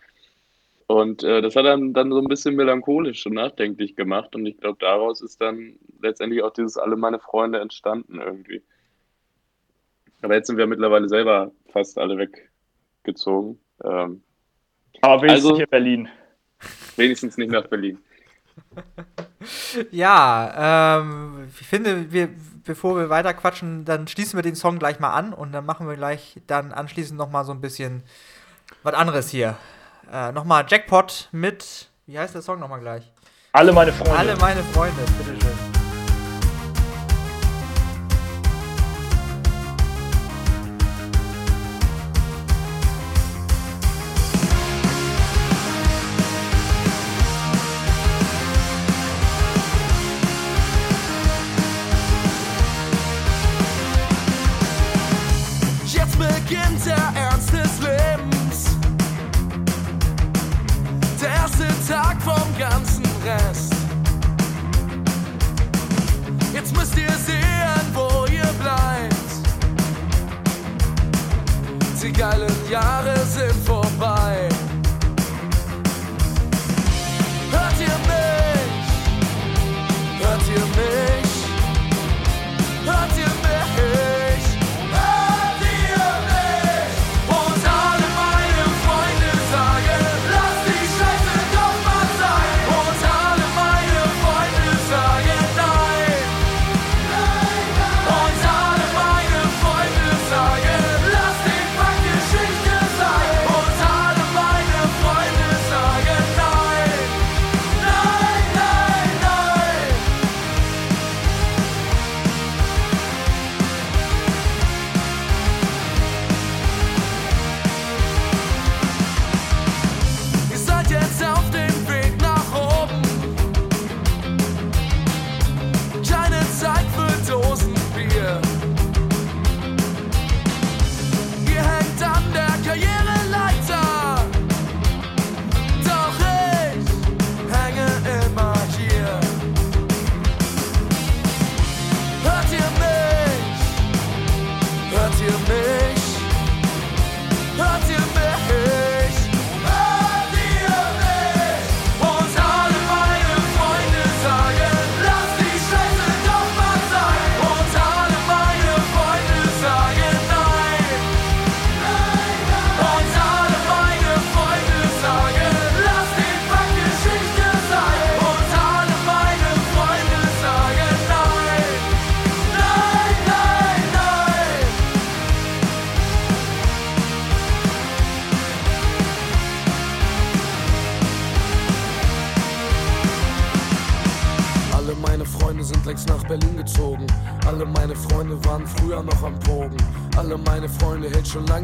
Und 0.89 1.23
äh, 1.23 1.43
das 1.43 1.55
hat 1.55 1.65
dann, 1.65 1.93
dann 1.93 2.09
so 2.11 2.17
ein 2.17 2.27
bisschen 2.27 2.55
melancholisch 2.55 3.23
und 3.27 3.33
nachdenklich 3.35 3.95
gemacht. 3.95 4.35
Und 4.35 4.47
ich 4.47 4.57
glaube, 4.57 4.79
daraus 4.79 5.21
ist 5.21 5.39
dann 5.39 5.75
letztendlich 6.01 6.41
auch 6.41 6.51
dieses 6.51 6.77
Alle 6.77 6.95
meine 6.95 7.19
Freunde 7.19 7.59
entstanden 7.59 8.19
irgendwie. 8.19 8.63
Aber 10.23 10.33
jetzt 10.33 10.47
sind 10.47 10.57
wir 10.57 10.65
mittlerweile 10.65 11.07
selber 11.07 11.51
fast 11.71 11.99
alle 11.99 12.17
weggezogen. 12.17 13.59
Ähm, 13.83 14.23
Aber 15.01 15.21
wenigstens 15.21 15.45
Also- 15.45 15.57
hier 15.57 15.67
Berlin. 15.67 16.09
wenigstens 16.95 17.37
nicht 17.37 17.51
nach 17.51 17.67
Berlin. 17.67 17.99
Ja, 19.91 20.99
ähm, 21.01 21.47
ich 21.59 21.65
finde, 21.67 22.11
wir, 22.11 22.29
bevor 22.65 22.97
wir 22.97 23.09
weiter 23.09 23.33
quatschen, 23.33 23.85
dann 23.85 24.07
schließen 24.07 24.37
wir 24.37 24.41
den 24.43 24.55
Song 24.55 24.79
gleich 24.79 24.99
mal 24.99 25.13
an 25.13 25.33
und 25.33 25.53
dann 25.53 25.65
machen 25.65 25.87
wir 25.87 25.95
gleich 25.95 26.41
dann 26.47 26.73
anschließend 26.73 27.17
nochmal 27.17 27.45
so 27.45 27.53
ein 27.53 27.61
bisschen 27.61 28.03
was 28.83 28.95
anderes 28.95 29.29
hier. 29.29 29.55
Äh, 30.11 30.31
nochmal 30.31 30.65
Jackpot 30.67 31.29
mit, 31.31 31.89
wie 32.07 32.17
heißt 32.17 32.33
der 32.33 32.41
Song 32.41 32.59
nochmal 32.59 32.79
gleich? 32.79 33.11
Alle 33.51 33.71
meine 33.71 33.93
Freunde. 33.93 34.17
Alle 34.17 34.35
meine 34.37 34.63
Freunde, 34.63 35.01
bitteschön. 35.17 35.48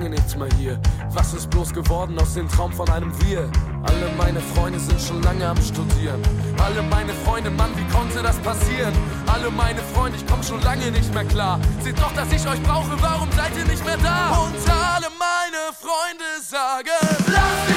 Lange 0.06 0.16
nichts 0.16 0.36
mehr 0.36 0.49
hier. 0.58 0.80
Was 1.14 1.34
ist 1.34 1.49
bloß 1.49 1.74
geworden 1.74 2.18
aus 2.20 2.34
dem 2.36 2.47
Traum 2.47 2.72
von 2.72 2.88
einem 2.89 3.12
Wir? 3.22 3.49
Alle 3.84 4.10
meine 4.18 4.39
Freunde 4.39 4.80
sind 4.80 5.01
schon 5.01 5.22
lange 5.24 5.47
am 5.47 5.58
Studieren. 5.58 6.22
Alle 6.64 6.82
meine 6.84 7.14
Freunde, 7.26 7.49
Mann, 7.49 7.72
wie 7.76 7.93
konnte 7.93 8.22
das 8.22 8.38
passieren? 8.38 8.93
Alle 9.26 9.49
meine 9.49 9.82
Freunde, 9.93 10.18
ich 10.18 10.28
komm 10.28 10.43
schon 10.43 10.62
lange 10.62 10.91
nicht 10.91 11.14
mehr 11.14 11.26
klar. 11.26 11.60
Seht 11.82 11.97
doch, 11.99 12.12
dass 12.14 12.32
ich 12.32 12.47
euch 12.47 12.62
brauche, 12.64 13.01
warum 13.01 13.30
seid 13.32 13.58
ihr 13.58 13.66
nicht 13.66 13.86
mehr 13.86 13.97
da? 13.97 14.45
Und 14.45 14.56
alle 14.70 15.10
meine 15.18 15.74
Freunde 15.74 16.30
sagen, 16.41 16.89
lass 17.28 17.74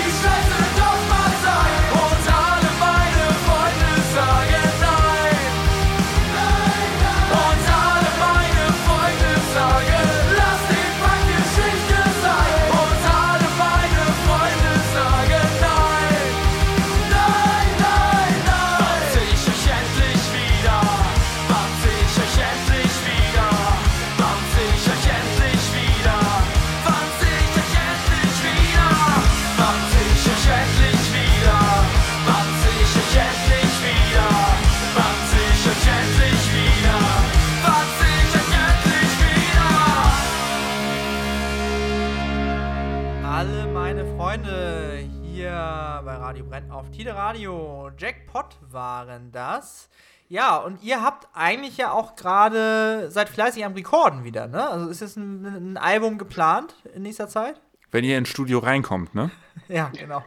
Radio. 47.29 47.91
Jackpot 47.99 48.57
waren 48.70 49.31
das. 49.33 49.91
Ja, 50.31 50.57
und 50.57 50.83
ihr 50.83 51.03
habt 51.03 51.29
eigentlich 51.35 51.76
ja 51.76 51.93
auch 51.93 52.16
gerade, 52.16 53.11
seid 53.11 53.29
fleißig 53.29 53.66
am 53.66 53.74
Rekorden 53.74 54.24
wieder, 54.24 54.47
ne? 54.47 54.66
Also 54.66 54.89
ist 54.89 55.03
jetzt 55.03 55.18
ein, 55.18 55.45
ein 55.45 55.76
Album 55.76 56.16
geplant 56.16 56.74
in 56.95 57.03
nächster 57.03 57.29
Zeit? 57.29 57.61
Wenn 57.91 58.03
ihr 58.03 58.16
ins 58.16 58.31
Studio 58.31 58.61
reinkommt, 58.61 59.14
ne? 59.14 59.31
Ja, 59.68 59.91
genau. 59.95 60.24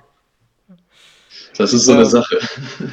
Das 1.57 1.73
ist 1.73 1.85
so 1.85 1.93
eine 1.93 2.05
Sache. 2.05 2.39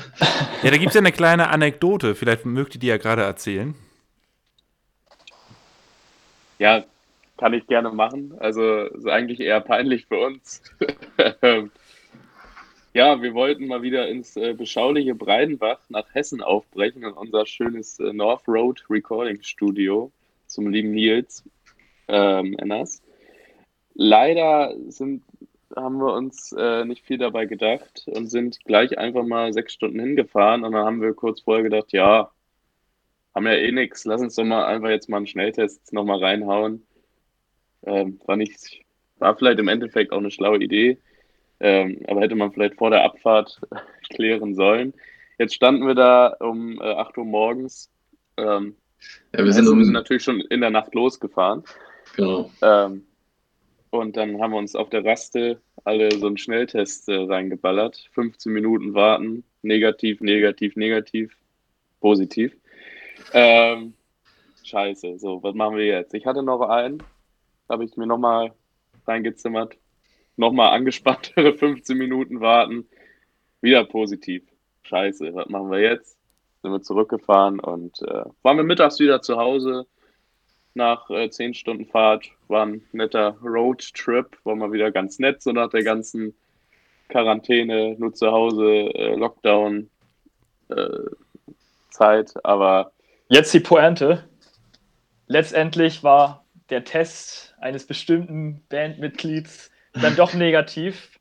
Ja, 0.62 0.70
da 0.70 0.78
gibt 0.78 0.88
es 0.88 0.94
ja 0.94 1.02
eine 1.02 1.12
kleine 1.12 1.50
Anekdote. 1.50 2.14
Vielleicht 2.14 2.46
mögt 2.46 2.76
ihr 2.76 2.80
die 2.80 2.86
ja 2.86 2.96
gerade 2.96 3.24
erzählen. 3.24 3.74
Ja, 6.58 6.82
kann 7.36 7.52
ich 7.52 7.66
gerne 7.66 7.90
machen. 7.90 8.34
Also 8.40 8.84
ist 8.84 9.06
eigentlich 9.06 9.38
eher 9.40 9.60
peinlich 9.60 10.06
für 10.06 10.18
uns. 10.18 10.62
ja, 12.98 13.22
wir 13.22 13.32
wollten 13.32 13.68
mal 13.68 13.82
wieder 13.82 14.08
ins 14.08 14.36
äh, 14.36 14.54
beschauliche 14.54 15.14
Breidenbach 15.14 15.78
nach 15.88 16.12
Hessen 16.14 16.42
aufbrechen 16.42 17.04
in 17.04 17.12
unser 17.12 17.46
schönes 17.46 18.00
äh, 18.00 18.12
North 18.12 18.48
Road 18.48 18.84
Recording 18.90 19.40
Studio 19.40 20.10
zum 20.48 20.68
lieben 20.68 20.90
Nils 20.90 21.44
ähm, 22.08 22.58
Enners. 22.58 23.00
Leider 23.94 24.74
sind, 24.88 25.22
haben 25.76 25.98
wir 25.98 26.12
uns 26.12 26.50
äh, 26.58 26.84
nicht 26.84 27.06
viel 27.06 27.18
dabei 27.18 27.46
gedacht 27.46 28.04
und 28.08 28.26
sind 28.26 28.64
gleich 28.64 28.98
einfach 28.98 29.24
mal 29.24 29.52
sechs 29.52 29.74
Stunden 29.74 30.00
hingefahren 30.00 30.64
und 30.64 30.72
dann 30.72 30.84
haben 30.84 31.00
wir 31.00 31.14
kurz 31.14 31.40
vorher 31.42 31.62
gedacht, 31.62 31.92
ja, 31.92 32.32
haben 33.32 33.46
ja 33.46 33.52
eh 33.52 33.70
nichts, 33.70 34.06
lass 34.06 34.22
uns 34.22 34.34
doch 34.34 34.42
mal 34.42 34.66
einfach 34.66 34.88
jetzt 34.88 35.08
mal 35.08 35.18
einen 35.18 35.28
Schnelltest 35.28 35.92
nochmal 35.92 36.18
reinhauen. 36.18 36.84
Ähm, 37.86 38.20
war, 38.26 38.34
nicht, 38.34 38.82
war 39.18 39.36
vielleicht 39.36 39.60
im 39.60 39.68
Endeffekt 39.68 40.10
auch 40.10 40.18
eine 40.18 40.32
schlaue 40.32 40.58
Idee, 40.58 40.98
ähm, 41.60 42.02
aber 42.06 42.20
hätte 42.20 42.34
man 42.34 42.52
vielleicht 42.52 42.76
vor 42.76 42.90
der 42.90 43.04
Abfahrt 43.04 43.60
klären 44.10 44.54
sollen. 44.54 44.94
Jetzt 45.38 45.54
standen 45.54 45.86
wir 45.86 45.94
da 45.94 46.28
um 46.40 46.80
äh, 46.80 46.84
8 46.84 47.16
Uhr 47.18 47.24
morgens. 47.24 47.90
Ähm, 48.36 48.76
Ja, 49.34 49.44
wir 49.44 49.52
sind 49.52 49.64
also 49.64 49.76
wir 49.76 49.84
sind 49.84 49.94
natürlich 49.94 50.24
schon 50.24 50.40
in 50.40 50.60
der 50.60 50.70
Nacht 50.70 50.94
losgefahren. 50.94 51.62
Genau. 52.16 52.50
Ähm, 52.62 53.04
und 53.90 54.16
dann 54.16 54.40
haben 54.40 54.50
wir 54.52 54.58
uns 54.58 54.74
auf 54.74 54.90
der 54.90 55.04
Raste 55.04 55.60
alle 55.84 56.10
so 56.12 56.26
einen 56.26 56.36
Schnelltest 56.36 57.08
äh, 57.08 57.14
reingeballert. 57.14 58.08
15 58.12 58.52
Minuten 58.52 58.94
warten, 58.94 59.44
negativ, 59.62 60.20
negativ, 60.20 60.76
negativ, 60.76 61.36
positiv. 62.00 62.54
Ähm, 63.32 63.94
scheiße, 64.64 65.18
so, 65.18 65.42
was 65.42 65.54
machen 65.54 65.76
wir 65.76 65.86
jetzt? 65.86 66.14
Ich 66.14 66.26
hatte 66.26 66.42
noch 66.42 66.60
einen, 66.60 67.02
habe 67.68 67.84
ich 67.84 67.96
mir 67.96 68.06
nochmal 68.06 68.52
reingezimmert. 69.06 69.76
Nochmal 70.38 70.74
angespanntere 70.74 71.52
15 71.58 71.98
Minuten 71.98 72.40
warten, 72.40 72.88
wieder 73.60 73.84
positiv. 73.84 74.44
Scheiße, 74.84 75.34
was 75.34 75.48
machen 75.48 75.70
wir 75.70 75.80
jetzt? 75.80 76.16
Sind 76.62 76.72
wir 76.72 76.80
zurückgefahren 76.80 77.60
und 77.60 78.00
äh, 78.02 78.24
waren 78.42 78.56
wir 78.56 78.64
mittags 78.64 78.98
wieder 79.00 79.20
zu 79.20 79.36
Hause 79.36 79.86
nach 80.74 81.10
äh, 81.10 81.28
10 81.28 81.54
Stunden 81.54 81.86
Fahrt. 81.86 82.30
War 82.46 82.64
ein 82.66 82.82
netter 82.92 83.36
Roadtrip, 83.42 84.38
war 84.44 84.56
mal 84.56 84.72
wieder 84.72 84.90
ganz 84.90 85.18
nett, 85.18 85.42
so 85.42 85.52
nach 85.52 85.70
der 85.70 85.82
ganzen 85.82 86.34
Quarantäne, 87.08 87.96
nur 87.98 88.14
zu 88.14 88.30
Hause, 88.30 88.64
äh, 88.94 89.14
Lockdown, 89.16 89.90
äh, 90.68 91.10
Zeit, 91.90 92.32
aber 92.44 92.92
Jetzt 93.30 93.52
die 93.52 93.60
Pointe. 93.60 94.24
Letztendlich 95.26 96.02
war 96.02 96.46
der 96.70 96.84
Test 96.84 97.54
eines 97.60 97.86
bestimmten 97.86 98.64
Bandmitglieds 98.70 99.70
dann 100.02 100.16
doch 100.16 100.34
negativ. 100.34 101.18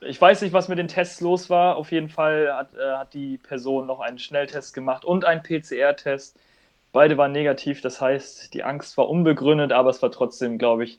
Ich 0.00 0.20
weiß 0.20 0.42
nicht, 0.42 0.52
was 0.52 0.68
mit 0.68 0.78
den 0.78 0.88
Tests 0.88 1.20
los 1.20 1.50
war. 1.50 1.76
Auf 1.76 1.90
jeden 1.90 2.08
Fall 2.08 2.52
hat, 2.52 2.74
äh, 2.74 2.92
hat 2.96 3.14
die 3.14 3.38
Person 3.38 3.86
noch 3.86 4.00
einen 4.00 4.18
Schnelltest 4.18 4.74
gemacht 4.74 5.04
und 5.04 5.24
einen 5.24 5.42
PCR-Test. 5.42 6.38
Beide 6.92 7.16
waren 7.16 7.32
negativ. 7.32 7.80
Das 7.80 8.00
heißt, 8.00 8.54
die 8.54 8.62
Angst 8.62 8.96
war 8.96 9.08
unbegründet, 9.08 9.72
aber 9.72 9.90
es 9.90 10.00
war 10.02 10.10
trotzdem, 10.10 10.58
glaube 10.58 10.84
ich, 10.84 10.98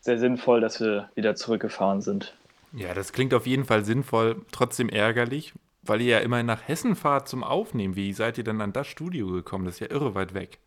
sehr 0.00 0.18
sinnvoll, 0.18 0.60
dass 0.60 0.80
wir 0.80 1.10
wieder 1.14 1.34
zurückgefahren 1.34 2.00
sind. 2.00 2.34
Ja, 2.72 2.94
das 2.94 3.12
klingt 3.12 3.34
auf 3.34 3.46
jeden 3.46 3.64
Fall 3.64 3.84
sinnvoll, 3.84 4.42
trotzdem 4.52 4.88
ärgerlich, 4.88 5.52
weil 5.82 6.00
ihr 6.00 6.12
ja 6.12 6.18
immerhin 6.18 6.46
nach 6.46 6.66
Hessen 6.66 6.94
fahrt 6.94 7.28
zum 7.28 7.42
Aufnehmen. 7.42 7.96
Wie 7.96 8.12
seid 8.12 8.38
ihr 8.38 8.44
denn 8.44 8.60
an 8.60 8.72
das 8.72 8.86
Studio 8.86 9.28
gekommen? 9.28 9.64
Das 9.64 9.74
ist 9.74 9.80
ja 9.80 9.90
irre 9.90 10.14
weit 10.14 10.34
weg. 10.34 10.58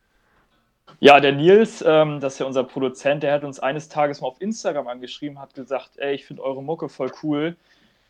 Ja, 0.99 1.19
der 1.19 1.33
Nils, 1.33 1.83
ähm, 1.85 2.19
das 2.19 2.33
ist 2.33 2.39
ja 2.39 2.45
unser 2.45 2.63
Produzent, 2.63 3.23
der 3.23 3.33
hat 3.33 3.43
uns 3.43 3.59
eines 3.59 3.89
Tages 3.89 4.21
mal 4.21 4.27
auf 4.27 4.41
Instagram 4.41 4.87
angeschrieben, 4.87 5.39
hat 5.39 5.53
gesagt, 5.53 5.91
ey, 5.97 6.15
ich 6.15 6.25
finde 6.25 6.43
eure 6.43 6.63
Mucke 6.63 6.89
voll 6.89 7.11
cool. 7.23 7.57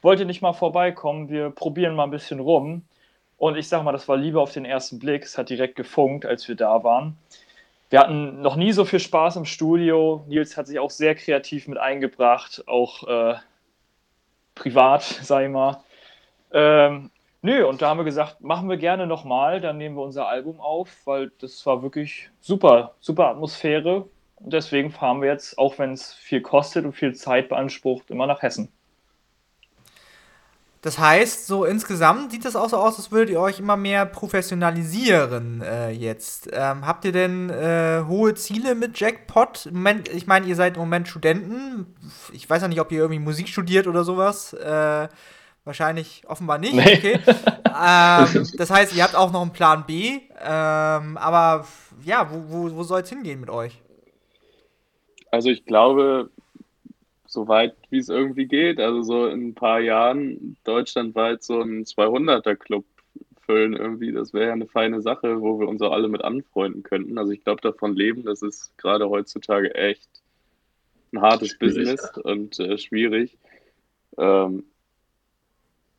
Wollt 0.01 0.19
ihr 0.19 0.26
nicht 0.26 0.41
mal 0.41 0.53
vorbeikommen? 0.53 1.30
Wir 1.30 1.49
probieren 1.49 1.95
mal 1.95 2.03
ein 2.03 2.11
bisschen 2.11 2.39
rum. 2.39 2.84
Und 3.38 3.57
ich 3.57 3.67
sag 3.67 3.84
mal, 3.84 3.91
das 3.91 4.07
war 4.07 4.17
Liebe 4.17 4.39
auf 4.39 4.53
den 4.53 4.65
ersten 4.65 4.99
Blick. 4.99 5.24
Es 5.24 5.38
hat 5.38 5.49
direkt 5.49 5.76
gefunkt, 5.76 6.26
als 6.26 6.47
wir 6.47 6.55
da 6.55 6.84
waren. 6.84 7.17
Wir 7.89 7.99
hatten 7.99 8.41
noch 8.41 8.55
nie 8.55 8.71
so 8.71 8.86
viel 8.86 8.99
Spaß 8.99 9.36
im 9.38 9.45
Studio. 9.45 10.24
Nils 10.28 10.57
hat 10.57 10.67
sich 10.67 10.80
auch 10.80 10.89
sehr 10.89 11.15
kreativ 11.15 11.67
mit 11.67 11.78
eingebracht, 11.78 12.63
auch 12.67 13.07
äh, 13.07 13.36
privat, 14.55 15.01
sag 15.21 15.43
ich 15.45 15.49
mal. 15.49 15.84
Ähm, 16.51 17.11
nö, 17.43 17.65
und 17.67 17.81
da 17.81 17.89
haben 17.89 17.99
wir 17.99 18.05
gesagt, 18.05 18.41
machen 18.41 18.69
wir 18.69 18.77
gerne 18.77 19.05
nochmal, 19.05 19.61
dann 19.61 19.77
nehmen 19.77 19.95
wir 19.95 20.03
unser 20.03 20.27
Album 20.27 20.59
auf, 20.59 20.89
weil 21.05 21.31
das 21.39 21.63
war 21.65 21.83
wirklich 21.83 22.31
super, 22.41 22.95
super 22.99 23.27
Atmosphäre. 23.27 24.07
Und 24.37 24.51
deswegen 24.51 24.91
fahren 24.91 25.21
wir 25.21 25.29
jetzt, 25.29 25.57
auch 25.57 25.77
wenn 25.77 25.93
es 25.93 26.13
viel 26.13 26.41
kostet 26.41 26.85
und 26.85 26.93
viel 26.93 27.13
Zeit 27.13 27.49
beansprucht, 27.49 28.09
immer 28.09 28.27
nach 28.27 28.41
Hessen. 28.41 28.69
Das 30.81 30.99
heißt, 30.99 31.47
so 31.47 31.63
insgesamt 31.63 32.33
sieht 32.33 32.43
das 32.43 32.57
auch 32.57 32.67
so 32.67 32.75
aus, 32.75 32.97
als 32.97 33.09
würdet 33.09 33.29
ihr 33.29 33.39
euch 33.39 33.59
immer 33.59 33.77
mehr 33.77 34.05
professionalisieren 34.05 35.61
äh, 35.61 35.91
jetzt. 35.91 36.49
Ähm, 36.51 36.85
habt 36.85 37.05
ihr 37.05 37.13
denn 37.13 37.49
äh, 37.49 38.03
hohe 38.05 38.33
Ziele 38.33 38.75
mit 38.75 38.99
Jackpot? 38.99 39.67
Im 39.67 39.75
Moment, 39.75 40.09
ich 40.09 40.27
meine, 40.27 40.45
ihr 40.45 40.57
seid 40.57 40.75
im 40.75 40.81
Moment 40.81 41.07
Studenten. 41.07 41.95
Ich 42.33 42.49
weiß 42.49 42.63
ja 42.63 42.67
nicht, 42.67 42.81
ob 42.81 42.91
ihr 42.91 42.99
irgendwie 42.99 43.21
Musik 43.21 43.47
studiert 43.47 43.87
oder 43.87 44.03
sowas. 44.03 44.51
Äh, 44.51 45.07
wahrscheinlich 45.64 46.24
offenbar 46.28 46.57
nicht. 46.57 46.74
Nee. 46.74 46.97
Okay. 46.97 47.20
ähm, 47.28 48.47
das 48.57 48.70
heißt, 48.70 48.95
ihr 48.95 49.03
habt 49.03 49.16
auch 49.16 49.32
noch 49.32 49.41
einen 49.41 49.53
Plan 49.53 49.86
B. 49.86 50.20
Ähm, 50.41 51.18
aber 51.18 51.66
ja, 52.03 52.30
wo, 52.32 52.43
wo, 52.47 52.76
wo 52.76 52.84
soll 52.84 53.01
es 53.01 53.09
hingehen 53.09 53.39
mit 53.39 53.49
euch? 53.49 53.82
Also 55.32 55.49
ich 55.49 55.66
glaube, 55.66 56.30
so 57.26 57.47
weit 57.47 57.76
wie 57.89 57.97
es 57.97 58.09
irgendwie 58.09 58.45
geht, 58.45 58.80
also 58.80 59.01
so 59.01 59.28
in 59.28 59.49
ein 59.49 59.55
paar 59.55 59.80
Jahren 59.80 60.55
deutschlandweit 60.64 61.43
so 61.43 61.61
einen 61.61 61.84
200er-Club 61.84 62.86
füllen 63.41 63.74
irgendwie, 63.74 64.11
das 64.11 64.34
wäre 64.34 64.47
ja 64.47 64.53
eine 64.53 64.68
feine 64.68 65.01
Sache, 65.01 65.41
wo 65.41 65.59
wir 65.59 65.68
uns 65.68 65.82
auch 65.82 65.91
alle 65.91 66.07
mit 66.07 66.24
anfreunden 66.24 66.84
könnten. 66.84 67.18
Also 67.18 67.32
ich 67.32 67.43
glaube, 67.43 67.61
davon 67.61 67.95
leben, 67.95 68.24
das 68.24 68.41
ist 68.41 68.78
gerade 68.78 69.09
heutzutage 69.09 69.74
echt 69.74 70.09
ein 71.11 71.22
hartes 71.22 71.51
Schwierig, 71.51 71.76
Business 71.76 72.18
und 72.20 72.59
äh, 72.59 72.78
schwierig. 72.78 73.38
Ähm, 74.18 74.64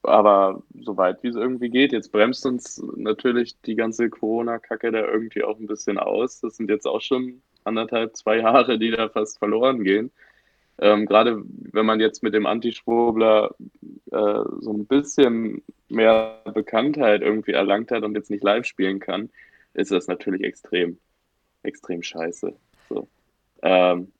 aber 0.05 0.63
soweit 0.81 1.23
wie 1.23 1.29
es 1.29 1.37
irgendwie 1.37 1.71
geht. 1.71 1.93
Jetzt 1.93 2.13
bremst 2.13 2.47
uns 2.47 2.83
natürlich 2.97 3.61
die 3.63 3.75
ganze 3.75 4.11
Corona-Kacke 4.11 4.91
da 4.93 5.07
irgendwie 5.07 5.45
auch 5.45 5.59
ein 5.59 5.67
bisschen 5.67 5.99
aus. 5.99 6.41
Das 6.41 6.57
sind 6.57 6.71
jetzt 6.71 6.87
auch 6.87 7.01
schon 7.01 7.43
anderthalb, 7.65 8.17
zwei 8.17 8.39
Jahre, 8.39 8.79
die 8.79 8.91
da 8.91 9.09
fast 9.09 9.39
verloren 9.39 9.85
gehen. 9.85 10.11
Ähm, 10.79 11.07
Gerade 11.07 11.43
wenn 11.47 11.87
man 11.87 12.01
jetzt 12.01 12.23
mit 12.23 12.35
dem 12.35 12.47
Antischwurbler 12.47 13.55
äh, 14.11 14.43
so 14.61 14.73
ein 14.73 14.87
bisschen 14.87 15.63
mehr 15.89 16.43
Bekanntheit 16.53 17.23
irgendwie 17.23 17.53
erlangt 17.53 17.91
hat 17.91 18.03
und 18.03 18.15
jetzt 18.15 18.31
nicht 18.31 18.43
live 18.43 18.65
spielen 18.65 18.99
kann, 18.99 19.31
ist 19.75 19.93
das 19.93 20.09
natürlich 20.09 20.43
extrem, 20.43 20.99
extrem 21.63 22.03
scheiße. 22.03 22.55
So. 22.89 23.09
Ähm, 23.63 24.13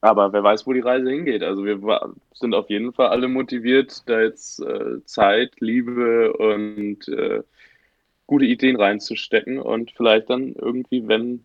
aber 0.00 0.32
wer 0.32 0.42
weiß, 0.42 0.66
wo 0.66 0.72
die 0.72 0.80
Reise 0.80 1.10
hingeht. 1.10 1.42
Also 1.42 1.64
wir 1.64 1.80
sind 2.32 2.54
auf 2.54 2.70
jeden 2.70 2.92
Fall 2.92 3.08
alle 3.08 3.28
motiviert, 3.28 4.08
da 4.08 4.20
jetzt 4.20 4.60
äh, 4.60 5.04
Zeit, 5.04 5.60
Liebe 5.60 6.32
und 6.34 7.08
äh, 7.08 7.42
gute 8.26 8.44
Ideen 8.44 8.76
reinzustecken 8.76 9.58
und 9.58 9.90
vielleicht 9.92 10.30
dann 10.30 10.54
irgendwie, 10.54 11.08
wenn 11.08 11.44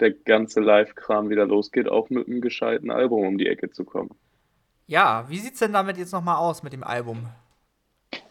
der 0.00 0.12
ganze 0.12 0.60
Live-Kram 0.60 1.30
wieder 1.30 1.46
losgeht, 1.46 1.88
auch 1.88 2.10
mit 2.10 2.26
einem 2.26 2.40
gescheiten 2.40 2.90
Album 2.90 3.26
um 3.26 3.38
die 3.38 3.48
Ecke 3.48 3.70
zu 3.70 3.84
kommen. 3.84 4.10
Ja, 4.86 5.26
wie 5.28 5.38
sieht's 5.38 5.60
denn 5.60 5.72
damit 5.72 5.96
jetzt 5.96 6.12
nochmal 6.12 6.36
aus 6.36 6.62
mit 6.62 6.72
dem 6.72 6.84
Album? 6.84 7.28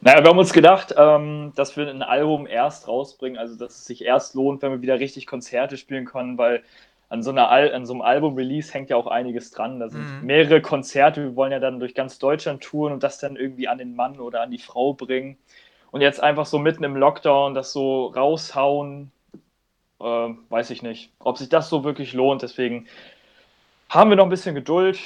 Naja, 0.01 0.23
wir 0.23 0.29
haben 0.29 0.37
uns 0.37 0.53
gedacht, 0.53 0.93
ähm, 0.97 1.53
dass 1.55 1.75
wir 1.77 1.87
ein 1.87 2.01
Album 2.01 2.47
erst 2.47 2.87
rausbringen, 2.87 3.37
also 3.37 3.57
dass 3.57 3.77
es 3.77 3.85
sich 3.85 4.03
erst 4.03 4.35
lohnt, 4.35 4.61
wenn 4.61 4.71
wir 4.71 4.81
wieder 4.81 4.99
richtig 4.99 5.27
Konzerte 5.27 5.77
spielen 5.77 6.05
können, 6.05 6.37
weil 6.37 6.63
an 7.11 7.23
so, 7.23 7.31
einer 7.31 7.49
Al 7.49 7.73
an 7.73 7.85
so 7.85 7.91
einem 7.91 8.01
Album-Release 8.03 8.73
hängt 8.73 8.89
ja 8.89 8.95
auch 8.95 9.07
einiges 9.07 9.51
dran. 9.51 9.81
Da 9.81 9.89
sind 9.89 10.01
Mhm. 10.21 10.25
mehrere 10.27 10.61
Konzerte, 10.61 11.21
wir 11.21 11.35
wollen 11.35 11.51
ja 11.51 11.59
dann 11.59 11.77
durch 11.81 11.93
ganz 11.93 12.19
Deutschland 12.19 12.63
touren 12.63 12.93
und 12.93 13.03
das 13.03 13.17
dann 13.17 13.35
irgendwie 13.35 13.67
an 13.67 13.77
den 13.79 13.97
Mann 13.97 14.17
oder 14.21 14.41
an 14.41 14.49
die 14.49 14.59
Frau 14.59 14.93
bringen. 14.93 15.37
Und 15.91 15.99
jetzt 15.99 16.23
einfach 16.23 16.45
so 16.45 16.57
mitten 16.57 16.85
im 16.85 16.95
Lockdown 16.95 17.53
das 17.53 17.73
so 17.73 18.05
raushauen, 18.07 19.11
äh, 19.99 20.03
weiß 20.03 20.69
ich 20.69 20.83
nicht, 20.83 21.11
ob 21.19 21.37
sich 21.37 21.49
das 21.49 21.67
so 21.67 21.83
wirklich 21.83 22.13
lohnt. 22.13 22.43
Deswegen 22.43 22.87
haben 23.89 24.09
wir 24.09 24.15
noch 24.15 24.23
ein 24.23 24.29
bisschen 24.29 24.55
Geduld, 24.55 24.97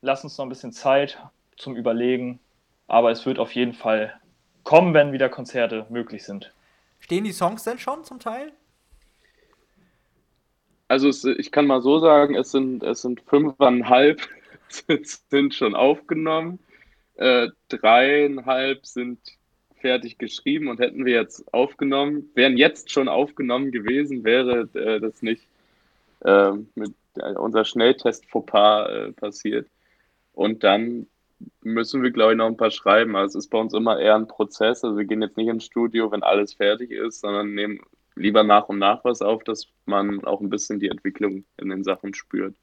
lass 0.00 0.24
uns 0.24 0.38
noch 0.38 0.46
ein 0.46 0.48
bisschen 0.48 0.72
Zeit 0.72 1.18
zum 1.58 1.76
Überlegen. 1.76 2.40
Aber 2.88 3.10
es 3.10 3.26
wird 3.26 3.38
auf 3.38 3.54
jeden 3.54 3.74
Fall 3.74 4.18
kommen, 4.64 4.94
wenn 4.94 5.12
wieder 5.12 5.28
Konzerte 5.28 5.84
möglich 5.90 6.24
sind. 6.24 6.50
Stehen 6.98 7.24
die 7.24 7.32
Songs 7.32 7.62
denn 7.64 7.78
schon 7.78 8.04
zum 8.04 8.20
Teil? 8.20 8.52
Also 10.90 11.08
es, 11.08 11.24
ich 11.24 11.52
kann 11.52 11.68
mal 11.68 11.82
so 11.82 12.00
sagen, 12.00 12.34
es 12.34 12.50
sind, 12.50 12.82
es 12.82 13.02
sind 13.02 13.20
fünfeinhalb 13.20 14.28
sind 15.30 15.54
schon 15.54 15.76
aufgenommen, 15.76 16.58
äh, 17.14 17.46
dreieinhalb 17.68 18.84
sind 18.84 19.20
fertig 19.76 20.18
geschrieben 20.18 20.66
und 20.66 20.80
hätten 20.80 21.04
wir 21.04 21.14
jetzt 21.14 21.54
aufgenommen, 21.54 22.28
wären 22.34 22.56
jetzt 22.56 22.90
schon 22.90 23.06
aufgenommen 23.06 23.70
gewesen, 23.70 24.24
wäre 24.24 24.68
äh, 24.74 24.98
das 24.98 25.22
nicht 25.22 25.46
äh, 26.24 26.54
mit 26.74 26.92
äh, 27.18 27.34
unser 27.34 27.64
Schnelltest 27.64 28.28
Fauxpas 28.28 28.88
äh, 28.90 29.12
passiert. 29.12 29.68
Und 30.32 30.64
dann 30.64 31.06
müssen 31.62 32.02
wir, 32.02 32.10
glaube 32.10 32.32
ich, 32.32 32.38
noch 32.38 32.46
ein 32.46 32.56
paar 32.56 32.72
schreiben. 32.72 33.14
Also 33.14 33.38
es 33.38 33.44
ist 33.44 33.50
bei 33.50 33.58
uns 33.58 33.74
immer 33.74 34.00
eher 34.00 34.16
ein 34.16 34.26
Prozess. 34.26 34.82
Also 34.82 34.98
wir 34.98 35.04
gehen 35.04 35.22
jetzt 35.22 35.36
nicht 35.36 35.48
ins 35.48 35.66
Studio, 35.66 36.10
wenn 36.10 36.24
alles 36.24 36.54
fertig 36.54 36.90
ist, 36.90 37.20
sondern 37.20 37.54
nehmen 37.54 37.80
lieber 38.14 38.42
nach 38.42 38.68
und 38.68 38.78
nach 38.78 39.04
was 39.04 39.22
auf, 39.22 39.44
dass 39.44 39.66
man 39.86 40.24
auch 40.24 40.40
ein 40.40 40.50
bisschen 40.50 40.80
die 40.80 40.88
Entwicklung 40.88 41.44
in 41.56 41.68
den 41.68 41.84
Sachen 41.84 42.14
spürt. 42.14 42.54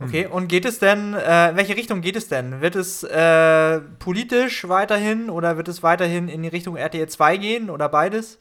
Okay, 0.00 0.26
und 0.26 0.48
geht 0.48 0.64
es 0.64 0.80
denn, 0.80 1.14
äh, 1.14 1.50
in 1.50 1.56
welche 1.56 1.76
Richtung 1.76 2.00
geht 2.00 2.16
es 2.16 2.28
denn? 2.28 2.60
Wird 2.60 2.74
es 2.74 3.04
äh, 3.04 3.80
politisch 4.00 4.68
weiterhin 4.68 5.30
oder 5.30 5.56
wird 5.56 5.68
es 5.68 5.84
weiterhin 5.84 6.28
in 6.28 6.42
die 6.42 6.48
Richtung 6.48 6.76
RTL 6.76 7.08
2 7.08 7.36
gehen 7.36 7.70
oder 7.70 7.88
beides? 7.88 8.38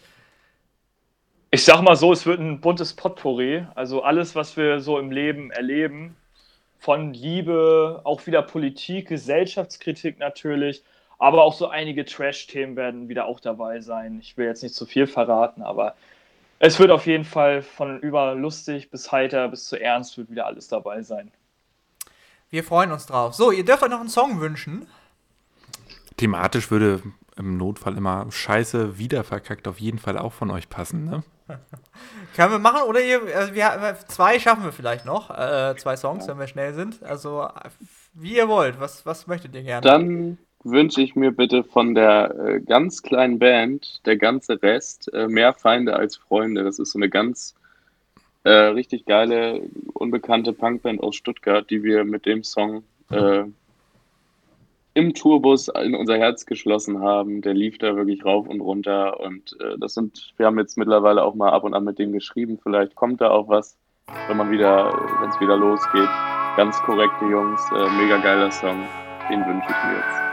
Ich 1.51 1.63
sag 1.63 1.83
mal 1.83 1.95
so, 1.95 2.11
es 2.11 2.25
wird 2.25 2.39
ein 2.39 2.59
buntes 2.59 2.93
Potpourri. 2.93 3.67
Also 3.75 4.01
alles, 4.01 4.33
was 4.33 4.57
wir 4.57 4.79
so 4.79 4.97
im 4.97 5.11
Leben 5.11 5.51
erleben, 5.51 6.15
von 6.79 7.13
Liebe, 7.13 8.01
auch 8.03 8.25
wieder 8.25 8.41
Politik, 8.41 9.07
Gesellschaftskritik 9.09 10.17
natürlich, 10.19 10.83
aber 11.23 11.45
auch 11.45 11.53
so 11.53 11.69
einige 11.69 12.03
Trash-Themen 12.03 12.75
werden 12.75 13.07
wieder 13.07 13.27
auch 13.27 13.39
dabei 13.39 13.79
sein. 13.79 14.19
Ich 14.19 14.35
will 14.35 14.45
jetzt 14.45 14.61
nicht 14.61 14.75
zu 14.75 14.85
viel 14.85 15.07
verraten, 15.07 15.61
aber 15.61 15.95
es 16.59 16.77
wird 16.79 16.91
auf 16.91 17.05
jeden 17.07 17.23
Fall 17.23 17.61
von 17.61 17.97
über 18.01 18.35
lustig 18.35 18.91
bis 18.91 19.09
heiter 19.09 19.47
bis 19.47 19.69
zu 19.69 19.79
ernst 19.79 20.17
wird 20.17 20.29
wieder 20.29 20.45
alles 20.45 20.67
dabei 20.67 21.01
sein. 21.01 21.31
Wir 22.49 22.61
freuen 22.65 22.91
uns 22.91 23.05
drauf. 23.05 23.35
So, 23.35 23.51
ihr 23.51 23.63
dürft 23.63 23.83
euch 23.83 23.89
noch 23.89 24.01
einen 24.01 24.09
Song 24.09 24.41
wünschen. 24.41 24.85
Thematisch 26.17 26.69
würde 26.69 27.01
im 27.37 27.55
Notfall 27.55 27.95
immer 27.95 28.29
Scheiße 28.29 28.97
wieder 28.97 29.23
verkackt 29.23 29.69
auf 29.69 29.79
jeden 29.79 29.99
Fall 29.99 30.17
auch 30.17 30.33
von 30.33 30.51
euch 30.51 30.67
passen, 30.67 31.05
ne? 31.05 31.23
Können 32.35 32.51
wir 32.51 32.59
machen 32.59 32.81
oder 32.81 32.99
ihr, 33.01 33.21
also 33.33 33.53
wir, 33.53 33.65
äh, 33.65 33.95
zwei 34.07 34.39
schaffen 34.39 34.65
wir 34.65 34.73
vielleicht 34.73 35.05
noch, 35.05 35.29
äh, 35.29 35.73
zwei 35.77 35.95
Songs, 35.95 36.27
wenn 36.27 36.37
wir 36.37 36.47
schnell 36.47 36.73
sind. 36.73 37.01
Also 37.01 37.43
äh, 37.43 37.69
wie 38.13 38.35
ihr 38.35 38.49
wollt. 38.49 38.81
Was, 38.81 39.05
was 39.05 39.25
möchtet 39.27 39.55
ihr 39.55 39.63
gerne? 39.63 39.81
Dann 39.81 40.37
wünsche 40.63 41.01
ich 41.01 41.15
mir 41.15 41.31
bitte 41.31 41.63
von 41.63 41.95
der 41.95 42.35
äh, 42.37 42.59
ganz 42.61 43.01
kleinen 43.01 43.39
Band, 43.39 44.01
der 44.05 44.17
ganze 44.17 44.61
Rest, 44.61 45.13
äh, 45.13 45.27
mehr 45.27 45.53
Feinde 45.53 45.95
als 45.95 46.15
Freunde. 46.15 46.63
Das 46.63 46.79
ist 46.79 46.91
so 46.91 46.99
eine 46.99 47.09
ganz 47.09 47.55
äh, 48.43 48.49
richtig 48.49 49.05
geile, 49.05 49.61
unbekannte 49.93 50.53
Punkband 50.53 51.01
aus 51.01 51.15
Stuttgart, 51.15 51.69
die 51.69 51.83
wir 51.83 52.03
mit 52.03 52.25
dem 52.25 52.43
Song 52.43 52.83
äh, 53.09 53.43
im 54.95 55.13
Tourbus 55.13 55.69
in 55.69 55.95
unser 55.95 56.17
Herz 56.17 56.45
geschlossen 56.45 57.01
haben. 57.01 57.41
Der 57.41 57.53
lief 57.53 57.77
da 57.77 57.95
wirklich 57.95 58.23
rauf 58.23 58.47
und 58.47 58.61
runter 58.61 59.19
und 59.19 59.57
äh, 59.59 59.77
das 59.79 59.93
sind, 59.93 60.33
wir 60.37 60.45
haben 60.45 60.59
jetzt 60.59 60.77
mittlerweile 60.77 61.23
auch 61.23 61.35
mal 61.35 61.51
ab 61.51 61.63
und 61.63 61.73
an 61.73 61.83
mit 61.83 61.99
denen 61.99 62.13
geschrieben. 62.13 62.59
Vielleicht 62.61 62.95
kommt 62.95 63.21
da 63.21 63.29
auch 63.29 63.47
was, 63.47 63.77
wenn 64.27 64.37
man 64.37 64.51
wieder, 64.51 64.93
wenn 65.21 65.29
es 65.29 65.39
wieder 65.39 65.57
losgeht. 65.57 66.09
Ganz 66.55 66.77
korrekte 66.83 67.25
Jungs, 67.25 67.61
äh, 67.71 67.89
mega 67.97 68.17
geiler 68.17 68.51
Song. 68.51 68.83
Den 69.29 69.39
wünsche 69.45 69.67
ich 69.69 69.89
mir 69.89 69.95
jetzt. 69.95 70.32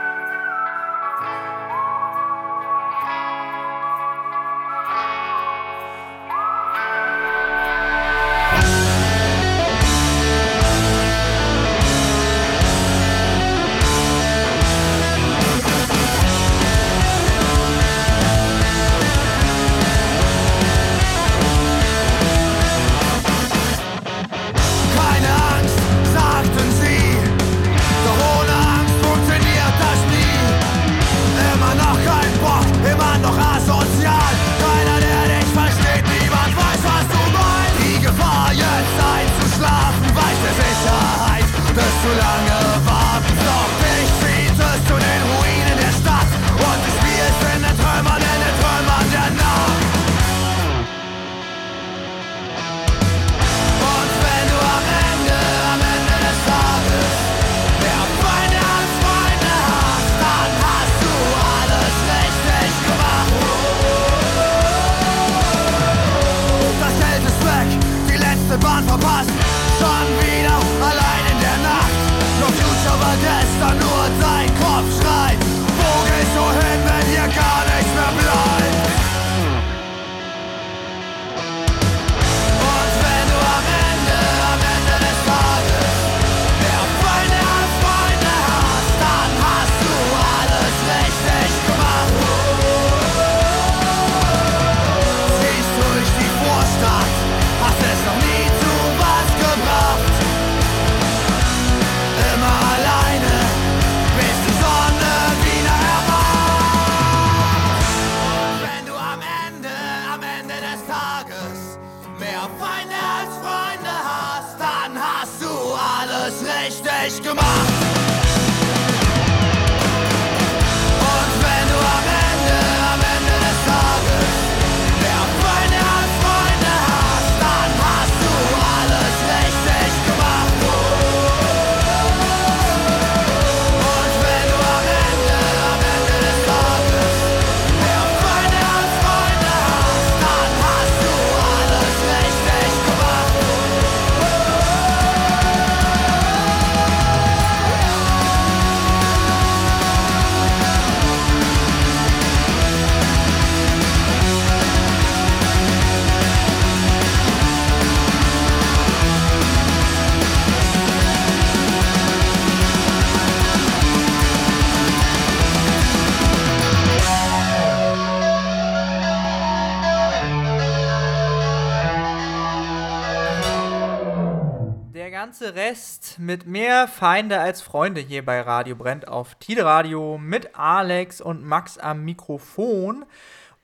Mehr 176.81 176.87
Feinde 176.87 177.39
als 177.39 177.61
Freunde 177.61 178.01
hier 178.01 178.25
bei 178.25 178.41
Radio 178.41 178.75
Brennt 178.75 179.07
auf 179.07 179.35
Tide 179.35 179.63
Radio 179.65 180.17
mit 180.17 180.55
Alex 180.55 181.21
und 181.21 181.45
Max 181.45 181.77
am 181.77 182.03
Mikrofon 182.03 183.05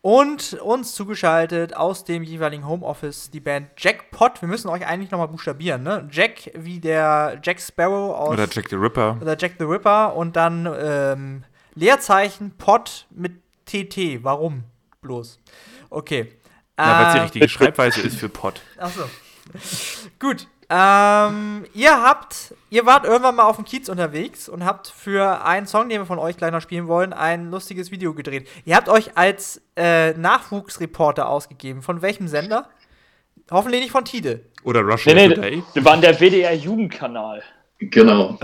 und 0.01 0.53
uns 0.53 0.93
zugeschaltet 0.93 1.75
aus 1.75 2.03
dem 2.03 2.21
jeweiligen 2.21 2.67
Homeoffice 2.67 3.31
die 3.31 3.39
Band 3.39 3.69
Jackpot. 3.75 4.39
Wir 4.43 4.47
müssen 4.47 4.67
euch 4.69 4.85
eigentlich 4.85 5.09
nochmal 5.09 5.29
buchstabieren, 5.29 5.81
ne? 5.81 6.07
Jack 6.11 6.51
wie 6.53 6.79
der 6.79 7.39
Jack 7.41 7.59
Sparrow 7.59 8.15
aus 8.15 8.29
Oder 8.33 8.47
Jack 8.51 8.69
the 8.69 8.75
Ripper. 8.75 9.17
oder 9.19 9.35
Jack 9.35 9.53
the 9.57 9.65
Ripper 9.65 10.15
und 10.15 10.35
dann 10.35 10.69
ähm, 10.79 11.43
Leerzeichen 11.73 12.51
Pot 12.51 13.07
mit 13.09 13.31
TT. 13.65 14.23
Warum 14.23 14.63
bloß? 15.01 15.39
Okay. 15.89 16.33
Ja, 16.77 16.99
weil 16.99 17.07
es 17.07 17.13
die 17.13 17.17
Äh, 17.17 17.21
richtige 17.23 17.49
Schreibweise 17.49 18.01
ist 18.01 18.17
für 18.19 18.29
Pot. 18.29 18.61
Achso. 18.77 19.05
Gut. 20.19 20.47
Ähm, 20.69 21.65
ihr 21.73 22.01
habt, 22.01 22.53
ihr 22.69 22.85
wart 22.85 23.05
irgendwann 23.05 23.35
mal 23.35 23.43
auf 23.43 23.55
dem 23.55 23.63
Kiez 23.63 23.87
unterwegs 23.87 24.49
und 24.49 24.65
habt 24.65 24.87
für 24.87 25.45
einen 25.45 25.65
Song, 25.65 25.87
den 25.87 26.01
wir 26.01 26.05
von 26.05 26.19
euch 26.19 26.35
gleich 26.35 26.51
noch 26.51 26.61
spielen 26.61 26.87
wollen, 26.87 27.13
ein 27.13 27.49
lustiges 27.51 27.89
Video 27.89 28.13
gedreht. 28.13 28.49
Ihr 28.65 28.75
habt 28.75 28.89
euch 28.89 29.17
als 29.17 29.61
äh, 29.77 30.11
Nachwuchsreporter 30.13 31.29
ausgegeben. 31.29 31.81
Von 31.81 32.01
welchem 32.01 32.27
Sender? 32.27 32.67
Hoffentlich 33.49 33.81
nicht 33.81 33.91
von 33.91 34.03
Tide. 34.03 34.41
Oder 34.63 34.81
Russia 34.81 35.13
Nee, 35.13 35.29
nee, 35.29 35.35
Today. 35.35 35.63
wir 35.73 35.85
waren 35.85 36.01
der 36.01 36.19
WDR-Jugendkanal. 36.19 37.41
Genau. 37.79 38.39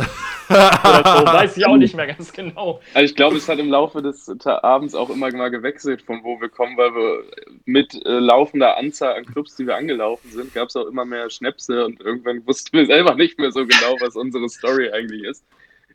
So, 0.47 0.53
weiß 0.55 1.57
ich 1.57 1.65
auch 1.65 1.77
nicht 1.77 1.95
mehr 1.95 2.05
ganz 2.05 2.31
genau. 2.31 2.79
Also 2.93 3.05
ich 3.05 3.15
glaube, 3.15 3.37
es 3.37 3.49
hat 3.49 3.57
im 3.57 3.69
Laufe 3.69 4.01
des 4.01 4.29
Abends 4.45 4.93
auch 4.93 5.09
immer 5.09 5.31
mal 5.31 5.49
gewechselt, 5.49 6.03
von 6.03 6.23
wo 6.23 6.39
wir 6.39 6.49
kommen, 6.49 6.77
weil 6.77 6.93
wir 6.93 7.23
mit 7.65 7.93
äh, 8.05 8.19
laufender 8.19 8.77
Anzahl 8.77 9.15
an 9.15 9.25
Clubs, 9.25 9.55
die 9.55 9.65
wir 9.65 9.75
angelaufen 9.75 10.29
sind, 10.31 10.53
gab 10.53 10.69
es 10.69 10.75
auch 10.75 10.85
immer 10.85 11.05
mehr 11.05 11.29
Schnäpse 11.29 11.85
und 11.85 11.99
irgendwann 12.01 12.45
wussten 12.45 12.77
wir 12.77 12.85
selber 12.85 13.15
nicht 13.15 13.39
mehr 13.39 13.51
so 13.51 13.65
genau, 13.65 13.95
was 14.01 14.15
unsere 14.15 14.47
Story 14.49 14.91
eigentlich 14.91 15.23
ist. 15.23 15.43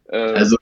Äh, 0.09 0.17
Also, 0.17 0.57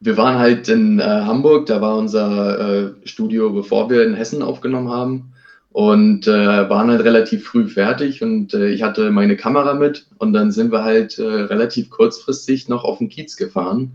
wir 0.00 0.16
waren 0.16 0.38
halt 0.38 0.68
in 0.68 1.00
äh, 1.00 1.02
Hamburg, 1.02 1.66
da 1.66 1.80
war 1.80 1.96
unser 1.96 2.92
äh, 2.92 2.92
Studio, 3.04 3.50
bevor 3.50 3.90
wir 3.90 4.04
in 4.04 4.14
Hessen 4.14 4.42
aufgenommen 4.42 4.90
haben. 4.90 5.33
Und 5.74 6.28
äh, 6.28 6.70
waren 6.70 6.88
halt 6.88 7.02
relativ 7.02 7.46
früh 7.46 7.66
fertig 7.66 8.22
und 8.22 8.54
äh, 8.54 8.68
ich 8.68 8.84
hatte 8.84 9.10
meine 9.10 9.36
Kamera 9.36 9.74
mit 9.74 10.06
und 10.18 10.32
dann 10.32 10.52
sind 10.52 10.70
wir 10.70 10.84
halt 10.84 11.18
äh, 11.18 11.24
relativ 11.24 11.90
kurzfristig 11.90 12.68
noch 12.68 12.84
auf 12.84 12.98
den 12.98 13.08
Kiez 13.08 13.36
gefahren. 13.36 13.90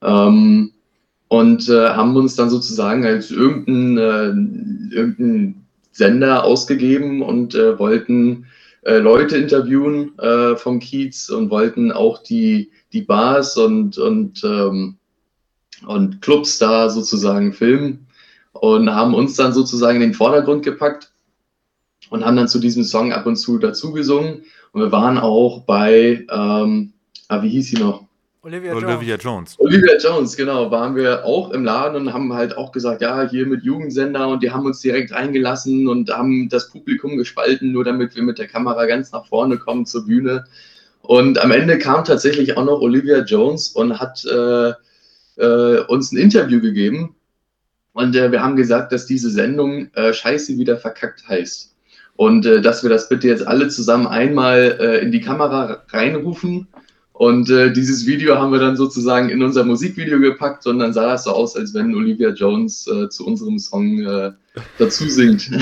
Ähm, 0.00 0.72
und 1.28 1.68
äh, 1.68 1.90
haben 1.90 2.16
uns 2.16 2.34
dann 2.34 2.48
sozusagen 2.48 3.04
als 3.04 3.30
irgendein, 3.30 3.98
äh, 3.98 4.94
irgendein 4.96 5.66
Sender 5.90 6.44
ausgegeben 6.44 7.20
und 7.20 7.54
äh, 7.54 7.78
wollten 7.78 8.46
Leute 8.84 9.36
interviewen 9.36 10.10
vom 10.56 10.80
Kiez 10.80 11.30
und 11.30 11.50
wollten 11.50 11.92
auch 11.92 12.20
die, 12.20 12.72
die 12.92 13.02
Bars 13.02 13.56
und, 13.56 13.96
und, 13.96 14.42
ähm, 14.42 14.96
und 15.86 16.20
Clubs 16.20 16.58
da 16.58 16.90
sozusagen 16.90 17.52
filmen 17.52 18.08
und 18.62 18.94
haben 18.94 19.12
uns 19.12 19.34
dann 19.34 19.52
sozusagen 19.52 19.96
in 19.96 20.10
den 20.10 20.14
Vordergrund 20.14 20.64
gepackt 20.64 21.10
und 22.10 22.24
haben 22.24 22.36
dann 22.36 22.46
zu 22.46 22.60
diesem 22.60 22.84
Song 22.84 23.12
ab 23.12 23.26
und 23.26 23.34
zu 23.34 23.58
dazu 23.58 23.90
gesungen. 23.90 24.44
Und 24.70 24.82
wir 24.82 24.92
waren 24.92 25.18
auch 25.18 25.64
bei, 25.64 26.24
ähm, 26.30 26.92
ah, 27.26 27.42
wie 27.42 27.48
hieß 27.48 27.70
sie 27.70 27.78
noch? 27.78 28.04
Olivia, 28.42 28.72
Jones. 28.72 28.84
Olivia 28.84 29.16
Jones. 29.16 29.56
Olivia 29.58 29.96
Jones, 29.98 30.36
genau, 30.36 30.70
waren 30.70 30.94
wir 30.94 31.24
auch 31.24 31.50
im 31.50 31.64
Laden 31.64 31.96
und 31.96 32.12
haben 32.12 32.32
halt 32.32 32.56
auch 32.56 32.70
gesagt, 32.70 33.02
ja, 33.02 33.28
hier 33.28 33.46
mit 33.46 33.64
Jugendsender 33.64 34.28
und 34.28 34.44
die 34.44 34.52
haben 34.52 34.64
uns 34.64 34.78
direkt 34.78 35.10
reingelassen 35.10 35.88
und 35.88 36.08
haben 36.10 36.48
das 36.48 36.70
Publikum 36.70 37.16
gespalten, 37.16 37.72
nur 37.72 37.82
damit 37.82 38.14
wir 38.14 38.22
mit 38.22 38.38
der 38.38 38.46
Kamera 38.46 38.86
ganz 38.86 39.10
nach 39.10 39.26
vorne 39.26 39.58
kommen 39.58 39.86
zur 39.86 40.06
Bühne. 40.06 40.44
Und 41.00 41.36
am 41.40 41.50
Ende 41.50 41.78
kam 41.78 42.04
tatsächlich 42.04 42.56
auch 42.56 42.64
noch 42.64 42.80
Olivia 42.80 43.24
Jones 43.24 43.70
und 43.70 43.98
hat 43.98 44.24
äh, 44.24 44.72
äh, 45.42 45.80
uns 45.88 46.12
ein 46.12 46.18
Interview 46.18 46.60
gegeben. 46.60 47.16
Und 47.92 48.16
äh, 48.16 48.32
wir 48.32 48.42
haben 48.42 48.56
gesagt, 48.56 48.92
dass 48.92 49.06
diese 49.06 49.30
Sendung 49.30 49.92
äh, 49.94 50.12
Scheiße 50.12 50.56
wieder 50.58 50.78
verkackt 50.78 51.28
heißt. 51.28 51.74
Und 52.16 52.46
äh, 52.46 52.60
dass 52.60 52.82
wir 52.82 52.90
das 52.90 53.08
bitte 53.08 53.28
jetzt 53.28 53.46
alle 53.46 53.68
zusammen 53.68 54.06
einmal 54.06 54.76
äh, 54.80 54.98
in 54.98 55.12
die 55.12 55.20
Kamera 55.20 55.82
reinrufen. 55.88 56.68
Und 57.12 57.50
äh, 57.50 57.72
dieses 57.72 58.06
Video 58.06 58.36
haben 58.38 58.52
wir 58.52 58.58
dann 58.58 58.76
sozusagen 58.76 59.28
in 59.28 59.42
unser 59.42 59.64
Musikvideo 59.64 60.18
gepackt 60.18 60.66
und 60.66 60.78
dann 60.78 60.92
sah 60.92 61.06
das 61.06 61.24
so 61.24 61.30
aus, 61.30 61.54
als 61.56 61.74
wenn 61.74 61.94
Olivia 61.94 62.30
Jones 62.30 62.86
äh, 62.88 63.08
zu 63.10 63.26
unserem 63.26 63.58
Song 63.58 64.00
äh, 64.00 64.32
dazu 64.78 65.08
singt. 65.08 65.50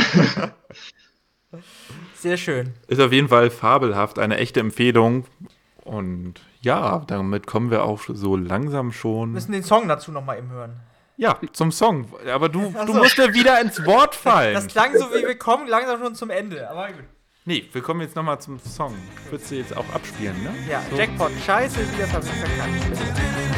Sehr 2.14 2.36
schön. 2.36 2.70
Ist 2.86 3.00
auf 3.00 3.12
jeden 3.12 3.28
Fall 3.28 3.50
fabelhaft, 3.50 4.18
eine 4.18 4.36
echte 4.36 4.60
Empfehlung. 4.60 5.24
Und 5.84 6.34
ja, 6.62 7.02
damit 7.06 7.46
kommen 7.46 7.70
wir 7.70 7.84
auch 7.84 8.00
so 8.06 8.36
langsam 8.36 8.88
Wir 8.88 8.94
schon. 8.94 9.32
müssen 9.32 9.52
den 9.52 9.64
Song 9.64 9.88
dazu 9.88 10.12
nochmal 10.12 10.38
eben 10.38 10.50
hören. 10.50 10.76
Ja, 11.20 11.38
zum 11.52 11.70
Song. 11.70 12.06
Aber 12.32 12.48
du, 12.48 12.72
Ach 12.74 12.86
du 12.86 12.94
so. 12.94 12.98
musst 12.98 13.18
ja 13.18 13.34
wieder 13.34 13.60
ins 13.60 13.84
Wort 13.84 14.14
fallen. 14.14 14.54
Das 14.54 14.66
klang 14.68 14.96
so 14.96 15.10
wie 15.12 15.20
wir 15.26 15.36
kommen 15.38 15.68
langsam 15.68 16.00
schon 16.00 16.14
zum 16.14 16.30
Ende. 16.30 16.68
Aber 16.70 16.86
gut. 16.86 17.04
Nee, 17.44 17.68
wir 17.72 17.82
kommen 17.82 18.00
jetzt 18.00 18.16
nochmal 18.16 18.40
zum 18.40 18.58
Song. 18.58 18.94
Würdest 19.28 19.50
du 19.50 19.56
jetzt 19.56 19.76
auch 19.76 19.84
abspielen, 19.92 20.42
ne? 20.42 20.54
Ja, 20.66 20.82
So. 20.90 20.96
Jackpot, 20.96 21.30
scheiße, 21.44 21.76
wieder 21.92 22.06
verkackt. 22.06 23.49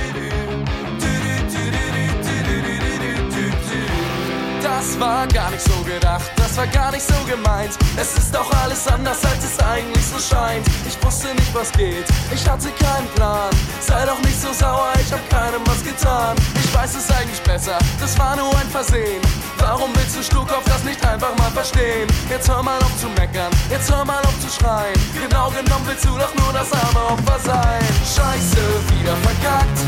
Das 4.63 4.99
war 5.01 5.27
gar 5.27 5.51
nicht 5.51 5.65
so 5.65 5.75
gedacht, 5.83 6.31
das 6.37 6.57
war 6.57 6.69
gar 6.69 6.93
nicht 6.93 7.03
so 7.03 7.15
gemeint. 7.29 7.73
Es 7.97 8.17
ist 8.17 8.33
doch 8.33 8.49
alles 8.63 8.87
anders, 8.87 9.25
als 9.25 9.43
es 9.43 9.59
eigentlich 9.59 10.07
so 10.07 10.19
scheint. 10.21 10.65
Ich 10.87 10.97
wusste 11.05 11.35
nicht, 11.35 11.53
was 11.53 11.73
geht, 11.73 12.05
ich 12.33 12.49
hatte 12.49 12.69
keinen 12.79 13.09
Plan. 13.17 13.51
Sei 13.81 14.05
doch 14.07 14.21
nicht 14.21 14.41
so 14.41 14.53
sauer, 14.53 14.93
ich 15.01 15.13
hab 15.13 15.29
keinem 15.31 15.63
was 15.65 15.83
getan. 15.83 16.37
Ich 16.55 16.73
weiß 16.73 16.95
es 16.95 17.11
eigentlich 17.11 17.43
besser, 17.43 17.77
das 18.01 18.17
war 18.19 18.37
nur 18.37 18.57
ein 18.57 18.69
Versehen. 18.69 19.21
Warum 19.59 19.91
willst 19.97 20.17
du 20.17 20.23
Sturkopf 20.23 20.65
das 20.67 20.85
nicht 20.85 21.05
einfach 21.05 21.37
mal 21.39 21.51
verstehen? 21.51 22.07
Jetzt 22.31 22.49
hör 22.49 22.63
mal 22.63 22.79
auf 22.79 22.97
zu 23.01 23.09
meckern, 23.19 23.51
jetzt 23.69 23.91
hör 23.91 24.05
mal 24.05 24.23
auf 24.23 24.39
zu 24.39 24.49
schreien. 24.49 24.95
Genau 25.21 25.51
genommen 25.51 25.87
willst 25.87 26.05
du 26.05 26.17
doch 26.17 26.35
nur 26.37 26.53
das 26.53 26.71
arme 26.73 27.03
Opfer 27.11 27.39
sein. 27.45 27.83
Scheiße, 28.07 28.63
wieder 28.95 29.17
verkackt. 29.27 29.79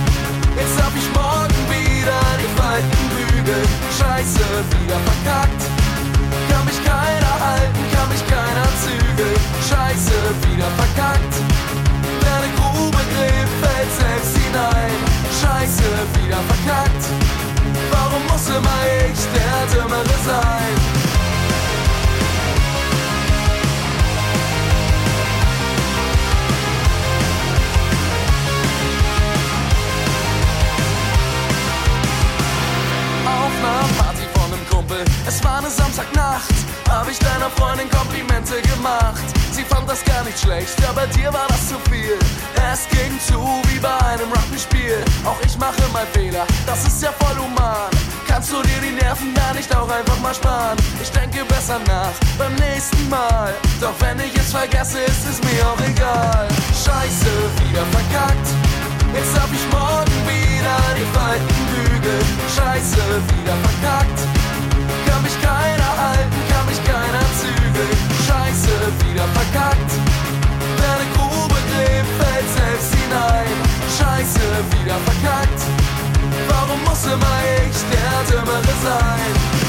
Jetzt 0.57 0.79
darf 0.79 0.93
ich 0.97 1.09
morgen 1.15 1.55
wieder 1.71 2.21
die 2.43 2.61
Falten 2.61 3.14
bügeln. 3.45 3.69
Scheiße, 3.99 4.45
wieder 4.73 4.99
verkackt. 5.09 5.63
Kann 6.51 6.65
mich 6.65 6.81
keiner 6.85 7.35
halten, 7.41 7.83
kann 7.93 8.09
mich 8.09 8.25
keiner 8.27 8.69
zügeln. 8.83 9.41
Scheiße, 9.69 10.17
wieder 10.49 10.71
verkackt. 10.81 11.35
Wer 12.21 12.37
eine 12.37 12.51
Grube 12.57 13.03
gräbt, 13.15 13.55
fällt 13.63 13.93
selbst 14.01 14.37
hinein. 14.37 14.97
Scheiße, 15.41 15.85
wieder 16.17 16.41
verkackt. 16.51 17.05
Warum 17.91 18.23
muss 18.27 18.49
immer 18.49 18.81
ich 19.09 19.21
der 19.37 19.59
Dümmere 19.73 20.17
sein? 20.27 21.14
Kumpel. 34.85 35.05
Es 35.27 35.43
war 35.45 35.59
eine 35.59 35.71
Samstagnacht, 35.71 36.53
hab 36.89 37.09
ich 37.09 37.19
deiner 37.19 37.51
Freundin 37.51 37.89
Komplimente 37.91 38.61
gemacht. 38.63 39.23
Sie 39.53 39.63
fand 39.63 39.89
das 39.89 40.05
gar 40.05 40.23
nicht 40.25 40.39
schlecht, 40.39 40.79
ja 40.81 40.93
bei 40.93 41.07
dir 41.07 41.33
war 41.33 41.47
das 41.49 41.69
zu 41.69 41.77
viel. 41.91 42.19
Es 42.73 42.89
ging 42.89 43.19
zu 43.21 43.41
wie 43.69 43.79
bei 43.79 43.97
einem 44.07 44.31
Rappenspiel. 44.33 45.05
Auch 45.25 45.39
ich 45.45 45.57
mache 45.59 45.81
mal 45.93 46.07
Fehler, 46.13 46.47
das 46.67 46.87
ist 46.87 47.03
ja 47.03 47.13
voll 47.13 47.37
human. 47.37 47.91
Kannst 48.27 48.53
du 48.53 48.63
dir 48.63 48.81
die 48.83 48.93
Nerven 49.03 49.33
da 49.35 49.55
nicht 49.55 49.75
auch 49.75 49.89
einfach 49.89 50.19
mal 50.21 50.35
sparen? 50.35 50.77
Ich 51.03 51.11
denke 51.11 51.45
besser 51.45 51.79
nach 51.87 52.15
beim 52.39 52.55
nächsten 52.57 53.09
Mal. 53.09 53.55
Doch 53.81 53.95
wenn 54.01 54.19
ich 54.21 54.35
es 54.37 54.51
vergesse, 54.51 55.01
ist 55.01 55.25
es 55.29 55.39
mir 55.43 55.67
auch 55.67 55.81
egal. 55.81 56.49
Scheiße, 56.73 57.31
wieder 57.63 57.85
verkackt. 57.93 58.49
Jetzt 59.15 59.39
hab 59.39 59.51
ich 59.53 59.65
morgen 59.71 60.17
wieder 60.27 60.77
die 60.99 61.09
falten 61.17 61.55
Bügel. 61.71 62.21
Scheiße, 62.57 62.99
wieder 63.31 63.57
verkackt. 63.63 64.44
Wieder 74.73 74.99
verkackt. 74.99 75.61
Warum 76.49 76.83
muss 76.85 77.05
immer 77.07 77.37
ich 77.67 77.77
der 77.91 78.25
Dümmere 78.31 78.75
sein? 78.83 79.65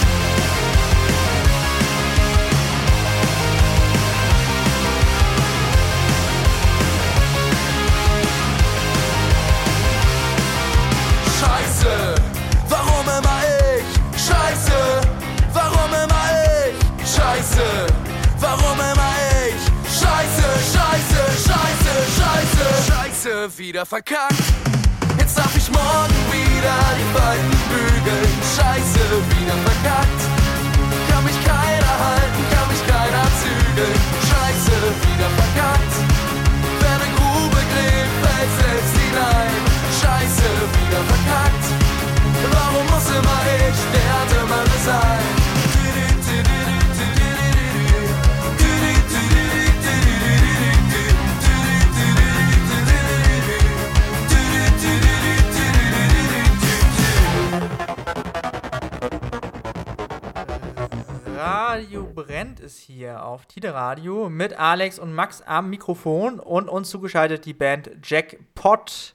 Scheiße, 11.39 12.15
warum 12.69 13.05
immer 13.05 13.39
ich? 13.77 14.19
Scheiße, 14.19 15.01
warum 15.53 15.93
immer 15.93 16.25
ich? 16.67 17.09
Scheiße, 17.09 17.87
warum 18.39 18.79
immer 18.79 19.13
ich? 19.47 19.61
Scheiße, 19.99 20.47
scheiße, 20.73 21.21
scheiße, 21.47 21.93
scheiße, 22.17 22.91
scheiße, 22.91 23.57
wieder 23.57 23.85
verkackt. 23.85 24.84
Morgen 25.75 26.19
wieder 26.31 26.77
die 26.99 27.09
Falten 27.15 27.55
bügeln. 27.71 28.33
Scheiße, 28.55 29.03
wieder 29.33 29.57
verkackt. 29.67 30.21
Kann 31.09 31.23
mich 31.27 31.39
keiner 31.43 31.95
halten, 32.07 32.41
kann 32.53 32.67
mich 32.71 32.83
keiner 32.87 33.25
zügeln. 33.41 33.99
Scheiße, 34.29 34.75
wieder 35.05 35.29
verkackt. 35.39 35.93
Wer 36.81 36.95
eine 36.99 37.09
Grube 37.17 37.59
gräbt, 37.71 38.15
fällt 38.23 38.51
selbst 38.61 38.95
hinein. 39.03 39.59
Scheiße, 39.99 40.47
wieder 40.77 41.01
verkackt. 41.11 41.65
Warum 42.55 42.85
muss 42.93 43.07
immer 43.09 43.41
ich 43.59 43.79
der 43.95 44.17
Dümmere 44.31 44.77
sein? 44.85 45.54
Radio 61.47 62.11
brennt 62.11 62.59
es 62.59 62.79
hier 62.79 63.23
auf 63.23 63.45
Tide 63.45 63.71
Radio 63.71 64.29
mit 64.29 64.57
Alex 64.57 64.97
und 64.97 65.13
Max 65.13 65.43
am 65.43 65.69
Mikrofon 65.69 66.39
und 66.39 66.67
uns 66.67 66.89
zugeschaltet 66.89 67.45
die 67.45 67.53
Band 67.53 67.91
Jackpot. 68.03 69.13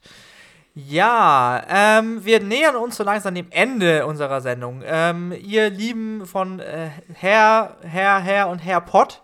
Ja, 0.76 1.60
ähm, 1.68 2.24
wir 2.24 2.38
nähern 2.40 2.76
uns 2.76 2.98
so 2.98 3.02
langsam 3.02 3.34
dem 3.34 3.48
Ende 3.50 4.06
unserer 4.06 4.40
Sendung. 4.42 4.84
Ähm, 4.86 5.34
ihr 5.42 5.70
Lieben 5.70 6.24
von 6.24 6.60
äh, 6.60 6.90
Herr, 7.14 7.76
Herr, 7.82 8.20
Herr 8.20 8.48
und 8.48 8.60
Herr 8.60 8.80
Pott, 8.80 9.22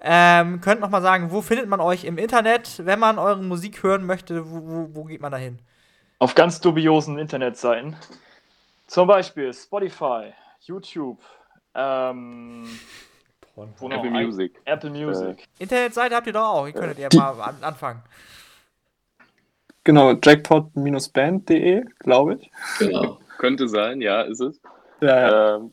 ähm, 0.00 0.62
könnt 0.62 0.80
noch 0.80 0.88
mal 0.88 1.02
sagen, 1.02 1.32
wo 1.32 1.42
findet 1.42 1.68
man 1.68 1.80
euch 1.80 2.04
im 2.04 2.16
Internet, 2.16 2.86
wenn 2.86 2.98
man 2.98 3.18
eure 3.18 3.42
Musik 3.42 3.82
hören 3.82 4.06
möchte, 4.06 4.50
wo, 4.50 4.62
wo, 4.66 4.88
wo 4.94 5.04
geht 5.04 5.20
man 5.20 5.30
da 5.30 5.36
hin? 5.36 5.58
Auf 6.20 6.34
ganz 6.34 6.58
dubiosen 6.62 7.18
Internetseiten. 7.18 7.96
Zum 8.86 9.06
Beispiel 9.06 9.52
Spotify, 9.52 10.32
YouTube, 10.62 11.18
ähm, 11.76 12.64
Apple 13.56 14.00
ein- 14.02 14.24
Music. 14.26 14.60
Apple 14.64 14.90
Music. 14.90 15.46
Internetseite 15.58 16.14
habt 16.16 16.26
ihr 16.26 16.32
doch 16.32 16.48
auch, 16.48 16.66
ihr 16.66 16.72
könntet 16.72 16.98
ja 16.98 17.08
mal 17.14 17.40
an, 17.40 17.56
anfangen. 17.62 18.02
Genau, 19.84 20.12
jackpot-band.de, 20.22 21.84
glaube 22.00 22.34
ich. 22.40 22.50
Genau. 22.78 23.20
Könnte 23.38 23.68
sein, 23.68 24.00
ja, 24.00 24.22
ist 24.22 24.40
es. 24.40 24.60
Ja, 25.00 25.08
ja, 25.08 25.56
Ähm, 25.56 25.72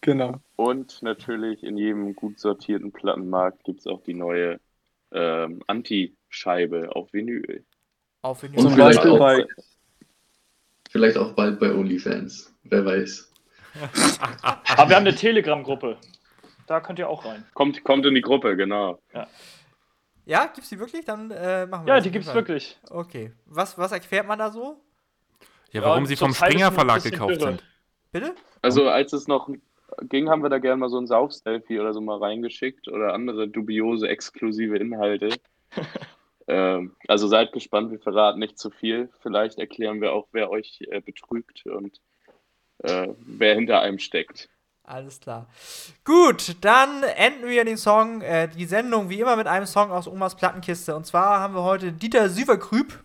genau. 0.00 0.40
und 0.56 1.00
natürlich 1.02 1.62
in 1.62 1.76
jedem 1.76 2.14
gut 2.16 2.40
sortierten 2.40 2.90
Plattenmarkt 2.90 3.62
gibt 3.64 3.80
es 3.80 3.86
auch 3.86 4.02
die 4.02 4.14
neue 4.14 4.58
ähm, 5.12 5.62
Anti-Scheibe 5.66 6.96
auf 6.96 7.12
Vinyl. 7.12 7.64
Auf 8.22 8.42
Und 8.42 8.52
Vinyl. 8.52 8.62
Zum 8.62 8.72
vielleicht 8.72 8.96
Beispiel 8.96 9.12
auch, 9.12 9.18
bei, 9.18 9.46
vielleicht 10.90 11.16
auch 11.18 11.32
bald 11.34 11.60
bei 11.60 11.70
OnlyFans. 11.72 12.52
Wer 12.64 12.84
weiß. 12.84 13.31
Aber 14.76 14.88
wir 14.88 14.96
haben 14.96 15.06
eine 15.06 15.14
Telegram-Gruppe. 15.14 15.98
Da 16.66 16.80
könnt 16.80 16.98
ihr 16.98 17.08
auch 17.08 17.24
rein. 17.24 17.44
Kommt, 17.54 17.82
kommt 17.84 18.06
in 18.06 18.14
die 18.14 18.20
Gruppe, 18.20 18.56
genau. 18.56 19.00
Ja, 20.24 20.46
gibt's 20.46 20.68
die 20.70 20.78
wirklich? 20.78 21.04
Dann 21.04 21.30
äh, 21.30 21.66
machen 21.66 21.86
wir 21.86 21.90
Ja, 21.90 21.96
das 21.96 22.04
die 22.04 22.10
gibt's 22.10 22.28
Fall. 22.28 22.36
wirklich. 22.36 22.78
Okay. 22.90 23.32
Was, 23.46 23.76
was 23.76 23.92
erfährt 23.92 24.26
man 24.26 24.38
da 24.38 24.50
so? 24.50 24.80
Ja, 25.72 25.82
warum 25.82 26.04
Ja, 26.04 26.06
sie 26.08 26.16
vom 26.16 26.32
Springer 26.34 26.70
Verlag 26.70 27.02
gekauft 27.02 27.32
irre. 27.32 27.40
sind. 27.50 27.64
Bitte? 28.12 28.34
Also 28.60 28.88
als 28.88 29.12
es 29.12 29.26
noch 29.26 29.48
ging, 30.02 30.28
haben 30.28 30.42
wir 30.42 30.50
da 30.50 30.58
gerne 30.58 30.76
mal 30.76 30.88
so 30.88 30.98
ein 30.98 31.06
Sauf-Selfie 31.06 31.80
oder 31.80 31.92
so 31.92 32.00
mal 32.00 32.18
reingeschickt 32.18 32.88
oder 32.88 33.14
andere 33.14 33.48
dubiose, 33.48 34.08
exklusive 34.08 34.76
Inhalte. 34.76 35.30
ähm, 36.46 36.94
also 37.08 37.26
seid 37.26 37.52
gespannt, 37.52 37.90
wir 37.90 37.98
verraten 37.98 38.38
nicht 38.38 38.58
zu 38.58 38.70
viel. 38.70 39.10
Vielleicht 39.22 39.58
erklären 39.58 40.00
wir 40.00 40.12
auch, 40.12 40.28
wer 40.32 40.50
euch 40.50 40.82
äh, 40.90 41.00
betrügt 41.00 41.66
und 41.66 41.98
äh, 42.82 43.08
wer 43.18 43.54
hinter 43.54 43.80
einem 43.80 43.98
steckt. 43.98 44.48
Alles 44.84 45.20
klar. 45.20 45.46
Gut, 46.04 46.56
dann 46.60 47.02
enden 47.02 47.48
wir 47.48 47.64
den 47.64 47.76
Song, 47.76 48.20
äh, 48.20 48.48
die 48.48 48.64
Sendung 48.64 49.10
wie 49.10 49.20
immer 49.20 49.36
mit 49.36 49.46
einem 49.46 49.66
Song 49.66 49.92
aus 49.92 50.08
Omas 50.08 50.34
Plattenkiste. 50.36 50.96
Und 50.96 51.06
zwar 51.06 51.40
haben 51.40 51.54
wir 51.54 51.62
heute 51.62 51.92
Dieter 51.92 52.28
Süverkrüb, 52.28 53.02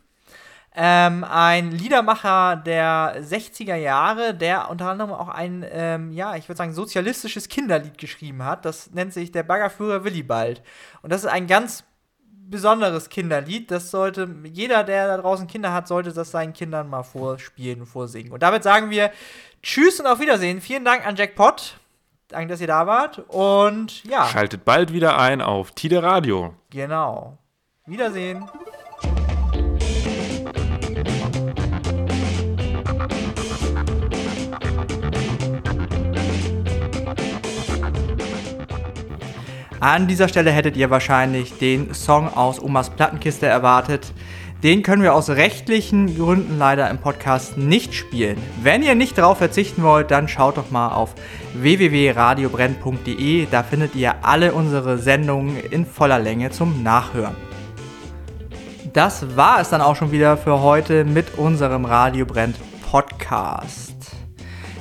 ähm, 0.76 1.24
ein 1.24 1.72
Liedermacher 1.72 2.56
der 2.56 3.24
60er 3.24 3.76
Jahre, 3.76 4.36
der 4.36 4.70
unter 4.70 4.90
anderem 4.90 5.12
auch 5.12 5.30
ein, 5.30 5.66
ähm, 5.72 6.12
ja, 6.12 6.36
ich 6.36 6.48
würde 6.48 6.58
sagen, 6.58 6.74
sozialistisches 6.74 7.48
Kinderlied 7.48 7.98
geschrieben 7.98 8.44
hat. 8.44 8.66
Das 8.66 8.92
nennt 8.92 9.14
sich 9.14 9.32
Der 9.32 9.44
Baggerführer 9.44 10.04
Willibald. 10.04 10.62
Und 11.02 11.12
das 11.12 11.24
ist 11.24 11.30
ein 11.30 11.48
ganz 11.48 11.84
besonderes 12.50 13.10
Kinderlied. 13.10 13.70
Das 13.72 13.92
sollte, 13.92 14.28
jeder, 14.46 14.84
der 14.84 15.08
da 15.08 15.18
draußen 15.18 15.48
Kinder 15.48 15.74
hat, 15.74 15.88
sollte 15.88 16.14
das 16.14 16.32
seinen 16.32 16.54
Kindern 16.54 16.90
mal 16.90 17.04
vorspielen, 17.04 17.86
vorsingen. 17.86 18.32
Und 18.32 18.44
damit 18.44 18.64
sagen 18.64 18.90
wir 18.90 19.12
Tschüss 19.64 20.00
und 20.00 20.08
auf 20.08 20.20
Wiedersehen. 20.20 20.62
Vielen 20.62 20.86
Dank 20.86 21.06
an 21.06 21.16
Jackpot. 21.16 21.78
Danke, 22.30 22.48
dass 22.50 22.62
ihr 22.62 22.68
da 22.68 22.86
wart. 22.88 23.20
Und 23.30 24.04
ja, 24.04 24.26
Schaltet 24.26 24.66
bald 24.66 24.92
wieder 24.94 25.18
ein 25.18 25.42
auf 25.42 25.72
Tide 25.72 26.04
Radio. 26.04 26.54
genau. 26.70 27.38
Wiedersehen. 27.86 28.44
An 39.80 40.08
dieser 40.08 40.28
Stelle 40.28 40.52
hättet 40.52 40.76
ihr 40.76 40.90
wahrscheinlich 40.90 41.58
den 41.58 41.94
Song 41.94 42.34
aus 42.34 42.62
Omas 42.62 42.90
Plattenkiste 42.90 43.46
erwartet. 43.46 44.12
Den 44.64 44.82
können 44.82 45.04
wir 45.04 45.14
aus 45.14 45.30
rechtlichen 45.30 46.18
Gründen 46.18 46.58
leider 46.58 46.90
im 46.90 46.98
Podcast 46.98 47.60
nicht 47.60 47.94
spielen. 47.94 48.42
Wenn 48.64 48.82
ihr 48.82 48.96
nicht 48.96 49.16
darauf 49.20 49.38
verzichten 49.38 49.84
wollt, 49.84 50.10
dann 50.10 50.28
schaut 50.28 50.58
doch 50.58 50.72
mal 50.72 50.90
auf 50.90 51.14
www.radiobrenn.de. 51.54 53.46
Da 53.52 53.62
findet 53.62 53.94
ihr 53.94 54.16
alle 54.24 54.54
unsere 54.54 54.98
Sendungen 54.98 55.58
in 55.70 55.86
voller 55.86 56.18
Länge 56.18 56.50
zum 56.50 56.82
Nachhören. 56.82 57.36
Das 58.94 59.38
war 59.38 59.62
es 59.62 59.70
dann 59.70 59.82
auch 59.82 59.96
schon 59.96 60.12
wieder 60.12 60.38
für 60.38 60.62
heute 60.62 61.06
mit 61.06 61.38
unserem 61.38 61.86
Radio 61.86 62.26
Brennt 62.26 62.56
Podcast. 62.90 63.97